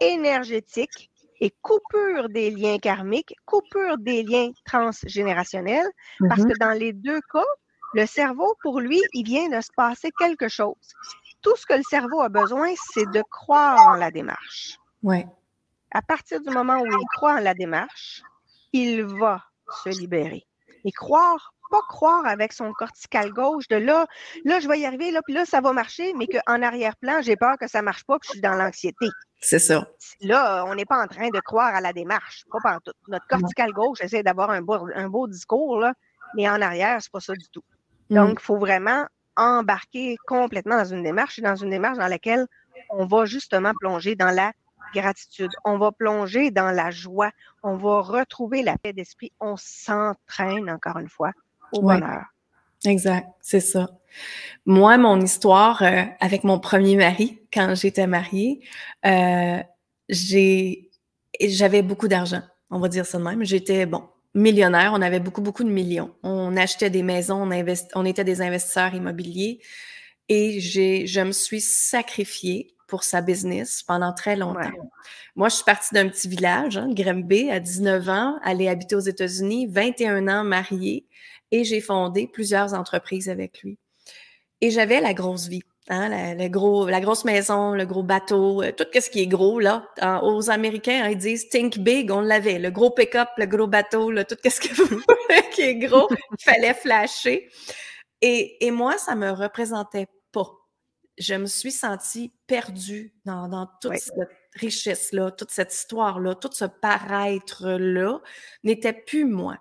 énergétique 0.00 1.10
et 1.40 1.52
coupure 1.62 2.28
des 2.28 2.50
liens 2.50 2.78
karmiques, 2.78 3.34
coupure 3.44 3.96
des 3.98 4.24
liens 4.24 4.50
transgénérationnels, 4.64 5.86
parce 6.28 6.40
mm-hmm. 6.40 6.52
que 6.52 6.58
dans 6.58 6.76
les 6.76 6.92
deux 6.92 7.20
cas, 7.32 7.44
le 7.94 8.06
cerveau, 8.06 8.56
pour 8.62 8.80
lui, 8.80 9.00
il 9.14 9.24
vient 9.24 9.48
de 9.48 9.60
se 9.60 9.70
passer 9.74 10.10
quelque 10.18 10.48
chose. 10.48 10.74
Tout 11.42 11.56
ce 11.56 11.64
que 11.64 11.74
le 11.74 11.82
cerveau 11.88 12.20
a 12.20 12.28
besoin, 12.28 12.72
c'est 12.92 13.08
de 13.10 13.22
croire 13.30 13.88
en 13.88 13.94
la 13.94 14.10
démarche. 14.10 14.78
Ouais. 15.02 15.26
À 15.92 16.02
partir 16.02 16.40
du 16.40 16.50
moment 16.50 16.80
où 16.80 16.86
il 16.86 17.06
croit 17.14 17.34
en 17.34 17.40
la 17.40 17.54
démarche, 17.54 18.22
il 18.72 19.04
va 19.04 19.42
se 19.82 19.90
libérer. 19.90 20.46
Et 20.84 20.92
croire, 20.92 21.52
pas 21.70 21.82
croire 21.88 22.26
avec 22.26 22.52
son 22.52 22.72
cortical 22.72 23.30
gauche 23.30 23.68
de 23.68 23.76
là, 23.76 24.06
là, 24.44 24.60
je 24.60 24.68
vais 24.68 24.80
y 24.80 24.86
arriver, 24.86 25.10
là, 25.10 25.20
puis 25.22 25.34
là, 25.34 25.44
ça 25.44 25.60
va 25.60 25.72
marcher, 25.72 26.12
mais 26.14 26.26
qu'en 26.26 26.62
arrière-plan, 26.62 27.20
j'ai 27.22 27.36
peur 27.36 27.56
que 27.58 27.68
ça 27.68 27.82
marche 27.82 28.04
pas, 28.04 28.18
que 28.18 28.26
je 28.26 28.32
suis 28.32 28.40
dans 28.40 28.54
l'anxiété. 28.54 29.06
C'est 29.40 29.58
ça. 29.58 29.86
Là, 30.20 30.64
on 30.66 30.74
n'est 30.74 30.84
pas 30.84 31.02
en 31.02 31.06
train 31.06 31.28
de 31.28 31.40
croire 31.40 31.74
à 31.74 31.80
la 31.80 31.92
démarche, 31.92 32.44
pas 32.50 32.58
partout. 32.62 32.92
Notre 33.08 33.26
cortical 33.26 33.72
gauche 33.72 34.00
essaie 34.00 34.22
d'avoir 34.22 34.50
un 34.50 34.62
beau, 34.62 34.88
un 34.94 35.08
beau 35.08 35.28
discours, 35.28 35.78
là, 35.78 35.92
mais 36.34 36.48
en 36.48 36.60
arrière, 36.60 36.98
c'est 37.00 37.12
pas 37.12 37.20
ça 37.20 37.34
du 37.34 37.48
tout. 37.50 37.62
Mm. 38.10 38.14
Donc, 38.14 38.38
il 38.40 38.44
faut 38.44 38.58
vraiment 38.58 39.06
embarquer 39.36 40.16
complètement 40.26 40.76
dans 40.78 40.84
une 40.84 41.02
démarche, 41.02 41.38
dans 41.40 41.54
une 41.54 41.70
démarche 41.70 41.98
dans 41.98 42.08
laquelle 42.08 42.46
on 42.90 43.06
va 43.06 43.24
justement 43.24 43.72
plonger 43.78 44.16
dans 44.16 44.30
la 44.30 44.52
gratitude, 44.94 45.50
on 45.64 45.78
va 45.78 45.92
plonger 45.92 46.50
dans 46.50 46.70
la 46.70 46.90
joie, 46.90 47.30
on 47.62 47.76
va 47.76 48.00
retrouver 48.00 48.62
la 48.62 48.78
paix 48.78 48.92
d'esprit, 48.92 49.32
on 49.40 49.56
s'entraîne 49.56 50.70
encore 50.70 50.98
une 50.98 51.08
fois 51.08 51.32
au 51.72 51.82
bonheur. 51.82 52.24
Exact, 52.84 53.26
c'est 53.40 53.60
ça. 53.60 53.88
Moi, 54.66 54.96
mon 54.98 55.20
histoire 55.20 55.82
euh, 55.82 56.02
avec 56.20 56.44
mon 56.44 56.58
premier 56.60 56.96
mari, 56.96 57.40
quand 57.52 57.74
j'étais 57.74 58.06
mariée, 58.06 58.60
euh, 59.04 59.60
j'ai, 60.08 60.90
j'avais 61.40 61.82
beaucoup 61.82 62.08
d'argent, 62.08 62.42
on 62.70 62.78
va 62.78 62.88
dire 62.88 63.04
ça 63.04 63.18
de 63.18 63.24
même. 63.24 63.44
J'étais, 63.44 63.84
bon, 63.84 64.08
millionnaire, 64.34 64.92
on 64.94 65.02
avait 65.02 65.20
beaucoup, 65.20 65.40
beaucoup 65.40 65.64
de 65.64 65.70
millions. 65.70 66.14
On 66.22 66.56
achetait 66.56 66.90
des 66.90 67.02
maisons, 67.02 67.42
on, 67.50 67.76
on 67.94 68.04
était 68.04 68.24
des 68.24 68.40
investisseurs 68.40 68.94
immobiliers. 68.94 69.60
Et 70.28 70.60
j'ai, 70.60 71.06
je 71.06 71.20
me 71.20 71.32
suis 71.32 71.60
sacrifiée 71.60 72.74
pour 72.88 73.04
sa 73.04 73.20
business 73.20 73.82
pendant 73.84 74.12
très 74.12 74.34
longtemps. 74.34 74.72
Moi, 75.36 75.48
je 75.48 75.56
suis 75.56 75.64
partie 75.64 75.94
d'un 75.94 76.08
petit 76.08 76.26
village, 76.26 76.78
hein, 76.78 76.88
Grimby, 76.90 77.50
à 77.50 77.60
19 77.60 78.08
ans, 78.08 78.38
aller 78.42 78.66
habiter 78.66 78.96
aux 78.96 79.00
États-Unis, 79.00 79.68
21 79.68 80.26
ans 80.26 80.42
mariée, 80.42 81.06
et 81.52 81.62
j'ai 81.62 81.80
fondé 81.80 82.26
plusieurs 82.26 82.74
entreprises 82.74 83.28
avec 83.28 83.62
lui. 83.62 83.78
Et 84.60 84.70
j'avais 84.70 85.00
la 85.00 85.14
grosse 85.14 85.46
vie. 85.46 85.62
Hein, 85.90 86.08
la, 86.10 86.34
le 86.34 86.48
gros, 86.48 86.86
la 86.86 87.00
grosse 87.00 87.24
maison, 87.24 87.72
le 87.72 87.86
gros 87.86 88.02
bateau, 88.02 88.62
euh, 88.62 88.72
tout 88.72 88.84
ce 88.92 89.08
qui 89.08 89.22
est 89.22 89.26
gros, 89.26 89.58
là. 89.58 89.88
aux 90.22 90.50
Américains, 90.50 91.04
hein, 91.04 91.10
ils 91.10 91.16
disent 91.16 91.48
think 91.48 91.78
big, 91.78 92.10
on 92.10 92.20
l'avait. 92.20 92.58
Le 92.58 92.70
gros 92.70 92.90
pick-up, 92.90 93.28
le 93.38 93.46
gros 93.46 93.66
bateau, 93.66 94.10
là, 94.10 94.24
tout 94.24 94.36
ce 94.44 94.60
qui 94.60 95.62
est 95.62 95.76
gros, 95.76 96.08
il 96.10 96.44
fallait 96.44 96.74
flasher. 96.74 97.48
Et, 98.20 98.66
et 98.66 98.70
moi, 98.70 98.98
ça 98.98 99.14
me 99.14 99.30
représentait 99.30 100.08
pas. 100.32 100.57
Je 101.18 101.34
me 101.34 101.46
suis 101.46 101.72
sentie 101.72 102.32
perdue 102.46 103.12
dans, 103.24 103.48
dans 103.48 103.68
toute 103.80 103.96
cette 103.96 104.30
richesse-là, 104.54 105.30
toute 105.30 105.50
cette 105.50 105.72
histoire-là, 105.72 106.34
tout 106.34 106.50
ce 106.52 106.64
paraître-là 106.64 108.20
n'était 108.64 108.92
plus 108.92 109.24
moi. 109.24 109.58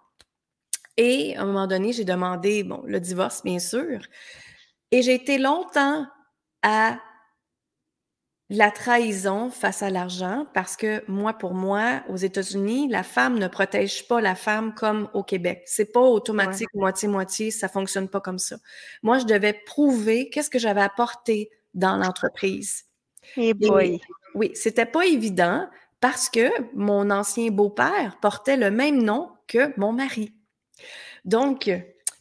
Et 0.98 1.36
à 1.38 1.42
un 1.42 1.46
moment 1.46 1.68
donné, 1.68 1.94
j'ai 1.94 2.06
demandé, 2.06 2.64
bon, 2.64 2.82
le 2.86 3.00
divorce, 3.00 3.44
bien 3.44 3.60
sûr. 3.60 4.02
Et 4.92 5.02
j'ai 5.02 5.14
été 5.14 5.38
longtemps 5.38 6.08
à 6.64 7.00
la 8.50 8.72
trahison 8.72 9.50
face 9.50 9.84
à 9.84 9.90
l'argent 9.90 10.46
parce 10.54 10.78
que 10.78 11.04
moi, 11.10 11.34
pour 11.34 11.54
moi, 11.54 12.04
aux 12.08 12.16
États-Unis, 12.16 12.88
la 12.88 13.04
femme 13.04 13.38
ne 13.40 13.48
protège 13.48 14.08
pas 14.08 14.22
la 14.22 14.36
femme 14.36 14.74
comme 14.74 15.10
au 15.14 15.24
Québec. 15.24 15.64
C'est 15.66 15.92
pas 15.92 16.02
automatique 16.02 16.74
moitié-moitié, 16.74 17.52
ça 17.52 17.68
fonctionne 17.68 18.08
pas 18.08 18.22
comme 18.22 18.40
ça. 18.40 18.58
Moi, 19.04 19.20
je 19.20 19.26
devais 19.26 19.54
prouver 19.66 20.30
qu'est-ce 20.30 20.50
que 20.50 20.60
j'avais 20.60 20.82
apporté 20.82 21.50
dans 21.74 21.98
l'entreprise. 21.98 22.86
Eh 23.36 23.54
Et 23.60 24.00
oui, 24.34 24.52
c'était 24.54 24.86
pas 24.86 25.06
évident 25.06 25.68
parce 26.00 26.30
que 26.30 26.50
mon 26.74 27.10
ancien 27.10 27.50
beau-père 27.50 28.18
portait 28.22 28.58
le 28.58 28.72
même 28.72 29.04
nom 29.04 29.30
que 29.48 29.78
mon 29.78 29.92
mari. 29.92 30.34
Donc, 31.26 31.70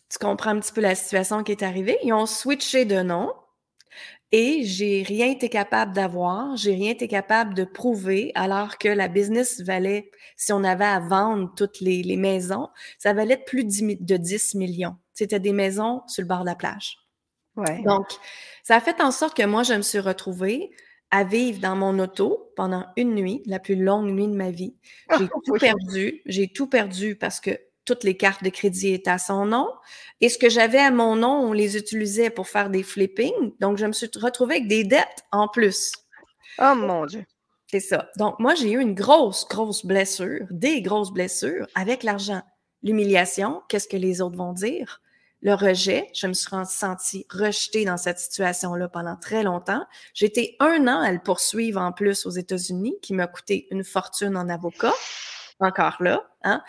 tu 0.08 0.18
comprends 0.18 0.50
un 0.50 0.58
petit 0.58 0.72
peu 0.72 0.80
la 0.80 0.96
situation 0.96 1.44
qui 1.44 1.52
est 1.52 1.62
arrivée. 1.62 1.98
Ils 2.02 2.12
ont 2.12 2.26
switché 2.26 2.84
de 2.84 3.02
nom 3.02 3.32
et 4.32 4.64
j'ai 4.64 5.02
rien 5.02 5.30
été 5.30 5.48
capable 5.48 5.92
d'avoir, 5.92 6.56
j'ai 6.56 6.74
rien 6.74 6.90
été 6.90 7.06
capable 7.06 7.54
de 7.54 7.64
prouver, 7.64 8.32
alors 8.34 8.76
que 8.76 8.88
la 8.88 9.08
business 9.08 9.60
valait, 9.60 10.10
si 10.36 10.52
on 10.52 10.64
avait 10.64 10.84
à 10.84 10.98
vendre 10.98 11.52
toutes 11.56 11.80
les, 11.80 12.16
maisons, 12.16 12.68
ça 12.98 13.12
valait 13.12 13.36
plus 13.36 13.64
de 13.64 14.16
10 14.16 14.54
millions. 14.54 14.96
C'était 15.14 15.40
des 15.40 15.52
maisons 15.52 16.02
sur 16.08 16.22
le 16.22 16.28
bord 16.28 16.40
de 16.40 16.46
la 16.46 16.56
plage. 16.56 16.98
Ouais. 17.56 17.82
Donc, 17.84 18.06
ça 18.64 18.76
a 18.76 18.80
fait 18.80 19.00
en 19.00 19.12
sorte 19.12 19.36
que 19.36 19.46
moi, 19.46 19.62
je 19.62 19.74
me 19.74 19.82
suis 19.82 20.00
retrouvée 20.00 20.70
à 21.10 21.22
vivre 21.22 21.60
dans 21.60 21.76
mon 21.76 21.98
auto 22.00 22.52
pendant 22.56 22.84
une 22.96 23.14
nuit, 23.14 23.42
la 23.46 23.60
plus 23.60 23.76
longue 23.76 24.10
nuit 24.10 24.26
de 24.26 24.34
ma 24.34 24.50
vie. 24.50 24.74
J'ai 25.18 25.28
tout 25.44 25.52
perdu. 25.58 26.22
J'ai 26.26 26.48
tout 26.48 26.66
perdu 26.66 27.16
parce 27.16 27.40
que 27.40 27.58
toutes 27.86 28.04
les 28.04 28.16
cartes 28.16 28.44
de 28.44 28.50
crédit 28.50 28.92
étaient 28.92 29.10
à 29.10 29.18
son 29.18 29.46
nom. 29.46 29.68
Et 30.20 30.28
ce 30.28 30.36
que 30.36 30.50
j'avais 30.50 30.78
à 30.78 30.90
mon 30.90 31.16
nom, 31.16 31.40
on 31.40 31.52
les 31.52 31.78
utilisait 31.78 32.28
pour 32.28 32.48
faire 32.48 32.68
des 32.68 32.82
flippings. 32.82 33.54
Donc, 33.60 33.78
je 33.78 33.86
me 33.86 33.92
suis 33.92 34.10
retrouvée 34.20 34.56
avec 34.56 34.68
des 34.68 34.84
dettes 34.84 35.24
en 35.32 35.48
plus. 35.48 35.92
Oh 36.58 36.74
mon 36.74 37.06
Dieu. 37.06 37.24
C'est 37.70 37.80
ça. 37.80 38.10
Donc, 38.18 38.38
moi, 38.38 38.54
j'ai 38.54 38.72
eu 38.72 38.80
une 38.80 38.94
grosse, 38.94 39.46
grosse 39.48 39.84
blessure, 39.84 40.46
des 40.50 40.82
grosses 40.82 41.12
blessures 41.12 41.66
avec 41.74 42.02
l'argent. 42.02 42.42
L'humiliation, 42.82 43.62
qu'est-ce 43.68 43.88
que 43.88 43.96
les 43.96 44.20
autres 44.20 44.36
vont 44.36 44.52
dire? 44.52 45.00
Le 45.42 45.54
rejet, 45.54 46.08
je 46.14 46.26
me 46.26 46.32
suis 46.32 46.48
sentie 46.66 47.26
rejetée 47.30 47.84
dans 47.84 47.96
cette 47.96 48.18
situation-là 48.18 48.88
pendant 48.88 49.16
très 49.16 49.42
longtemps. 49.42 49.84
J'ai 50.14 50.26
été 50.26 50.56
un 50.60 50.88
an 50.88 51.00
à 51.00 51.12
le 51.12 51.18
poursuivre 51.18 51.80
en 51.80 51.92
plus 51.92 52.26
aux 52.26 52.30
États-Unis, 52.30 52.96
qui 53.02 53.14
m'a 53.14 53.26
coûté 53.26 53.68
une 53.70 53.84
fortune 53.84 54.36
en 54.36 54.48
avocat 54.48 54.94
encore 55.60 55.96
là. 56.00 56.28
Hein? 56.44 56.62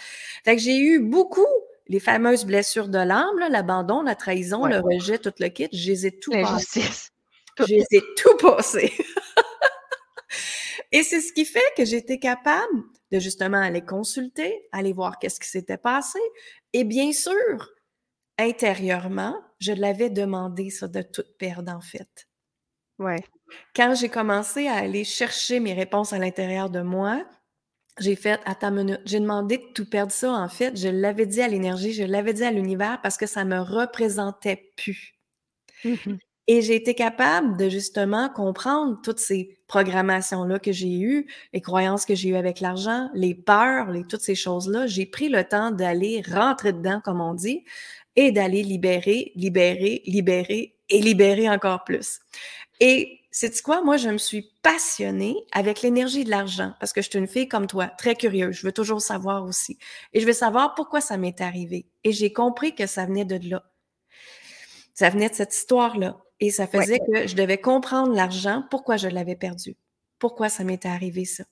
Fait 0.44 0.56
que 0.56 0.62
j'ai 0.62 0.78
eu 0.78 1.00
beaucoup 1.00 1.46
les 1.88 2.00
fameuses 2.00 2.46
blessures 2.46 2.90
de 2.90 2.98
l'âme, 2.98 3.40
l'abandon, 3.50 4.02
la 4.02 4.16
trahison, 4.16 4.66
le 4.66 4.80
rejet, 4.80 5.18
tout 5.20 5.34
le 5.40 5.48
kit, 5.48 5.70
je 5.72 5.92
les 5.92 6.08
ai 6.08 6.20
tout 6.20 6.32
passées. 6.32 7.12
Je 7.60 7.66
les 7.66 7.86
ai 7.92 8.02
tout 8.16 8.36
passés. 8.38 8.94
Et 10.92 11.04
c'est 11.04 11.22
ce 11.22 11.34
qui 11.34 11.46
fait 11.46 11.74
que 11.76 11.86
j'étais 11.86 12.20
capable 12.20 12.84
de 13.12 13.20
justement 13.20 13.60
aller 13.62 13.84
consulter, 13.84 14.68
aller 14.72 14.94
voir 14.94 15.20
qu'est-ce 15.20 15.40
qui 15.40 15.50
s'était 15.50 15.78
passé. 15.78 16.20
Et 16.74 16.84
bien 16.84 17.12
sûr, 17.12 17.72
intérieurement, 18.38 19.36
je 19.60 19.74
l'avais 19.74 20.10
demandé 20.10 20.70
ça 20.70 20.88
de 20.88 21.02
toute 21.02 21.38
perdre 21.38 21.72
en 21.74 21.82
fait. 21.82 22.28
Ouais. 23.00 23.24
Quand 23.76 23.96
j'ai 23.96 24.10
commencé 24.10 24.68
à 24.68 24.76
aller 24.76 25.04
chercher 25.04 25.60
mes 25.60 25.74
réponses 25.74 26.14
à 26.14 26.20
l'intérieur 26.20 26.70
de 26.70 26.82
moi, 26.82 27.24
j'ai 28.00 28.16
fait, 28.16 28.40
à 28.46 28.56
ta 28.56 28.72
minute, 28.72 29.02
j'ai 29.06 29.20
demandé 29.20 29.58
de 29.58 29.74
tout 29.74 29.90
perdre 29.90 30.12
ça, 30.12 30.32
en 30.32 30.50
fait. 30.50 30.78
Je 30.78 30.88
l'avais 30.88 31.26
dit 31.26 31.42
à 31.42 31.48
l'énergie, 31.48 31.94
je 31.94 32.04
l'avais 32.04 32.34
dit 32.34 32.44
à 32.44 32.52
l'univers 32.52 33.00
parce 33.02 33.18
que 33.18 33.26
ça 33.26 33.46
me 33.46 33.60
représentait 33.60 34.72
plus. 34.76 35.16
Mmh 35.84 36.18
Et 36.48 36.62
j'ai 36.62 36.76
été 36.76 36.96
capable 36.96 37.58
de 37.58 37.70
justement 37.70 38.30
comprendre 38.30 39.00
toutes 39.04 39.20
ces 39.20 39.60
programmations-là 39.68 40.60
que 40.60 40.72
j'ai 40.72 41.00
eues, 41.00 41.28
les 41.54 41.62
croyances 41.62 42.06
que 42.06 42.16
j'ai 42.16 42.30
eues 42.30 42.36
avec 42.36 42.62
l'argent, 42.62 43.10
les 43.14 43.36
peurs, 43.36 43.92
les, 43.92 44.04
toutes 44.04 44.22
ces 44.22 44.36
choses-là. 44.36 44.88
J'ai 44.88 45.06
pris 45.06 45.30
le 45.30 45.44
temps 45.44 45.72
d'aller 45.72 46.24
rentrer 46.26 46.72
dedans, 46.72 47.02
comme 47.04 47.20
on 47.20 47.34
dit, 47.34 47.66
et 48.16 48.32
d'aller 48.32 48.64
libérer, 48.64 49.32
libérer, 49.36 50.02
libérer 50.06 50.76
et 50.90 51.02
libérer 51.02 51.50
encore 51.50 51.84
plus. 51.84 52.20
Et 52.80 53.17
c'est 53.32 53.62
quoi? 53.62 53.84
Moi, 53.84 53.98
je 53.98 54.10
me 54.10 54.18
suis 54.18 54.54
passionnée 54.64 55.36
avec 55.52 55.82
l'énergie 55.82 56.24
de 56.24 56.30
l'argent 56.30 56.74
parce 56.80 56.94
que 56.94 57.02
je 57.02 57.10
suis 57.10 57.20
une 57.20 57.28
fille 57.28 57.48
comme 57.48 57.68
toi, 57.68 57.88
très 57.88 58.16
curieuse. 58.16 58.56
Je 58.56 58.66
veux 58.66 58.72
toujours 58.72 59.02
savoir 59.02 59.44
aussi. 59.44 59.78
Et 60.14 60.20
je 60.20 60.26
veux 60.26 60.34
savoir 60.34 60.76
pourquoi 60.76 61.02
ça 61.02 61.18
m'est 61.18 61.42
arrivé. 61.42 61.88
Et 62.04 62.12
j'ai 62.12 62.34
compris 62.34 62.74
que 62.74 62.88
ça 62.88 63.06
venait 63.06 63.26
de 63.26 63.50
là. 63.50 63.64
Ça 64.94 65.10
venait 65.10 65.30
de 65.30 65.36
cette 65.36 65.54
histoire-là. 65.54 66.18
Et 66.40 66.52
ça 66.52 66.68
faisait 66.68 67.00
que 67.00 67.28
je 67.28 67.36
devais 67.36 67.60
comprendre 67.60 68.14
l'argent, 68.14 68.64
pourquoi 68.70 68.98
je 68.98 69.08
l'avais 69.08 69.36
perdu 69.36 69.76
pourquoi 70.20 70.50
ça 70.50 70.64
m'était 70.64 70.90
arrivé 70.90 71.26
ça. 71.26 71.44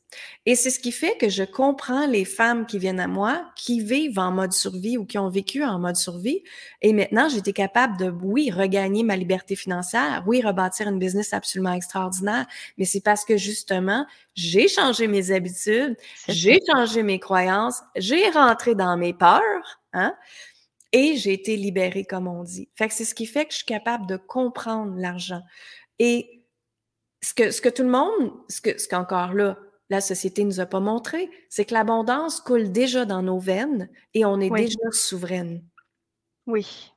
Et 0.46 0.56
c'est 0.56 0.70
ce 0.70 0.80
qui 0.80 0.92
fait 0.92 1.18
que 1.18 1.30
je 1.30 1.44
comprends 1.44 2.08
les 2.08 2.26
femmes 2.26 2.66
qui 2.66 2.80
viennent 2.80 3.00
à 3.00 3.08
moi, 3.08 3.46
qui 3.56 3.80
vivent 3.80 4.18
en 4.18 4.32
mode 4.32 4.54
survie 4.54 4.98
ou 4.98 5.06
qui 5.06 5.18
ont 5.18 5.30
vécu 5.30 5.64
en 5.64 5.80
mode 5.80 5.96
survie. 5.96 6.44
Et 6.82 6.94
maintenant, 6.94 7.30
j'étais 7.30 7.54
capable 7.54 7.98
de, 7.98 8.10
oui, 8.10 8.52
regagner 8.52 9.04
ma 9.04 9.16
liberté 9.16 9.56
financière, 9.56 10.24
oui, 10.26 10.42
rebâtir 10.42 10.88
une 10.88 11.00
business 11.00 11.34
absolument 11.34 11.74
extraordinaire, 11.74 12.46
mais 12.78 12.86
c'est 12.86 13.02
parce 13.02 13.24
que 13.26 13.38
justement, 13.38 14.06
j'ai 14.34 14.68
changé 14.68 15.08
mes 15.08 15.32
habitudes, 15.32 15.96
j'ai 16.28 16.60
changé 16.68 17.04
mes 17.04 17.20
croyances, 17.20 17.82
j'ai 17.96 18.30
rentré 18.30 18.76
dans 18.76 18.98
mes 18.98 19.14
peurs, 19.14 19.82
hein, 19.94 20.16
et 20.92 21.18
j'ai 21.18 21.34
été 21.34 21.58
libérée, 21.58 22.06
comme 22.06 22.28
on 22.28 22.44
dit. 22.44 22.70
Fait 22.76 22.88
que 22.88 22.94
c'est 22.94 23.06
ce 23.06 23.14
qui 23.14 23.26
fait 23.26 23.46
que 23.46 23.52
je 23.52 23.58
suis 23.58 23.66
capable 23.66 24.08
de 24.08 24.16
comprendre 24.16 24.94
l'argent. 24.96 25.42
Et 26.00 26.45
ce 27.26 27.34
que, 27.34 27.50
ce 27.50 27.60
que 27.60 27.70
tout 27.70 27.82
le 27.82 27.90
monde, 27.90 28.34
ce 28.50 28.62
que, 28.62 28.80
ce 28.80 28.88
qu'encore 28.88 29.34
là, 29.34 29.58
la 29.90 30.00
société 30.00 30.44
nous 30.44 30.60
a 30.60 30.68
pas 30.68 30.80
montré, 30.80 31.28
c'est 31.50 31.66
que 31.66 31.74
l'abondance 31.74 32.40
coule 32.40 32.72
déjà 32.72 33.06
dans 33.06 33.24
nos 33.24 33.40
veines 33.40 33.90
et 34.14 34.26
on 34.26 34.40
est 34.40 34.52
déjà 34.52 34.78
souveraine. 34.92 35.64
Oui. 36.46 36.92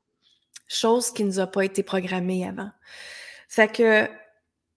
Chose 0.68 1.10
qui 1.12 1.24
ne 1.24 1.28
nous 1.28 1.40
a 1.40 1.46
pas 1.46 1.64
été 1.64 1.82
programmée 1.82 2.46
avant. 2.46 2.70
Fait 3.48 3.72
que 3.72 4.06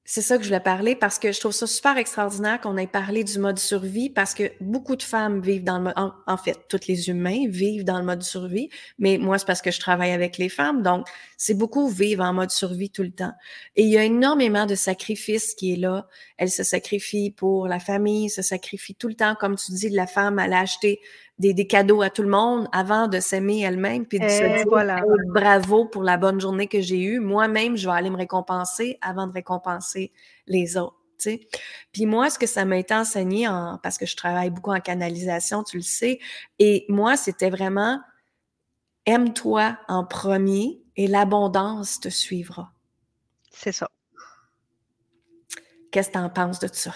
c'est 0.03 0.21
ça 0.21 0.37
que 0.37 0.43
je 0.43 0.49
voulais 0.49 0.59
parler 0.59 0.95
parce 0.95 1.19
que 1.19 1.31
je 1.31 1.39
trouve 1.39 1.51
ça 1.51 1.67
super 1.67 1.95
extraordinaire 1.97 2.59
qu'on 2.59 2.75
ait 2.75 2.87
parlé 2.87 3.23
du 3.23 3.37
mode 3.37 3.59
survie 3.59 4.09
parce 4.09 4.33
que 4.33 4.51
beaucoup 4.59 4.95
de 4.95 5.03
femmes 5.03 5.41
vivent 5.41 5.63
dans 5.63 5.77
le 5.77 5.83
mode, 5.85 5.93
en, 5.95 6.37
fait, 6.37 6.57
tous 6.69 6.87
les 6.87 7.09
humains 7.09 7.47
vivent 7.47 7.83
dans 7.83 7.99
le 7.99 8.03
mode 8.03 8.23
survie, 8.23 8.69
mais 8.97 9.19
moi, 9.19 9.37
c'est 9.37 9.45
parce 9.45 9.61
que 9.61 9.69
je 9.69 9.79
travaille 9.79 10.11
avec 10.11 10.39
les 10.39 10.49
femmes, 10.49 10.81
donc 10.81 11.07
c'est 11.37 11.53
beaucoup 11.53 11.87
vivre 11.87 12.23
en 12.23 12.33
mode 12.33 12.49
survie 12.49 12.89
tout 12.89 13.03
le 13.03 13.11
temps. 13.11 13.33
Et 13.75 13.83
il 13.83 13.89
y 13.89 13.97
a 13.97 14.03
énormément 14.03 14.65
de 14.65 14.75
sacrifices 14.75 15.53
qui 15.53 15.73
est 15.73 15.77
là. 15.77 16.07
Elle 16.37 16.49
se 16.49 16.63
sacrifie 16.63 17.31
pour 17.31 17.67
la 17.67 17.79
famille, 17.79 18.29
se 18.29 18.41
sacrifie 18.41 18.95
tout 18.95 19.07
le 19.07 19.15
temps, 19.15 19.35
comme 19.39 19.55
tu 19.55 19.71
dis, 19.71 19.89
la 19.89 20.07
femme, 20.07 20.39
elle 20.39 20.53
a 20.53 20.59
acheté 20.59 20.99
des, 21.41 21.53
des, 21.53 21.67
cadeaux 21.67 22.01
à 22.01 22.09
tout 22.09 22.21
le 22.21 22.29
monde 22.29 22.67
avant 22.71 23.07
de 23.07 23.19
s'aimer 23.19 23.61
elle-même, 23.61 24.05
puis 24.05 24.19
de 24.19 24.29
se 24.29 24.57
dire 24.57 24.65
voilà. 24.67 25.03
bravo 25.33 25.85
pour 25.85 26.03
la 26.03 26.17
bonne 26.17 26.39
journée 26.39 26.67
que 26.67 26.79
j'ai 26.79 27.01
eue. 27.01 27.19
Moi-même, 27.19 27.75
je 27.75 27.87
vais 27.87 27.95
aller 27.95 28.09
me 28.09 28.17
récompenser 28.17 28.97
avant 29.01 29.27
de 29.27 29.33
récompenser 29.33 30.11
les 30.47 30.77
autres. 30.77 30.95
Puis 31.91 32.05
moi, 32.05 32.29
ce 32.29 32.39
que 32.39 32.47
ça 32.47 32.65
m'a 32.65 32.77
été 32.77 32.93
enseigné, 32.93 33.47
en, 33.47 33.79
parce 33.81 33.97
que 33.97 34.05
je 34.05 34.15
travaille 34.15 34.49
beaucoup 34.49 34.71
en 34.71 34.79
canalisation, 34.79 35.63
tu 35.63 35.77
le 35.77 35.83
sais, 35.83 36.19
et 36.59 36.85
moi, 36.89 37.17
c'était 37.17 37.49
vraiment 37.49 37.99
aime-toi 39.05 39.77
en 39.87 40.05
premier 40.05 40.81
et 40.95 41.07
l'abondance 41.07 41.99
te 41.99 42.09
suivra. 42.09 42.71
C'est 43.51 43.71
ça. 43.71 43.89
Qu'est-ce 45.91 46.09
que 46.09 46.13
tu 46.13 46.19
en 46.19 46.29
penses 46.29 46.59
de 46.59 46.69
ça? 46.71 46.93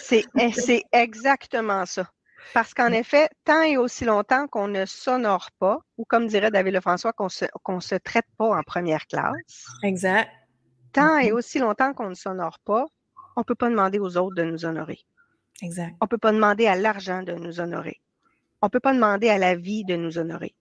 C'est 0.00 0.84
exactement 0.92 1.84
ça. 1.84 2.10
Parce 2.54 2.74
qu'en 2.74 2.92
effet, 2.92 3.28
tant 3.44 3.62
et 3.62 3.76
aussi 3.76 4.04
longtemps 4.04 4.46
qu'on 4.48 4.68
ne 4.68 4.84
s'honore 4.86 5.50
pas, 5.58 5.78
ou 5.96 6.04
comme 6.04 6.26
dirait 6.26 6.50
David 6.50 6.74
Lefrançois, 6.74 7.12
qu'on 7.12 7.28
se, 7.28 7.44
qu'on 7.62 7.80
se 7.80 7.94
traite 7.94 8.26
pas 8.36 8.56
en 8.56 8.62
première 8.62 9.06
classe. 9.06 9.66
Exact. 9.82 10.30
Tant 10.92 11.18
et 11.18 11.28
mm-hmm. 11.28 11.32
aussi 11.32 11.58
longtemps 11.58 11.92
qu'on 11.92 12.08
ne 12.08 12.14
s'honore 12.14 12.58
pas, 12.60 12.86
on 13.36 13.40
ne 13.40 13.44
peut 13.44 13.54
pas 13.54 13.68
demander 13.68 13.98
aux 13.98 14.16
autres 14.16 14.34
de 14.34 14.42
nous 14.42 14.64
honorer. 14.64 15.00
Exact. 15.62 15.94
On 16.00 16.06
ne 16.06 16.08
peut 16.08 16.18
pas 16.18 16.32
demander 16.32 16.66
à 16.66 16.76
l'argent 16.76 17.22
de 17.22 17.32
nous 17.32 17.60
honorer. 17.60 18.00
On 18.62 18.66
ne 18.66 18.70
peut 18.70 18.80
pas 18.80 18.94
demander 18.94 19.28
à 19.28 19.38
la 19.38 19.54
vie 19.54 19.84
de 19.84 19.96
nous 19.96 20.18
honorer. 20.18 20.54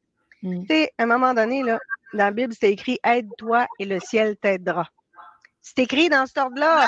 Mm. 0.44 0.62
Tu 0.62 0.68
sais, 0.68 0.94
à 0.98 1.04
un 1.04 1.08
moment 1.08 1.34
donné, 1.34 1.64
là, 1.64 1.80
dans 2.14 2.26
la 2.26 2.32
Bible, 2.32 2.54
c'est 2.60 2.72
écrit 2.72 3.00
Aide-toi 3.04 3.68
et 3.80 3.86
le 3.86 4.00
ciel 4.00 4.38
t'aidera. 4.38 4.88
C'est 5.62 5.80
écrit 5.80 6.10
dans 6.10 6.26
cet 6.26 6.38
ordre-là. 6.38 6.88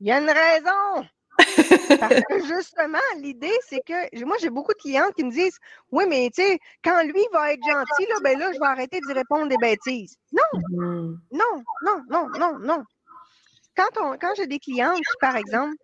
Il 0.00 0.06
y 0.06 0.12
a 0.12 0.18
une 0.18 0.30
raison. 0.30 1.08
Parce 1.38 2.20
que 2.28 2.44
justement, 2.44 2.98
l'idée, 3.18 3.56
c'est 3.68 3.80
que 3.80 4.24
moi, 4.24 4.36
j'ai 4.40 4.50
beaucoup 4.50 4.72
de 4.72 4.78
clientes 4.78 5.14
qui 5.14 5.24
me 5.24 5.30
disent 5.30 5.58
Oui, 5.90 6.04
mais 6.08 6.30
tu 6.34 6.42
sais, 6.42 6.58
quand 6.84 7.02
lui 7.02 7.24
va 7.32 7.52
être 7.52 7.62
gentil, 7.64 8.06
là, 8.08 8.16
ben 8.22 8.38
là, 8.38 8.52
je 8.52 8.58
vais 8.58 8.66
arrêter 8.66 9.00
d'y 9.00 9.12
répondre 9.12 9.48
des 9.48 9.56
bêtises. 9.58 10.16
Non, 10.32 10.60
mm-hmm. 10.60 11.18
non, 11.32 11.62
non, 11.82 12.02
non, 12.08 12.28
non, 12.38 12.58
non. 12.58 12.82
Quand, 13.76 13.88
on, 14.00 14.18
quand 14.18 14.34
j'ai 14.36 14.46
des 14.46 14.58
clientes 14.58 14.96
qui, 14.96 15.16
par 15.20 15.36
exemple, 15.36 15.74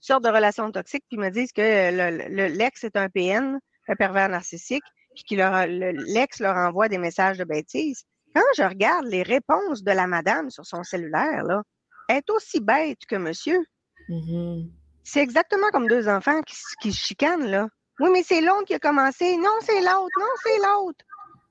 sortent 0.00 0.24
de 0.24 0.30
relations 0.30 0.70
toxiques 0.70 1.04
puis 1.08 1.18
me 1.18 1.30
disent 1.30 1.52
que 1.52 2.48
l'ex 2.56 2.84
est 2.84 2.96
un 2.96 3.08
PN, 3.08 3.58
un 3.88 3.96
pervers 3.96 4.28
narcissique, 4.28 4.84
puis 5.14 5.24
que 5.24 6.12
l'ex 6.12 6.40
leur 6.40 6.56
envoie 6.56 6.88
des 6.88 6.98
messages 6.98 7.38
de 7.38 7.44
bêtises, 7.44 8.04
quand 8.34 8.42
je 8.56 8.62
regarde 8.62 9.06
les 9.06 9.22
réponses 9.22 9.82
de 9.82 9.92
la 9.92 10.06
madame 10.06 10.50
sur 10.50 10.66
son 10.66 10.82
cellulaire, 10.82 11.42
là, 11.44 11.62
elle 12.08 12.18
est 12.18 12.30
aussi 12.30 12.60
bête 12.60 12.98
que 13.08 13.16
monsieur. 13.16 13.64
Mm-hmm. 14.08 14.70
C'est 15.04 15.20
exactement 15.20 15.68
comme 15.72 15.88
deux 15.88 16.08
enfants 16.08 16.42
qui, 16.42 16.56
qui 16.80 16.92
se 16.92 17.04
chicanent, 17.04 17.46
là. 17.46 17.68
Oui, 18.00 18.10
mais 18.12 18.22
c'est 18.22 18.40
l'autre 18.40 18.64
qui 18.64 18.74
a 18.74 18.78
commencé. 18.78 19.36
Non, 19.36 19.56
c'est 19.62 19.80
l'autre. 19.80 20.10
Non, 20.18 20.26
c'est 20.42 20.58
l'autre. 20.58 21.04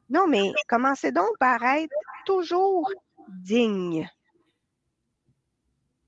Non, 0.09 0.27
mais 0.27 0.53
commencez 0.67 1.11
donc 1.11 1.37
par 1.39 1.63
être 1.63 1.93
toujours 2.25 2.91
digne. 3.27 4.07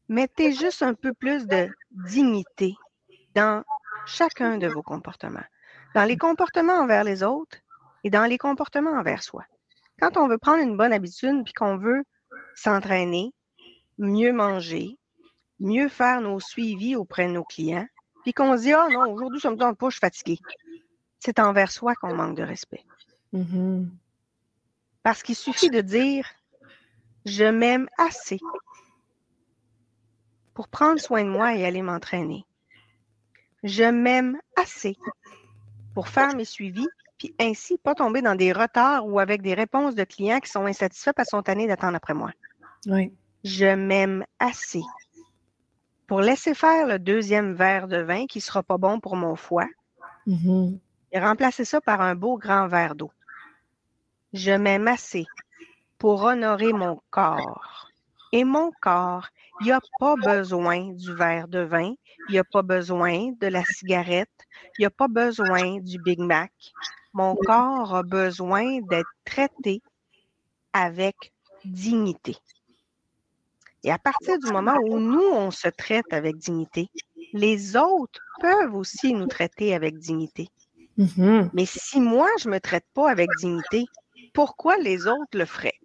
Mettez 0.08 0.54
juste 0.54 0.84
un 0.84 0.94
peu 0.94 1.14
plus 1.14 1.48
de 1.48 1.68
dignité 1.92 2.76
dans 3.34 3.64
chacun 4.06 4.58
de 4.58 4.68
vos 4.68 4.84
comportements. 4.84 5.44
Dans 5.96 6.04
les 6.04 6.18
comportements 6.18 6.80
envers 6.80 7.04
les 7.04 7.24
autres 7.24 7.58
et 8.04 8.10
dans 8.10 8.26
les 8.26 8.38
comportements 8.38 8.98
envers 8.98 9.24
soi. 9.24 9.44
Quand 10.00 10.16
on 10.18 10.28
veut 10.28 10.38
prendre 10.38 10.62
une 10.62 10.78
bonne 10.78 10.94
habitude 10.94 11.44
puis 11.44 11.54
qu'on 11.54 11.78
veut 11.78 12.04
s'entraîner, 12.56 13.34
mieux 13.98 14.32
manger, 14.32 14.98
mieux 15.60 15.90
faire 15.90 16.22
nos 16.22 16.40
suivis 16.40 16.96
auprès 16.96 17.28
de 17.28 17.34
nos 17.34 17.44
clients, 17.44 17.88
puis 18.24 18.34
qu'on 18.34 18.58
se 18.58 18.64
dit, 18.64 18.74
ah 18.74 18.88
non, 18.92 19.12
aujourd'hui, 19.12 19.40
ça 19.40 19.52
me 19.52 19.58
tente 19.58 19.78
pas, 19.78 19.88
je 19.90 19.96
suis 19.96 20.00
fatigué. 20.00 20.40
C'est 21.20 21.40
envers 21.40 21.72
soi 21.72 21.96
qu'on 21.96 22.14
manque 22.14 22.36
de 22.36 22.44
respect. 22.44 22.84
Mm-hmm. 23.34 23.88
Parce 25.04 25.24
qu'il 25.24 25.36
suffit 25.36 25.70
de 25.70 25.82
dire, 25.82 26.28
je 27.26 27.46
m'aime 27.46 27.88
assez 27.98 28.40
pour 30.54 30.68
prendre 30.68 31.00
soin 31.00 31.24
de 31.24 31.30
moi 31.30 31.56
et 31.56 31.66
aller 31.66 31.82
m'entraîner. 31.82 32.44
Je 33.64 33.84
m'aime 33.84 34.40
assez 34.56 34.96
pour 35.94 36.08
faire 36.08 36.36
mes 36.36 36.46
suivis, 36.46 36.88
puis 37.18 37.34
ainsi 37.40 37.78
pas 37.78 37.96
tomber 37.96 38.22
dans 38.22 38.36
des 38.36 38.52
retards 38.52 39.08
ou 39.08 39.20
avec 39.20 39.42
des 39.42 39.54
réponses 39.54 39.96
de 39.96 40.04
clients 40.04 40.40
qui 40.40 40.50
sont 40.50 40.66
insatisfaits 40.66 41.14
parce 41.16 41.30
qu'ils 41.30 41.38
sont 41.38 41.44
tannés 41.44 41.68
d'attendre 41.68 41.96
après 41.96 42.14
moi. 42.14 42.32
Oui. 42.86 43.14
Je 43.44 43.74
m'aime 43.76 44.26
assez 44.40 44.84
pour 46.08 46.22
laisser 46.22 46.54
faire 46.54 46.88
le 46.88 47.00
deuxième 47.00 47.54
verre 47.54 47.88
de 47.88 47.98
vin 47.98 48.26
qui 48.26 48.40
ne 48.40 48.44
sera 48.44 48.64
pas 48.64 48.78
bon 48.78 49.00
pour 49.00 49.16
mon 49.16 49.36
foie 49.36 49.68
mm-hmm. 50.26 50.80
et 51.12 51.20
remplacer 51.20 51.66
ça 51.66 51.82
par 51.82 52.02
un 52.02 52.16
beau 52.16 52.38
grand 52.38 52.68
verre 52.68 52.96
d'eau. 52.96 53.12
Je 54.34 54.52
m'aime 54.52 54.88
assez 54.88 55.26
pour 55.98 56.24
honorer 56.24 56.74
mon 56.74 57.02
corps. 57.10 57.90
Et 58.32 58.44
mon 58.44 58.72
corps, 58.82 59.28
il 59.62 59.72
a 59.72 59.80
pas 60.00 60.16
besoin 60.16 60.92
du 60.94 61.14
verre 61.16 61.48
de 61.48 61.60
vin, 61.60 61.94
il 62.30 62.38
a 62.38 62.44
pas 62.44 62.62
besoin 62.62 63.32
de 63.40 63.48
la 63.48 63.64
cigarette, 63.64 64.30
il 64.78 64.86
a 64.86 64.90
pas 64.90 65.08
besoin 65.08 65.80
du 65.80 65.98
Big 66.00 66.20
Mac. 66.20 66.52
Mon 67.14 67.36
corps 67.36 67.96
a 67.96 68.04
besoin 68.04 68.80
d'être 68.82 69.10
traité 69.24 69.82
avec 70.74 71.16
dignité. 71.64 72.38
Et 73.84 73.92
à 73.92 73.98
partir 73.98 74.38
du 74.40 74.52
moment 74.52 74.78
où 74.90 75.00
nous, 75.00 75.30
on 75.32 75.52
se 75.52 75.68
traite 75.68 76.12
avec 76.12 76.38
dignité, 76.38 76.90
les 77.34 77.76
autres 77.76 78.20
peuvent 78.40 78.76
aussi 78.76 79.14
nous 79.14 79.28
traiter 79.28 79.74
avec 79.74 79.98
dignité. 79.98 80.50
Mm-hmm. 80.98 81.50
Mais 81.54 81.66
si 81.66 82.00
moi, 82.00 82.28
je 82.40 82.50
ne 82.50 82.56
me 82.56 82.60
traite 82.60 82.86
pas 82.94 83.10
avec 83.10 83.30
dignité, 83.40 83.86
pourquoi 84.34 84.78
les 84.78 85.08
autres 85.08 85.38
le 85.38 85.46
feraient? 85.46 85.80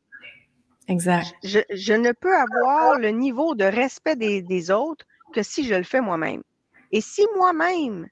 Exact. 0.88 1.34
Je, 1.42 1.92
ne 1.92 2.12
peux 2.12 2.36
avoir 2.36 2.98
le 2.98 3.10
niveau 3.10 3.54
de 3.54 3.64
respect 3.64 4.16
des, 4.16 4.42
des 4.42 4.70
autres 4.70 5.06
que 5.32 5.42
si 5.42 5.66
je 5.66 5.74
le 5.74 5.84
fais 5.84 6.00
moi-même. 6.00 6.42
Et 6.90 7.00
si 7.00 7.26
moi-même, 7.36 8.08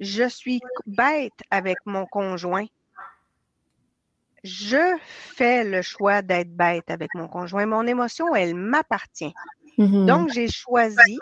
je 0.00 0.28
suis 0.28 0.60
bête 0.86 1.40
avec 1.50 1.76
mon 1.86 2.06
conjoint, 2.06 2.66
je 4.44 4.96
fais 5.00 5.64
le 5.64 5.80
choix 5.80 6.20
d'être 6.20 6.54
bête 6.54 6.90
avec 6.90 7.08
mon 7.14 7.28
conjoint. 7.28 7.64
Mon 7.64 7.86
émotion, 7.86 8.34
elle 8.36 8.54
m'appartient. 8.54 9.32
Mm-hmm. 9.78 10.06
Donc, 10.06 10.32
j'ai 10.32 10.48
choisi 10.48 11.18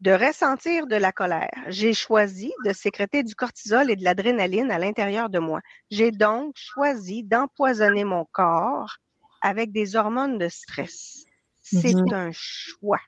de 0.00 0.10
ressentir 0.10 0.88
de 0.88 0.96
la 0.96 1.12
colère. 1.12 1.52
J'ai 1.68 1.94
choisi 1.94 2.52
de 2.64 2.72
sécréter 2.72 3.22
du 3.22 3.36
cortisol 3.36 3.88
et 3.90 3.96
de 3.96 4.02
l'adrénaline 4.02 4.70
à 4.72 4.78
l'intérieur 4.78 5.30
de 5.30 5.38
moi. 5.38 5.60
J'ai 5.90 6.10
donc 6.10 6.54
choisi 6.56 7.22
d'empoisonner 7.22 8.04
mon 8.04 8.24
corps 8.32 8.96
avec 9.42 9.70
des 9.70 9.94
hormones 9.94 10.36
de 10.36 10.48
stress. 10.48 11.24
C'est 11.60 11.94
mm-hmm. 11.94 12.14
un 12.14 12.30
choix. 12.32 13.00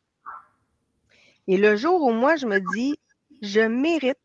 Et 1.48 1.56
le 1.56 1.74
jour 1.74 2.00
où 2.02 2.12
moi, 2.12 2.36
je 2.36 2.46
me 2.46 2.60
dis, 2.76 2.96
je 3.42 3.60
mérite 3.60 4.18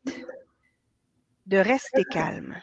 de 1.48 1.58
rester 1.58 2.04
calme 2.04 2.62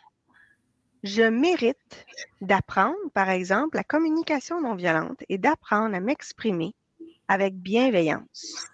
je 1.05 1.23
mérite 1.23 2.07
d'apprendre, 2.41 2.97
par 3.13 3.29
exemple, 3.29 3.77
la 3.77 3.85
communication 3.85 4.63
non 4.63 4.75
violente 4.75 5.23
et 5.29 5.37
d'apprendre 5.37 5.95
à 5.95 6.01
m'exprimer 6.01 6.75
avec 7.29 7.55
bienveillance. 7.55 8.67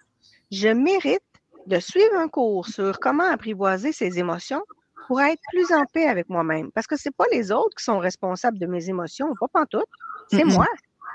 Je 0.49 0.69
mérite 0.69 1.21
de 1.67 1.79
suivre 1.79 2.15
un 2.15 2.29
cours 2.29 2.67
sur 2.67 2.99
comment 2.99 3.29
apprivoiser 3.29 3.91
ses 3.91 4.17
émotions 4.17 4.63
pour 5.07 5.19
être 5.19 5.41
plus 5.51 5.73
en 5.73 5.83
paix 5.93 6.07
avec 6.07 6.29
moi-même. 6.29 6.71
Parce 6.71 6.87
que 6.87 6.95
ce 6.95 7.09
n'est 7.09 7.13
pas 7.17 7.25
les 7.33 7.51
autres 7.51 7.75
qui 7.77 7.83
sont 7.83 7.99
responsables 7.99 8.57
de 8.57 8.65
mes 8.65 8.87
émotions, 8.87 9.33
pas 9.37 9.47
pantoute, 9.49 9.89
c'est 10.29 10.45
moi. 10.45 10.67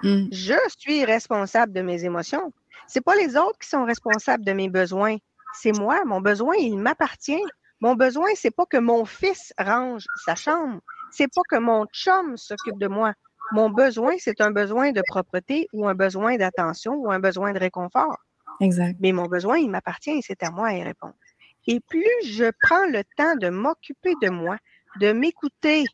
Mm. 0.03 0.27
Je 0.31 0.55
suis 0.77 1.07
responsable 1.07 1.73
de 1.73 1.81
mes 1.81 2.05
émotions. 2.05 2.53
Ce 2.89 2.99
n'est 2.99 3.03
pas 3.03 3.17
les 3.17 3.39
autres 3.39 3.59
qui 3.59 3.71
sont 3.71 3.87
responsables 3.87 4.45
de 4.45 4.53
mes 4.53 4.69
besoins. 4.69 5.17
C'est 5.55 5.73
moi. 5.73 6.05
Mon 6.05 6.21
besoin, 6.21 6.55
il 6.57 6.77
m'appartient. 6.77 7.43
Mon 7.81 7.95
besoin, 7.95 8.29
c'est 8.35 8.51
pas 8.51 8.67
que 8.67 8.77
mon 8.77 9.07
fils 9.07 9.55
range 9.59 10.05
sa 10.27 10.35
chambre 10.35 10.81
c'est 11.11 11.33
pas 11.33 11.43
que 11.49 11.59
mon 11.59 11.87
chum 11.87 12.37
s'occupe 12.37 12.79
de 12.79 12.89
moi. 12.89 13.13
Mon 13.53 13.71
besoin, 13.71 14.15
c'est 14.19 14.41
un 14.41 14.51
besoin 14.51 14.93
de 14.93 15.03
propreté 15.07 15.69
ou 15.73 15.87
un 15.87 15.95
besoin 15.95 16.37
d'attention 16.37 16.95
ou 16.95 17.11
un 17.11 17.21
besoin 17.21 17.53
de 17.53 17.59
réconfort. 17.59 18.19
Exact. 18.61 18.97
Mais 19.01 19.13
mon 19.13 19.27
besoin, 19.27 19.59
il 19.59 19.71
m'appartient 19.71 20.11
et 20.11 20.23
c'est 20.23 20.43
à 20.43 20.51
moi 20.51 20.69
à 20.69 20.73
y 20.75 20.83
répondre. 20.83 21.15
Et 21.67 21.81
plus 21.81 22.05
je 22.25 22.51
prends 22.63 22.87
le 22.87 23.03
temps 23.17 23.37
de 23.37 23.49
m'occuper 23.49 24.15
de 24.23 24.31
moi, 24.31 24.57
de 25.01 25.13
m'écouter, 25.13 25.85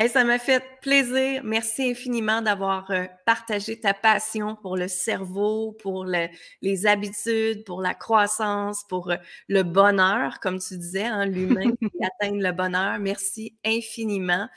ça 0.07 0.23
m'a 0.23 0.39
fait 0.39 0.63
plaisir. 0.83 1.41
Merci 1.45 1.89
infiniment 1.91 2.41
d'avoir 2.41 2.91
euh, 2.91 3.05
partagé 3.25 3.79
ta 3.79 3.93
passion 3.93 4.57
pour 4.57 4.75
le 4.75 4.89
cerveau, 4.89 5.71
pour 5.81 6.05
les 6.05 6.85
habitudes, 6.85 7.63
pour 7.63 7.81
la 7.81 7.95
croissance, 7.95 8.83
pour 8.89 9.09
euh, 9.09 9.15
le 9.47 9.63
bonheur, 9.63 10.41
comme 10.41 10.59
tu 10.59 10.77
disais, 10.77 11.05
hein, 11.05 11.25
l'humain 11.25 11.71
qui 11.79 12.05
atteint 12.05 12.35
le 12.35 12.51
bonheur. 12.51 12.99
Merci 12.99 13.55
infiniment. 13.65 14.49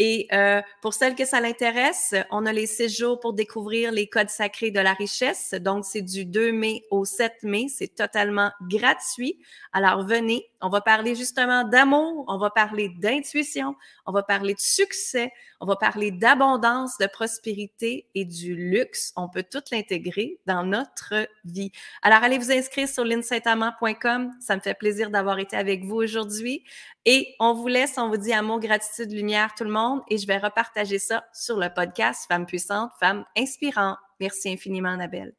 Et 0.00 0.28
euh, 0.32 0.62
pour 0.80 0.94
celles 0.94 1.16
que 1.16 1.24
ça 1.24 1.40
l'intéresse, 1.40 2.14
on 2.30 2.46
a 2.46 2.52
les 2.52 2.66
six 2.66 2.96
jours 2.96 3.18
pour 3.18 3.32
découvrir 3.32 3.90
les 3.90 4.06
codes 4.06 4.30
sacrés 4.30 4.70
de 4.70 4.78
la 4.78 4.92
richesse. 4.92 5.54
Donc, 5.54 5.84
c'est 5.84 6.02
du 6.02 6.24
2 6.24 6.52
mai 6.52 6.84
au 6.92 7.04
7 7.04 7.42
mai. 7.42 7.66
C'est 7.68 7.96
totalement 7.96 8.52
gratuit. 8.62 9.40
Alors, 9.72 10.06
venez. 10.06 10.46
On 10.60 10.68
va 10.68 10.80
parler 10.80 11.16
justement 11.16 11.64
d'amour. 11.64 12.24
On 12.28 12.38
va 12.38 12.50
parler 12.50 12.90
d'intuition. 13.00 13.74
On 14.06 14.12
va 14.12 14.22
parler 14.22 14.54
de 14.54 14.60
succès. 14.60 15.32
On 15.60 15.66
va 15.66 15.67
parler 15.76 16.10
d'abondance, 16.10 16.98
de 16.98 17.06
prospérité 17.06 18.08
et 18.14 18.24
du 18.24 18.54
luxe. 18.54 19.12
On 19.16 19.28
peut 19.28 19.44
tout 19.44 19.62
l'intégrer 19.72 20.40
dans 20.46 20.64
notre 20.64 21.28
vie. 21.44 21.72
Alors, 22.02 22.22
allez 22.22 22.38
vous 22.38 22.52
inscrire 22.52 22.88
sur 22.88 23.04
linsaintamant.com. 23.04 24.32
Ça 24.40 24.56
me 24.56 24.60
fait 24.60 24.74
plaisir 24.74 25.10
d'avoir 25.10 25.38
été 25.38 25.56
avec 25.56 25.84
vous 25.84 25.96
aujourd'hui. 25.96 26.64
Et 27.04 27.34
on 27.40 27.54
vous 27.54 27.68
laisse, 27.68 27.98
on 27.98 28.08
vous 28.08 28.16
dit 28.16 28.32
amour, 28.32 28.60
gratitude, 28.60 29.12
lumière, 29.12 29.54
tout 29.56 29.64
le 29.64 29.70
monde. 29.70 30.00
Et 30.08 30.18
je 30.18 30.26
vais 30.26 30.38
repartager 30.38 30.98
ça 30.98 31.24
sur 31.32 31.56
le 31.56 31.68
podcast 31.72 32.26
Femmes 32.28 32.46
puissantes, 32.46 32.90
Femmes 33.00 33.24
inspirantes. 33.36 33.98
Merci 34.20 34.50
infiniment, 34.50 34.90
Annabelle. 34.90 35.34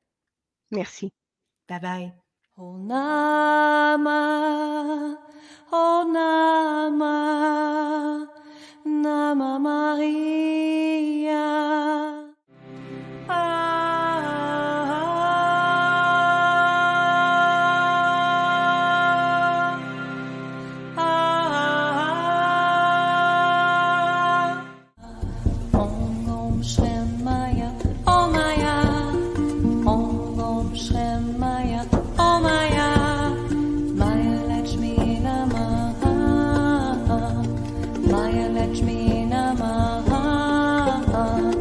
Merci. 0.72 1.12
Bye 1.68 1.80
bye. 1.80 2.14
Nama 8.86 9.60
Maria. 9.60 11.44
Ah. 13.28 13.59